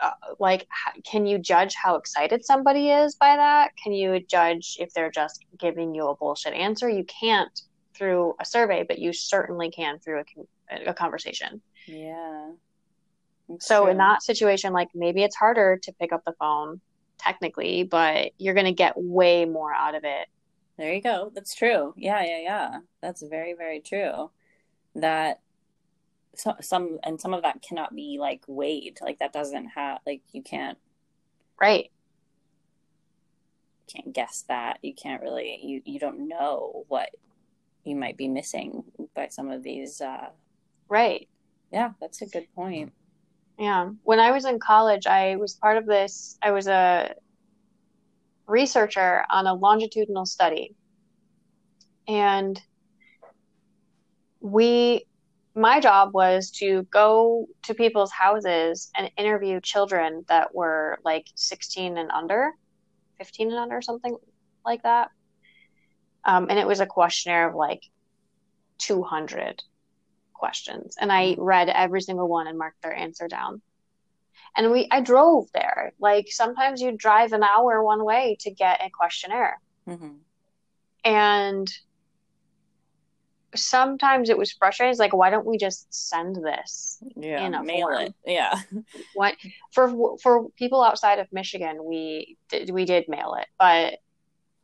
uh, 0.00 0.10
like 0.38 0.66
can 1.04 1.26
you 1.26 1.38
judge 1.38 1.74
how 1.74 1.94
excited 1.96 2.44
somebody 2.44 2.90
is 2.90 3.14
by 3.14 3.36
that 3.36 3.70
can 3.82 3.92
you 3.92 4.20
judge 4.20 4.76
if 4.80 4.92
they're 4.92 5.10
just 5.10 5.44
giving 5.58 5.94
you 5.94 6.08
a 6.08 6.16
bullshit 6.16 6.54
answer 6.54 6.88
you 6.88 7.04
can't 7.04 7.62
through 7.94 8.34
a 8.40 8.44
survey 8.44 8.84
but 8.86 8.98
you 8.98 9.12
certainly 9.12 9.70
can 9.70 9.98
through 9.98 10.22
a, 10.70 10.90
a 10.90 10.94
conversation 10.94 11.60
yeah. 11.86 12.50
It's 13.48 13.66
so 13.66 13.88
in 13.88 13.96
that 13.96 14.22
situation 14.22 14.72
like 14.72 14.88
maybe 14.94 15.22
it's 15.22 15.34
harder 15.34 15.78
to 15.82 15.92
pick 15.94 16.12
up 16.12 16.22
the 16.24 16.32
phone 16.38 16.80
technically 17.18 17.82
but 17.82 18.30
you're 18.38 18.54
going 18.54 18.66
to 18.66 18.72
get 18.72 18.94
way 18.96 19.44
more 19.44 19.74
out 19.74 19.94
of 19.94 20.04
it 20.04 20.28
There 20.80 20.94
you 20.94 21.02
go. 21.02 21.30
That's 21.34 21.54
true. 21.54 21.92
Yeah, 21.98 22.22
yeah, 22.24 22.40
yeah. 22.40 22.78
That's 23.02 23.22
very, 23.22 23.52
very 23.52 23.80
true. 23.80 24.30
That 24.94 25.40
so, 26.34 26.54
some 26.60 26.98
and 27.02 27.20
some 27.20 27.34
of 27.34 27.42
that 27.42 27.62
cannot 27.62 27.94
be 27.94 28.18
like 28.20 28.42
weighed. 28.46 28.98
Like 29.00 29.18
that 29.18 29.32
doesn't 29.32 29.68
have 29.68 29.98
like 30.06 30.22
you 30.32 30.42
can't 30.42 30.78
right 31.60 31.90
can't 33.92 34.12
guess 34.12 34.44
that. 34.48 34.78
You 34.82 34.94
can't 34.94 35.22
really 35.22 35.60
you 35.62 35.82
you 35.84 35.98
don't 35.98 36.28
know 36.28 36.84
what 36.88 37.10
you 37.84 37.96
might 37.96 38.16
be 38.16 38.28
missing 38.28 38.84
by 39.14 39.28
some 39.28 39.50
of 39.50 39.62
these 39.62 40.00
uh 40.00 40.28
right 40.88 41.28
yeah, 41.72 41.92
that's 42.00 42.22
a 42.22 42.26
good 42.26 42.46
point. 42.54 42.92
Yeah. 43.58 43.90
When 44.02 44.20
I 44.20 44.30
was 44.32 44.44
in 44.44 44.58
college, 44.58 45.06
I 45.06 45.36
was 45.36 45.54
part 45.54 45.76
of 45.76 45.86
this, 45.86 46.38
I 46.42 46.50
was 46.50 46.66
a 46.66 47.14
researcher 48.46 49.24
on 49.30 49.46
a 49.46 49.54
longitudinal 49.54 50.26
study. 50.26 50.74
And 52.08 52.60
we, 54.40 55.06
my 55.60 55.78
job 55.78 56.14
was 56.14 56.50
to 56.50 56.82
go 56.90 57.46
to 57.64 57.74
people's 57.74 58.10
houses 58.10 58.90
and 58.96 59.10
interview 59.16 59.60
children 59.60 60.24
that 60.28 60.54
were 60.54 60.98
like 61.04 61.26
16 61.34 61.98
and 61.98 62.10
under, 62.10 62.52
15 63.18 63.50
and 63.50 63.58
under, 63.58 63.82
something 63.82 64.16
like 64.64 64.82
that. 64.84 65.10
Um, 66.24 66.46
and 66.48 66.58
it 66.58 66.66
was 66.66 66.80
a 66.80 66.86
questionnaire 66.86 67.48
of 67.48 67.54
like 67.54 67.82
200 68.78 69.62
questions. 70.32 70.96
And 70.98 71.12
I 71.12 71.36
read 71.38 71.68
every 71.68 72.00
single 72.00 72.28
one 72.28 72.46
and 72.46 72.58
marked 72.58 72.82
their 72.82 72.94
answer 72.94 73.28
down. 73.28 73.60
And 74.56 74.72
we, 74.72 74.88
I 74.90 75.02
drove 75.02 75.52
there. 75.52 75.92
Like 76.00 76.26
sometimes 76.30 76.80
you 76.80 76.96
drive 76.96 77.32
an 77.32 77.42
hour 77.42 77.84
one 77.84 78.04
way 78.04 78.38
to 78.40 78.50
get 78.50 78.80
a 78.82 78.90
questionnaire. 78.90 79.60
hmm 79.86 80.16
And 81.04 81.70
sometimes 83.54 84.30
it 84.30 84.38
was 84.38 84.52
frustrating. 84.52 84.90
It's 84.90 85.00
like, 85.00 85.12
why 85.14 85.30
don't 85.30 85.46
we 85.46 85.58
just 85.58 85.86
send 85.92 86.36
this? 86.36 87.02
Yeah, 87.16 87.44
In 87.46 87.54
a 87.54 87.62
mail 87.62 87.88
form. 87.88 88.02
it. 88.02 88.14
Yeah. 88.26 88.60
What 89.14 89.34
for 89.72 90.16
for 90.22 90.48
people 90.50 90.82
outside 90.82 91.18
of 91.18 91.26
Michigan, 91.32 91.84
we 91.84 92.36
did 92.48 92.70
we 92.70 92.84
did 92.84 93.06
mail 93.08 93.36
it, 93.40 93.46
but 93.58 93.98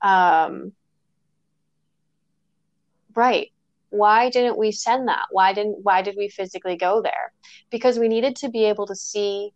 um, 0.08 0.72
right. 3.14 3.50
Why 3.90 4.30
didn't 4.30 4.58
we 4.58 4.72
send 4.72 5.08
that? 5.08 5.26
Why 5.30 5.52
didn't 5.52 5.78
why 5.82 6.02
did 6.02 6.16
we 6.18 6.28
physically 6.28 6.76
go 6.76 7.02
there? 7.02 7.32
Because 7.70 7.98
we 7.98 8.08
needed 8.08 8.36
to 8.36 8.48
be 8.50 8.64
able 8.64 8.86
to 8.86 8.94
see 8.94 9.50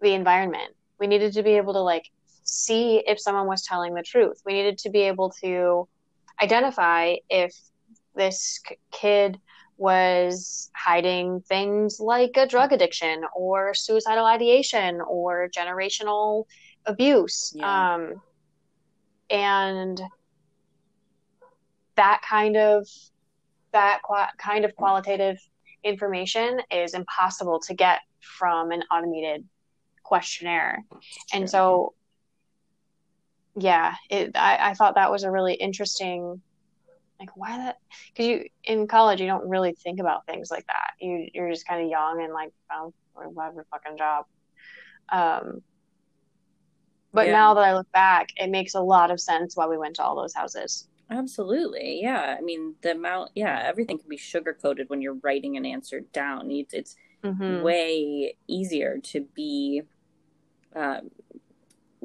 the 0.00 0.12
environment. 0.12 0.74
We 0.98 1.06
needed 1.06 1.32
to 1.34 1.42
be 1.42 1.52
able 1.52 1.72
to 1.74 1.80
like 1.80 2.04
see 2.42 3.02
if 3.06 3.20
someone 3.20 3.46
was 3.46 3.62
telling 3.64 3.94
the 3.94 4.02
truth. 4.02 4.42
We 4.44 4.52
needed 4.54 4.78
to 4.78 4.90
be 4.90 5.02
able 5.02 5.30
to 5.42 5.88
identify 6.42 7.14
if 7.30 7.54
this 8.14 8.60
k- 8.64 8.78
kid 8.90 9.38
was 9.76 10.70
hiding 10.74 11.40
things 11.42 11.98
like 11.98 12.32
a 12.36 12.46
drug 12.46 12.72
addiction 12.72 13.24
or 13.34 13.74
suicidal 13.74 14.24
ideation 14.24 15.00
or 15.00 15.48
generational 15.48 16.44
abuse. 16.86 17.52
Yeah. 17.56 17.94
Um, 17.94 18.22
and 19.30 20.00
that 21.96 22.22
kind 22.28 22.56
of 22.56 22.86
that 23.72 24.02
qua- 24.02 24.30
kind 24.38 24.64
of 24.64 24.74
qualitative 24.76 25.38
information 25.82 26.60
is 26.70 26.94
impossible 26.94 27.60
to 27.60 27.74
get 27.74 28.00
from 28.20 28.70
an 28.70 28.82
automated 28.90 29.44
questionnaire. 30.02 30.84
And 31.32 31.48
so, 31.48 31.94
yeah, 33.56 33.94
it, 34.08 34.36
I, 34.36 34.70
I 34.70 34.74
thought 34.74 34.94
that 34.94 35.10
was 35.10 35.24
a 35.24 35.30
really 35.30 35.54
interesting, 35.54 36.40
like, 37.20 37.36
why 37.36 37.56
that? 37.58 37.76
Because 38.12 38.26
you 38.26 38.44
in 38.64 38.86
college, 38.86 39.20
you 39.20 39.26
don't 39.26 39.48
really 39.48 39.72
think 39.74 40.00
about 40.00 40.26
things 40.26 40.50
like 40.50 40.66
that. 40.66 40.92
You 41.00 41.28
you're 41.32 41.50
just 41.50 41.66
kind 41.66 41.82
of 41.82 41.88
young 41.90 42.22
and 42.22 42.32
like, 42.32 42.52
oh, 42.72 42.92
whatever 43.14 43.66
fucking 43.70 43.96
job. 43.98 44.26
Um, 45.10 45.62
but 47.12 47.26
Yeah. 47.26 47.32
now 47.32 47.54
that 47.54 47.64
I 47.64 47.74
look 47.74 47.90
back, 47.92 48.28
it 48.36 48.50
makes 48.50 48.74
a 48.74 48.80
lot 48.80 49.10
of 49.10 49.20
sense 49.20 49.56
why 49.56 49.66
we 49.66 49.78
went 49.78 49.96
to 49.96 50.02
all 50.02 50.16
those 50.16 50.34
houses. 50.34 50.88
Absolutely. 51.10 52.00
Yeah. 52.02 52.36
I 52.38 52.40
mean, 52.40 52.74
the 52.82 52.92
amount, 52.92 53.30
yeah, 53.34 53.62
everything 53.64 53.98
can 53.98 54.08
be 54.08 54.16
sugar 54.16 54.54
coated 54.54 54.88
when 54.88 55.00
you're 55.02 55.18
writing 55.22 55.56
an 55.56 55.66
answer 55.66 56.00
down. 56.00 56.50
It's, 56.50 56.74
it's 56.74 56.96
Mm-hmm. 57.24 57.62
way 57.62 58.36
easier 58.46 58.98
to 59.04 59.22
be 59.34 59.82
um, 60.76 61.10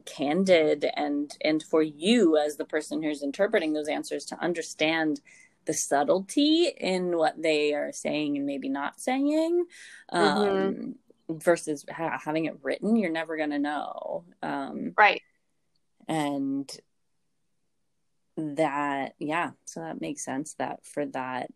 candid 0.06 0.86
and 0.96 1.36
and 1.42 1.64
for 1.64 1.82
you 1.82 2.38
as 2.38 2.58
the 2.58 2.66
person 2.66 3.02
who's 3.04 3.24
interpreting 3.24 3.74
those 3.74 3.88
answers 3.88 4.26
to 4.26 4.40
understand 4.42 5.22
the 5.66 5.74
subtlety 5.74 6.68
in 6.78 7.18
what 7.18 7.42
they 7.42 7.74
are 7.74 7.92
saying 7.92 8.38
and 8.38 8.46
maybe 8.46 8.70
not 8.70 9.00
saying 9.00 9.66
um, 10.12 10.96
versus 11.30 11.86
ha- 11.92 12.20
having 12.24 12.46
it 12.46 12.58
written 12.64 12.96
you're 12.96 13.12
never 13.12 13.38
going 13.38 13.52
to 13.52 13.60
know 13.60 14.24
um, 14.42 14.94
Right. 14.98 15.22
and 16.08 16.70
that 18.38 19.14
yeah 19.20 19.52
so 19.66 19.82
that 19.82 20.00
makes 20.02 20.24
sense 20.24 20.54
that 20.56 20.86
for 20.86 21.06
that 21.08 21.50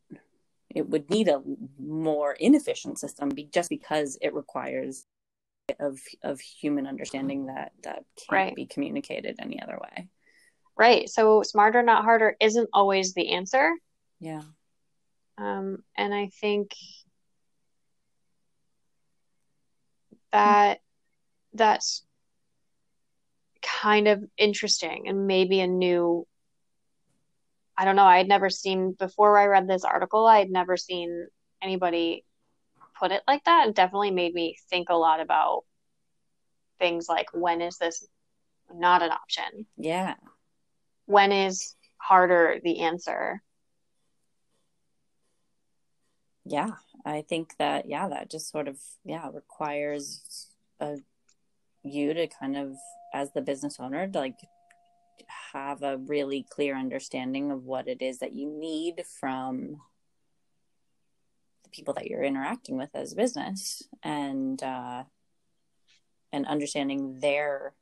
it 0.69 0.89
would 0.89 1.09
need 1.09 1.27
a 1.27 1.41
more 1.79 2.33
inefficient 2.33 2.99
system 2.99 3.29
be, 3.29 3.45
just 3.45 3.69
because 3.69 4.17
it 4.21 4.33
requires 4.33 5.05
of 5.79 5.99
of 6.23 6.39
human 6.41 6.87
understanding 6.87 7.45
that 7.45 7.71
that 7.83 8.03
can't 8.17 8.31
Right. 8.31 8.55
be 8.55 8.65
communicated 8.65 9.37
any 9.39 9.61
other 9.61 9.79
way 9.81 10.07
Right. 10.75 11.07
So 11.07 11.43
smarter, 11.43 11.83
not 11.83 12.03
harder 12.03 12.35
isn't 12.41 12.67
always 12.73 13.13
the 13.13 13.33
answer. 13.33 13.71
yeah 14.19 14.41
Um, 15.37 15.83
and 15.95 16.13
I 16.13 16.29
think 16.41 16.71
that 20.31 20.79
that's 21.53 22.03
kind 23.61 24.07
of 24.07 24.23
interesting 24.35 25.07
and 25.07 25.27
maybe 25.27 25.59
a 25.59 25.67
new, 25.67 26.25
I 27.77 27.85
don't 27.85 27.95
know, 27.95 28.03
I 28.03 28.17
had 28.17 28.27
never 28.27 28.49
seen 28.49 28.93
before 28.93 29.37
I 29.37 29.45
read 29.45 29.67
this 29.67 29.83
article, 29.83 30.25
I 30.25 30.39
had 30.39 30.49
never 30.49 30.75
seen 30.75 31.27
anybody 31.61 32.25
put 33.03 33.11
it 33.11 33.21
like 33.27 33.43
that. 33.43 33.67
It 33.67 33.75
definitely 33.75 34.11
made 34.11 34.33
me 34.33 34.55
think 34.69 34.87
a 34.89 34.95
lot 34.95 35.19
about 35.19 35.63
things 36.79 37.09
like 37.09 37.27
when 37.33 37.61
is 37.61 37.77
this 37.77 38.07
not 38.73 39.01
an 39.01 39.11
option? 39.11 39.65
yeah 39.75 40.15
When 41.05 41.33
is 41.33 41.75
harder 41.97 42.59
the 42.63 42.79
answer? 42.79 43.41
yeah 46.45 46.71
I 47.05 47.23
think 47.27 47.57
that 47.59 47.89
yeah, 47.89 48.07
that 48.07 48.31
just 48.31 48.49
sort 48.49 48.69
of 48.69 48.77
yeah 49.03 49.29
requires 49.33 50.47
a 50.79 50.95
you 51.83 52.13
to 52.13 52.27
kind 52.27 52.55
of 52.55 52.77
as 53.13 53.33
the 53.33 53.41
business 53.41 53.81
owner 53.81 54.07
to 54.07 54.19
like 54.19 54.37
have 55.51 55.83
a 55.83 55.97
really 55.97 56.45
clear 56.49 56.77
understanding 56.77 57.51
of 57.51 57.65
what 57.65 57.89
it 57.89 58.01
is 58.01 58.19
that 58.19 58.33
you 58.33 58.49
need 58.49 59.03
from 59.19 59.81
people 61.73 61.93
that 61.95 62.07
you're 62.07 62.23
interacting 62.23 62.77
with 62.77 62.89
as 62.93 63.13
a 63.13 63.17
business 63.17 63.83
and 64.03 64.61
uh 64.63 65.03
and 66.31 66.45
understanding 66.47 67.19
their 67.19 67.73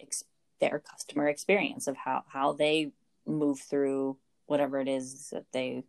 ex- 0.00 0.24
their 0.60 0.78
customer 0.78 1.28
experience 1.28 1.86
of 1.86 1.96
how 1.96 2.24
how 2.28 2.52
they 2.52 2.92
move 3.26 3.60
through 3.60 4.16
whatever 4.46 4.80
it 4.80 4.88
is 4.88 5.30
that 5.30 5.44
they 5.52 5.82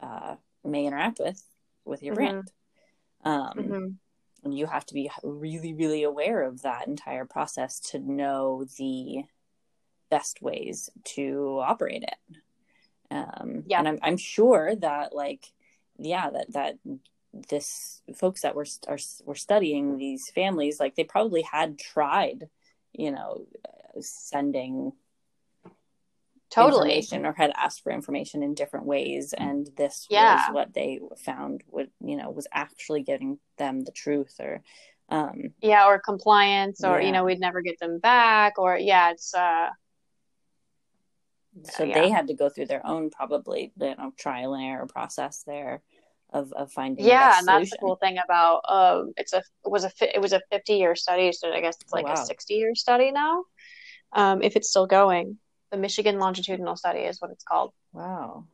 uh, 0.00 0.36
may 0.64 0.86
interact 0.86 1.18
with 1.18 1.42
with 1.84 2.02
your 2.02 2.14
mm-hmm. 2.14 2.24
brand. 2.24 2.52
Um, 3.24 3.52
mm-hmm. 3.56 3.86
And 4.44 4.56
you 4.56 4.66
have 4.66 4.86
to 4.86 4.94
be 4.94 5.10
really, 5.24 5.74
really 5.74 6.04
aware 6.04 6.42
of 6.42 6.62
that 6.62 6.86
entire 6.86 7.24
process 7.24 7.80
to 7.90 7.98
know 7.98 8.64
the 8.78 9.24
best 10.08 10.40
ways 10.40 10.88
to 11.04 11.60
operate 11.64 12.04
it. 12.04 12.36
Um, 13.10 13.64
yeah, 13.66 13.78
and 13.78 13.88
I'm 13.88 13.98
I'm 14.02 14.16
sure 14.16 14.76
that 14.76 15.14
like 15.14 15.52
yeah 15.98 16.30
that 16.30 16.52
that 16.52 16.78
this 17.48 18.02
folks 18.14 18.42
that 18.42 18.54
were 18.54 18.66
are 18.88 18.98
were 19.24 19.34
studying 19.34 19.96
these 19.96 20.30
families 20.34 20.80
like 20.80 20.94
they 20.94 21.04
probably 21.04 21.42
had 21.42 21.78
tried 21.78 22.48
you 22.92 23.10
know 23.10 23.46
sending 24.00 24.92
totally 26.50 26.90
information 26.90 27.26
or 27.26 27.32
had 27.32 27.52
asked 27.56 27.82
for 27.82 27.92
information 27.92 28.42
in 28.42 28.54
different 28.54 28.86
ways 28.86 29.34
and 29.36 29.68
this 29.76 30.06
yeah. 30.08 30.46
was 30.46 30.54
what 30.54 30.74
they 30.74 31.00
found 31.18 31.62
would 31.70 31.90
you 32.00 32.16
know 32.16 32.30
was 32.30 32.46
actually 32.52 33.02
getting 33.02 33.38
them 33.58 33.82
the 33.82 33.92
truth 33.92 34.36
or 34.40 34.62
um 35.08 35.52
yeah 35.60 35.86
or 35.86 35.98
compliance 35.98 36.84
or 36.84 37.00
yeah. 37.00 37.06
you 37.06 37.12
know 37.12 37.24
we'd 37.24 37.40
never 37.40 37.60
get 37.60 37.78
them 37.78 37.98
back 37.98 38.58
or 38.58 38.78
yeah 38.78 39.10
it's 39.10 39.34
uh 39.34 39.68
so 41.64 41.84
yeah. 41.84 42.00
they 42.00 42.10
had 42.10 42.28
to 42.28 42.34
go 42.34 42.48
through 42.48 42.66
their 42.66 42.86
own 42.86 43.10
probably 43.10 43.72
you 43.80 43.94
know 43.96 44.12
trial 44.18 44.54
and 44.54 44.64
error 44.64 44.86
process 44.86 45.42
there 45.46 45.82
of, 46.32 46.52
of 46.52 46.70
finding 46.72 47.04
yeah 47.04 47.38
and 47.38 47.46
that's 47.46 47.70
the 47.70 47.78
cool 47.78 47.96
thing 47.96 48.18
about 48.22 48.60
um 48.68 49.12
it's 49.16 49.32
a 49.32 49.38
it 49.38 49.70
was 49.70 49.84
a 49.84 49.90
it 50.00 50.20
was 50.20 50.32
a 50.32 50.40
50 50.50 50.74
year 50.74 50.96
study 50.96 51.32
so 51.32 51.50
i 51.52 51.60
guess 51.60 51.76
it's 51.80 51.92
like 51.92 52.06
wow. 52.06 52.14
a 52.14 52.16
60 52.16 52.54
year 52.54 52.74
study 52.74 53.10
now 53.12 53.44
um 54.12 54.42
if 54.42 54.56
it's 54.56 54.68
still 54.68 54.86
going 54.86 55.38
the 55.70 55.76
Michigan 55.76 56.18
longitudinal 56.18 56.76
study 56.76 57.00
is 57.00 57.20
what 57.20 57.30
it's 57.30 57.44
called. 57.44 57.72
Wow. 57.92 58.44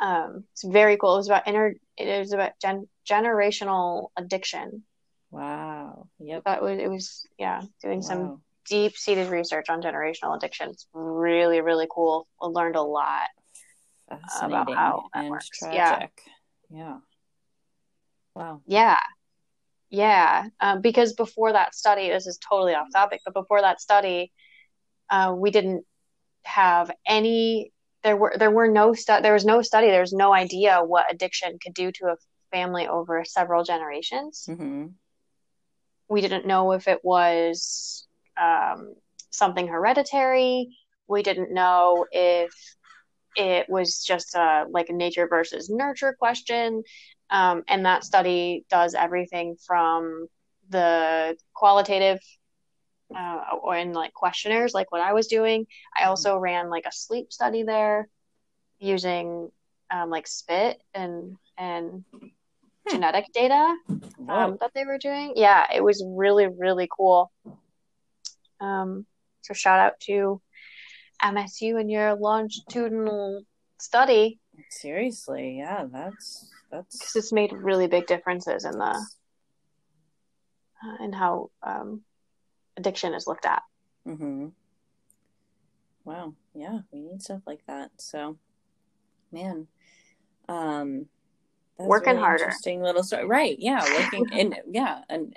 Um, 0.00 0.44
it's 0.52 0.64
very 0.64 0.96
cool. 0.96 1.14
It 1.14 1.18
was 1.18 1.28
about 1.28 1.46
inner. 1.46 1.74
It 1.96 2.18
was 2.18 2.32
about 2.32 2.52
gen- 2.60 2.88
generational 3.08 4.08
addiction. 4.16 4.82
Wow. 5.30 6.08
Yep. 6.18 6.44
That 6.44 6.62
was 6.62 6.78
it 6.78 6.90
was 6.90 7.26
yeah 7.38 7.62
doing 7.82 8.00
wow. 8.00 8.06
some 8.06 8.42
deep 8.68 8.96
seated 8.96 9.28
research 9.28 9.66
on 9.68 9.82
generational 9.82 10.36
addiction. 10.36 10.70
It's 10.70 10.86
really 10.92 11.60
really 11.60 11.86
cool. 11.90 12.26
I 12.40 12.46
learned 12.46 12.76
a 12.76 12.82
lot 12.82 13.28
about 14.40 14.72
how 14.72 15.04
and 15.14 15.30
works. 15.30 15.48
tragic. 15.48 16.10
Yeah. 16.70 16.78
yeah. 16.78 16.96
Wow. 18.34 18.62
Yeah. 18.66 18.98
Yeah. 19.90 20.48
Um, 20.60 20.80
because 20.80 21.12
before 21.12 21.52
that 21.52 21.74
study, 21.74 22.08
this 22.08 22.26
is 22.26 22.38
totally 22.38 22.74
off 22.74 22.88
topic, 22.92 23.20
but 23.24 23.34
before 23.34 23.60
that 23.60 23.80
study, 23.80 24.32
uh, 25.10 25.34
we 25.36 25.50
didn't 25.50 25.84
have 26.44 26.90
any 27.06 27.72
there 28.02 28.16
were 28.16 28.34
there 28.36 28.50
were 28.50 28.68
no 28.68 28.94
stu- 28.94 29.20
there 29.22 29.32
was 29.32 29.44
no 29.44 29.62
study 29.62 29.88
there 29.88 30.00
was 30.00 30.12
no 30.12 30.32
idea 30.34 30.80
what 30.82 31.12
addiction 31.12 31.56
could 31.62 31.74
do 31.74 31.92
to 31.92 32.06
a 32.06 32.16
family 32.50 32.88
over 32.88 33.24
several 33.24 33.62
generations 33.62 34.46
mm-hmm. 34.48 34.86
we 36.08 36.20
didn't 36.20 36.46
know 36.46 36.72
if 36.72 36.88
it 36.88 36.98
was 37.04 38.08
um, 38.40 38.94
something 39.30 39.68
hereditary 39.68 40.68
we 41.08 41.22
didn't 41.22 41.52
know 41.52 42.06
if 42.12 42.50
it 43.34 43.66
was 43.68 44.04
just 44.04 44.34
a 44.34 44.66
like 44.70 44.88
a 44.88 44.92
nature 44.92 45.26
versus 45.28 45.70
nurture 45.70 46.14
question 46.18 46.82
um, 47.30 47.62
and 47.66 47.86
that 47.86 48.04
study 48.04 48.64
does 48.68 48.94
everything 48.94 49.56
from 49.66 50.26
the 50.68 51.36
qualitative 51.54 52.20
uh, 53.16 53.40
or 53.62 53.76
in 53.76 53.92
like 53.92 54.12
questionnaires, 54.12 54.74
like 54.74 54.90
what 54.92 55.00
I 55.00 55.12
was 55.12 55.26
doing. 55.26 55.66
I 55.96 56.04
also 56.04 56.36
ran 56.36 56.70
like 56.70 56.84
a 56.86 56.92
sleep 56.92 57.32
study 57.32 57.62
there 57.62 58.08
using 58.78 59.50
um, 59.90 60.10
like 60.10 60.26
spit 60.26 60.80
and 60.94 61.36
and 61.56 62.04
hmm. 62.12 62.26
genetic 62.90 63.26
data 63.32 63.76
um, 64.28 64.58
that 64.60 64.72
they 64.74 64.84
were 64.84 64.98
doing. 64.98 65.32
Yeah, 65.36 65.66
it 65.74 65.82
was 65.82 66.04
really 66.06 66.48
really 66.48 66.88
cool. 66.94 67.32
Um, 68.62 69.06
so 69.42 69.54
shout 69.54 69.80
out 69.80 70.00
to 70.06 70.40
MSU 71.22 71.78
and 71.80 71.90
your 71.90 72.14
longitudinal 72.14 73.44
study. 73.78 74.38
Seriously, 74.70 75.58
yeah, 75.58 75.86
that's 75.90 76.50
that's 76.70 76.98
because 76.98 77.16
it's 77.16 77.32
made 77.32 77.52
really 77.52 77.86
big 77.86 78.06
differences 78.06 78.64
in 78.64 78.72
the 78.72 79.06
uh, 80.84 81.04
in 81.04 81.12
how 81.12 81.50
um, 81.62 82.02
addiction 82.76 83.14
is 83.14 83.26
looked 83.26 83.46
at. 83.46 83.62
Mm-hmm. 84.06 84.48
Wow. 86.04 86.34
Yeah, 86.54 86.80
we 86.92 87.00
need 87.00 87.22
stuff 87.22 87.42
like 87.46 87.64
that. 87.66 87.90
So, 87.98 88.36
man, 89.30 89.66
um, 90.48 91.06
working 91.78 92.14
really 92.14 92.22
harder. 92.22 92.44
Interesting 92.44 92.82
little 92.82 93.02
story, 93.02 93.24
right? 93.24 93.56
Yeah, 93.58 93.84
working 93.98 94.28
in 94.32 94.54
yeah, 94.70 95.02
an 95.08 95.32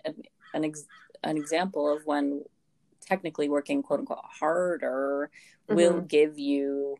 an 0.53 0.65
ex- 0.65 0.87
an 1.23 1.37
example 1.37 1.91
of 1.91 2.05
when 2.05 2.43
technically 3.05 3.49
working 3.49 3.83
quote 3.83 3.99
unquote 3.99 4.19
harder 4.23 5.29
mm-hmm. 5.67 5.75
will 5.75 6.01
give 6.01 6.37
you 6.37 6.97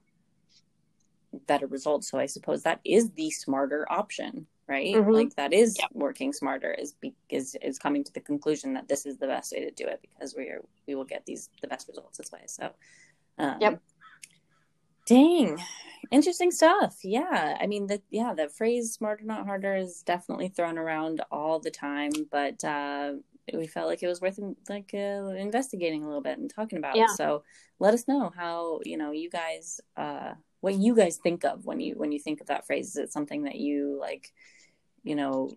better 1.48 1.68
results. 1.68 2.10
So 2.10 2.18
I 2.18 2.26
suppose 2.26 2.64
that 2.64 2.80
is 2.84 3.12
the 3.12 3.30
smarter 3.32 3.86
option 3.90 4.48
right 4.68 4.96
mm-hmm. 4.96 5.12
like 5.12 5.36
that 5.36 5.54
is 5.54 5.78
yep. 5.80 5.90
working 5.94 6.34
smarter 6.34 6.74
is 6.74 6.94
be, 6.94 7.14
is 7.30 7.56
is 7.62 7.78
coming 7.78 8.04
to 8.04 8.14
the 8.14 8.20
conclusion 8.20 8.74
that 8.74 8.88
this 8.88 9.06
is 9.06 9.18
the 9.18 9.28
best 9.28 9.54
way 9.54 9.64
to 9.64 9.72
do 9.72 9.86
it 9.86 10.00
because 10.02 10.36
we 10.36 10.46
are 10.46 10.62
we 10.88 10.96
will 10.96 11.04
get 11.04 11.26
these 11.26 11.50
the 11.62 11.68
best 11.68 11.88
results 11.88 12.18
this 12.18 12.32
way 12.32 12.42
so 12.48 12.72
um, 13.38 13.58
yep 13.60 13.82
dang 15.06 15.58
interesting 16.12 16.52
stuff 16.52 16.98
yeah 17.04 17.58
i 17.60 17.68
mean 17.68 17.88
the 17.88 18.02
yeah 18.10 18.34
the 18.34 18.50
phrase 18.50 18.94
smarter 18.94 19.24
not 19.24 19.46
harder 19.46 19.76
is 19.76 20.02
definitely 20.02 20.48
thrown 20.48 20.78
around 20.78 21.22
all 21.32 21.60
the 21.60 21.72
time 21.72 22.12
but 22.32 22.64
uh 22.64 23.14
we 23.54 23.68
felt 23.68 23.88
like 23.88 24.02
it 24.02 24.08
was 24.08 24.22
worth 24.22 24.40
like 24.70 24.92
uh, 24.94 25.28
investigating 25.38 26.04
a 26.04 26.08
little 26.08 26.22
bit 26.22 26.38
and 26.38 26.52
talking 26.54 26.78
about. 26.78 26.96
Yeah. 26.96 27.08
so 27.08 27.44
let 27.80 27.94
us 27.94 28.08
know 28.08 28.32
how 28.36 28.80
you 28.84 28.98
know 28.98 29.12
you 29.12 29.30
guys 29.30 29.82
uh 29.98 30.34
what 30.62 30.76
you 30.76 30.96
guys 30.96 31.18
think 31.18 31.46
of 31.46 31.66
when 31.66 31.80
you 31.80 31.94
when 31.96 32.12
you 32.12 32.20
think 32.20 32.42
of 32.42 32.48
that 32.48 32.66
phrase. 32.66 32.90
Is 32.90 32.98
it 32.98 33.14
something 33.14 33.44
that 33.44 33.56
you 33.56 33.98
like 34.00 34.34
you 35.04 35.16
know 35.16 35.52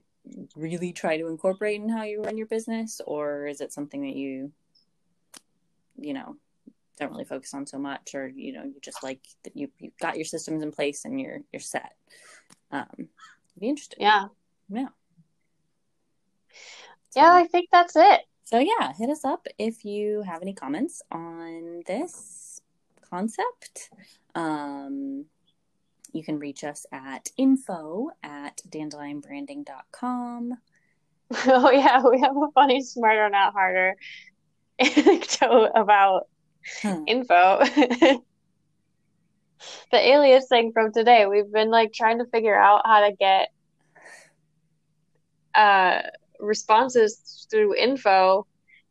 really 0.54 0.92
try 0.92 1.16
to 1.16 1.28
incorporate 1.28 1.80
in 1.80 1.88
how 1.88 2.02
you 2.02 2.22
run 2.22 2.36
your 2.36 2.46
business? 2.46 3.00
Or 3.06 3.46
is 3.46 3.60
it 3.60 3.72
something 3.72 4.02
that 4.02 4.16
you 4.16 4.52
you 5.96 6.12
know 6.12 6.36
don't 6.98 7.10
really 7.10 7.24
focus 7.24 7.54
on 7.54 7.66
so 7.66 7.78
much? 7.78 8.14
Or 8.14 8.28
you 8.28 8.52
know 8.52 8.64
you 8.64 8.76
just 8.82 9.02
like 9.02 9.20
that 9.44 9.56
you 9.56 9.70
you've 9.78 9.98
got 9.98 10.16
your 10.16 10.26
systems 10.26 10.62
in 10.62 10.72
place 10.72 11.04
and 11.04 11.20
you're 11.20 11.40
you're 11.52 11.60
set. 11.60 11.94
Um 12.70 13.08
be 13.58 13.68
interested 13.68 13.98
yeah. 14.00 14.26
Yeah 14.68 14.88
so, 17.10 17.20
yeah 17.20 17.34
i 17.34 17.46
think 17.46 17.68
that's 17.72 17.96
it 17.96 18.20
so 18.44 18.58
yeah 18.58 18.92
hit 18.96 19.10
us 19.10 19.24
up 19.24 19.46
if 19.58 19.84
you 19.84 20.22
have 20.22 20.42
any 20.42 20.54
comments 20.54 21.02
on 21.10 21.82
this 21.86 22.60
concept 23.10 23.90
um 24.34 25.24
you 26.12 26.22
can 26.24 26.38
reach 26.38 26.64
us 26.64 26.86
at 26.92 27.30
info 27.36 28.10
at 28.22 28.60
dandelionbranding.com. 28.68 30.54
Oh, 31.46 31.70
yeah, 31.70 32.02
we 32.10 32.22
have 32.22 32.34
a 32.34 32.50
funny 32.54 32.80
Smarter 32.80 33.28
Not 33.28 33.52
Harder 33.52 33.96
anecdote 34.78 35.72
about 35.74 36.26
hmm. 36.80 37.04
info. 37.06 37.58
the 37.68 38.22
alias 39.92 40.46
thing 40.48 40.72
from 40.72 40.90
today, 40.90 41.26
we've 41.26 41.52
been 41.52 41.70
like 41.70 41.92
trying 41.92 42.16
to 42.20 42.24
figure 42.24 42.58
out 42.58 42.80
how 42.86 43.06
to 43.06 43.12
get 43.14 43.50
uh, 45.54 46.00
responses 46.38 47.46
through 47.50 47.76
info, 47.76 48.46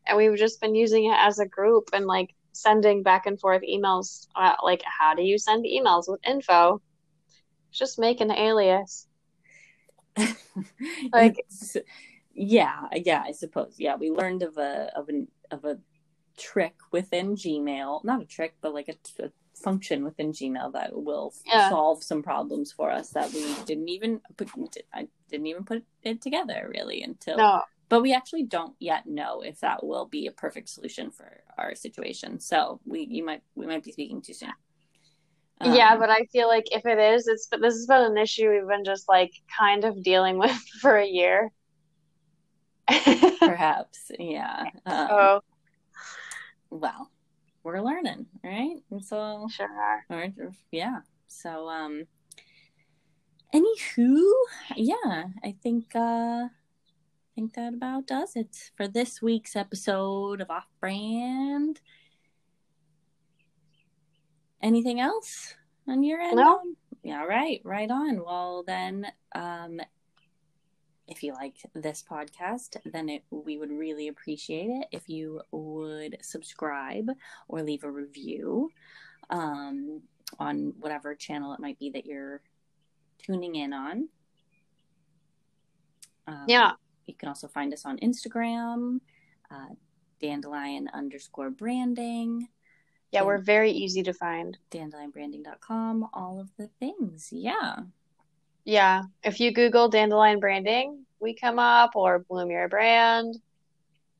and 0.05 0.17
we've 0.17 0.37
just 0.37 0.61
been 0.61 0.75
using 0.75 1.05
it 1.05 1.17
as 1.17 1.39
a 1.39 1.45
group 1.45 1.89
and 1.93 2.05
like 2.05 2.33
sending 2.53 3.03
back 3.03 3.25
and 3.25 3.39
forth 3.39 3.61
emails. 3.61 4.27
Uh, 4.35 4.55
like, 4.63 4.81
how 4.85 5.13
do 5.13 5.21
you 5.21 5.37
send 5.37 5.65
emails 5.65 6.05
with 6.07 6.19
info? 6.27 6.81
just 7.77 7.99
make 7.99 8.21
an 8.21 8.31
alias. 8.31 9.07
like 11.13 11.45
yeah, 12.33 12.87
yeah, 12.93 13.23
I 13.25 13.31
suppose. 13.31 13.75
Yeah, 13.77 13.95
we 13.95 14.09
learned 14.09 14.43
of 14.43 14.57
a 14.57 14.91
of 14.95 15.09
an 15.09 15.27
of 15.51 15.63
a 15.65 15.77
trick 16.37 16.75
within 16.91 17.35
Gmail, 17.35 18.03
not 18.03 18.21
a 18.21 18.25
trick, 18.25 18.55
but 18.61 18.73
like 18.73 18.89
a, 18.89 19.23
a 19.23 19.31
function 19.55 20.03
within 20.03 20.31
Gmail 20.31 20.73
that 20.73 20.93
will 20.95 21.33
Yeah. 21.45 21.69
solve 21.69 22.03
some 22.03 22.23
problems 22.23 22.71
for 22.71 22.91
us 22.91 23.11
that 23.11 23.33
we 23.33 23.55
didn't 23.65 23.89
even 23.89 24.21
put. 24.37 24.49
I 24.93 25.07
didn't 25.29 25.47
even 25.47 25.65
put 25.65 25.83
it 26.03 26.21
together 26.21 26.69
really 26.73 27.01
until. 27.03 27.37
No, 27.37 27.63
But 27.89 28.01
we 28.01 28.13
actually 28.13 28.43
don't 28.43 28.75
yet 28.79 29.05
know 29.07 29.41
if 29.41 29.61
that 29.61 29.83
will 29.85 30.05
be 30.05 30.27
a 30.27 30.31
perfect 30.31 30.69
solution 30.69 31.09
for 31.11 31.43
our 31.57 31.73
situation. 31.75 32.39
So 32.39 32.81
we 32.85 33.01
you 33.09 33.25
might 33.25 33.43
we 33.55 33.65
might 33.65 33.83
be 33.83 33.91
speaking 33.93 34.21
too 34.21 34.33
soon. 34.33 34.53
yeah, 35.63 35.95
Um, 35.95 35.97
but 35.97 36.09
I 36.09 36.25
feel 36.31 36.47
like 36.47 36.65
if 36.71 36.85
it 36.85 36.99
is, 36.99 37.27
it's 37.27 37.47
this 37.47 37.73
has 37.73 37.85
been 37.87 38.03
an 38.11 38.17
issue 38.17 38.49
we've 38.49 38.67
been 38.67 38.85
just 38.85 39.07
like 39.09 39.31
kind 39.59 39.83
of 39.85 40.03
dealing 40.03 40.37
with 40.39 40.51
for 40.81 40.95
a 40.97 41.05
year. 41.07 41.51
perhaps 43.43 44.11
yeah. 44.19 44.67
Um, 44.85 45.09
Oh, 45.09 45.41
well, 46.69 47.11
we're 47.63 47.81
learning, 47.81 48.27
right? 48.43 48.77
And 48.91 49.03
so 49.03 49.47
sure 49.51 49.67
are. 49.69 50.03
or 50.09 50.51
yeah 50.71 50.99
so 51.27 51.67
um 51.69 52.05
anywho 53.53 54.23
yeah 54.75 55.23
i 55.43 55.55
think 55.61 55.95
uh 55.95 56.47
i 56.47 56.49
think 57.35 57.53
that 57.53 57.73
about 57.73 58.07
does 58.07 58.35
it 58.35 58.71
for 58.75 58.87
this 58.87 59.21
week's 59.21 59.55
episode 59.55 60.41
of 60.41 60.49
off 60.49 60.67
brand 60.79 61.81
anything 64.61 64.99
else 64.99 65.53
on 65.87 66.03
your 66.03 66.19
end 66.19 66.35
No. 66.37 66.61
Yeah 67.03 67.23
right, 67.23 67.61
right 67.63 67.89
on 67.89 68.23
well 68.23 68.63
then 68.65 69.07
um 69.33 69.79
if 71.07 71.23
you 71.23 71.33
like 71.33 71.55
this 71.73 72.03
podcast, 72.09 72.75
then 72.85 73.07
it, 73.09 73.23
we 73.31 73.57
would 73.57 73.71
really 73.71 74.07
appreciate 74.09 74.69
it 74.69 74.87
if 74.91 75.07
you 75.07 75.41
would 75.51 76.17
subscribe 76.21 77.09
or 77.47 77.63
leave 77.63 77.83
a 77.83 77.91
review 77.91 78.69
um, 79.29 80.01
on 80.39 80.73
whatever 80.79 81.15
channel 81.15 81.53
it 81.53 81.59
might 81.59 81.79
be 81.79 81.89
that 81.91 82.05
you're 82.05 82.41
tuning 83.19 83.55
in 83.55 83.73
on. 83.73 84.09
Um, 86.27 86.45
Yeah. 86.47 86.71
You 87.05 87.13
can 87.13 87.29
also 87.29 87.47
find 87.47 87.73
us 87.73 87.85
on 87.85 87.97
Instagram, 87.99 88.99
uh, 89.49 89.69
dandelion 90.19 90.89
underscore 90.93 91.49
branding, 91.49 92.49
Yeah, 93.11 93.21
we're 93.23 93.37
very 93.37 93.71
easy 93.71 94.03
to 94.03 94.13
find. 94.13 94.57
dandelionbranding.com, 94.71 96.09
all 96.13 96.39
of 96.41 96.49
the 96.57 96.67
things. 96.79 97.29
Yeah. 97.31 97.77
Yeah, 98.67 99.03
if 99.23 99.39
you 99.39 99.53
Google 99.53 99.87
dandelion 99.87 100.41
branding, 100.41 101.05
we 101.21 101.33
come 101.33 101.57
up, 101.57 101.91
or 101.95 102.19
Bloom 102.19 102.51
Your 102.51 102.67
Brand. 102.67 103.37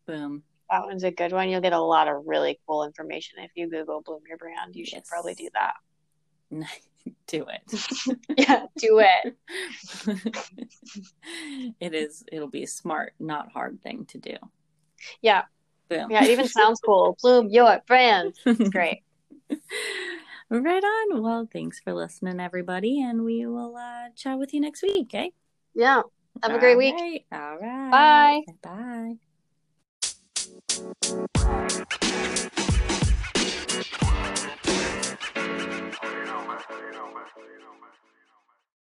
Boom. 0.06 0.42
That 0.72 0.86
one's 0.86 1.04
a 1.04 1.12
good 1.12 1.34
one. 1.34 1.50
You'll 1.50 1.60
get 1.60 1.74
a 1.74 1.82
lot 1.82 2.08
of 2.08 2.24
really 2.26 2.58
cool 2.66 2.86
information 2.86 3.40
if 3.40 3.52
you 3.56 3.70
Google 3.70 4.02
Bloom 4.06 4.22
Your 4.26 4.38
Brand. 4.38 4.74
You 4.74 4.86
should 4.86 5.04
probably 5.04 5.34
do 5.34 5.50
that. 5.54 5.74
Do 7.28 7.46
it. 7.48 8.18
Yeah, 8.38 8.66
do 8.78 9.00
it. 9.00 9.36
it 11.80 11.94
is 11.94 12.24
it'll 12.32 12.50
be 12.50 12.64
a 12.64 12.68
smart, 12.68 13.14
not 13.20 13.52
hard 13.52 13.82
thing 13.82 14.06
to 14.08 14.18
do. 14.18 14.36
Yeah, 15.22 15.44
Boom. 15.90 16.10
yeah, 16.12 16.24
it 16.24 16.30
even 16.30 16.48
sounds 16.48 16.80
cool. 16.80 17.18
Bloom 17.22 17.50
Your 17.50 17.82
Brand. 17.88 18.34
It's 18.46 18.70
great. 18.70 19.04
Right 20.50 20.84
on. 20.84 21.22
Well, 21.22 21.48
thanks 21.52 21.80
for 21.80 21.94
listening, 21.94 22.40
everybody, 22.40 23.02
and 23.02 23.24
we 23.24 23.46
will 23.46 23.76
uh, 23.76 24.10
chat 24.16 24.40
with 24.40 24.54
you 24.54 24.62
next 24.62 24.82
week. 24.82 25.08
Okay. 25.08 25.32
Yeah. 25.76 26.02
Have 26.44 26.54
a 26.54 26.60
great 26.60 26.78
week. 26.78 27.26
All 27.32 27.58
right. 27.58 28.44
Bye. 28.62 29.18
Bye. 31.82 31.98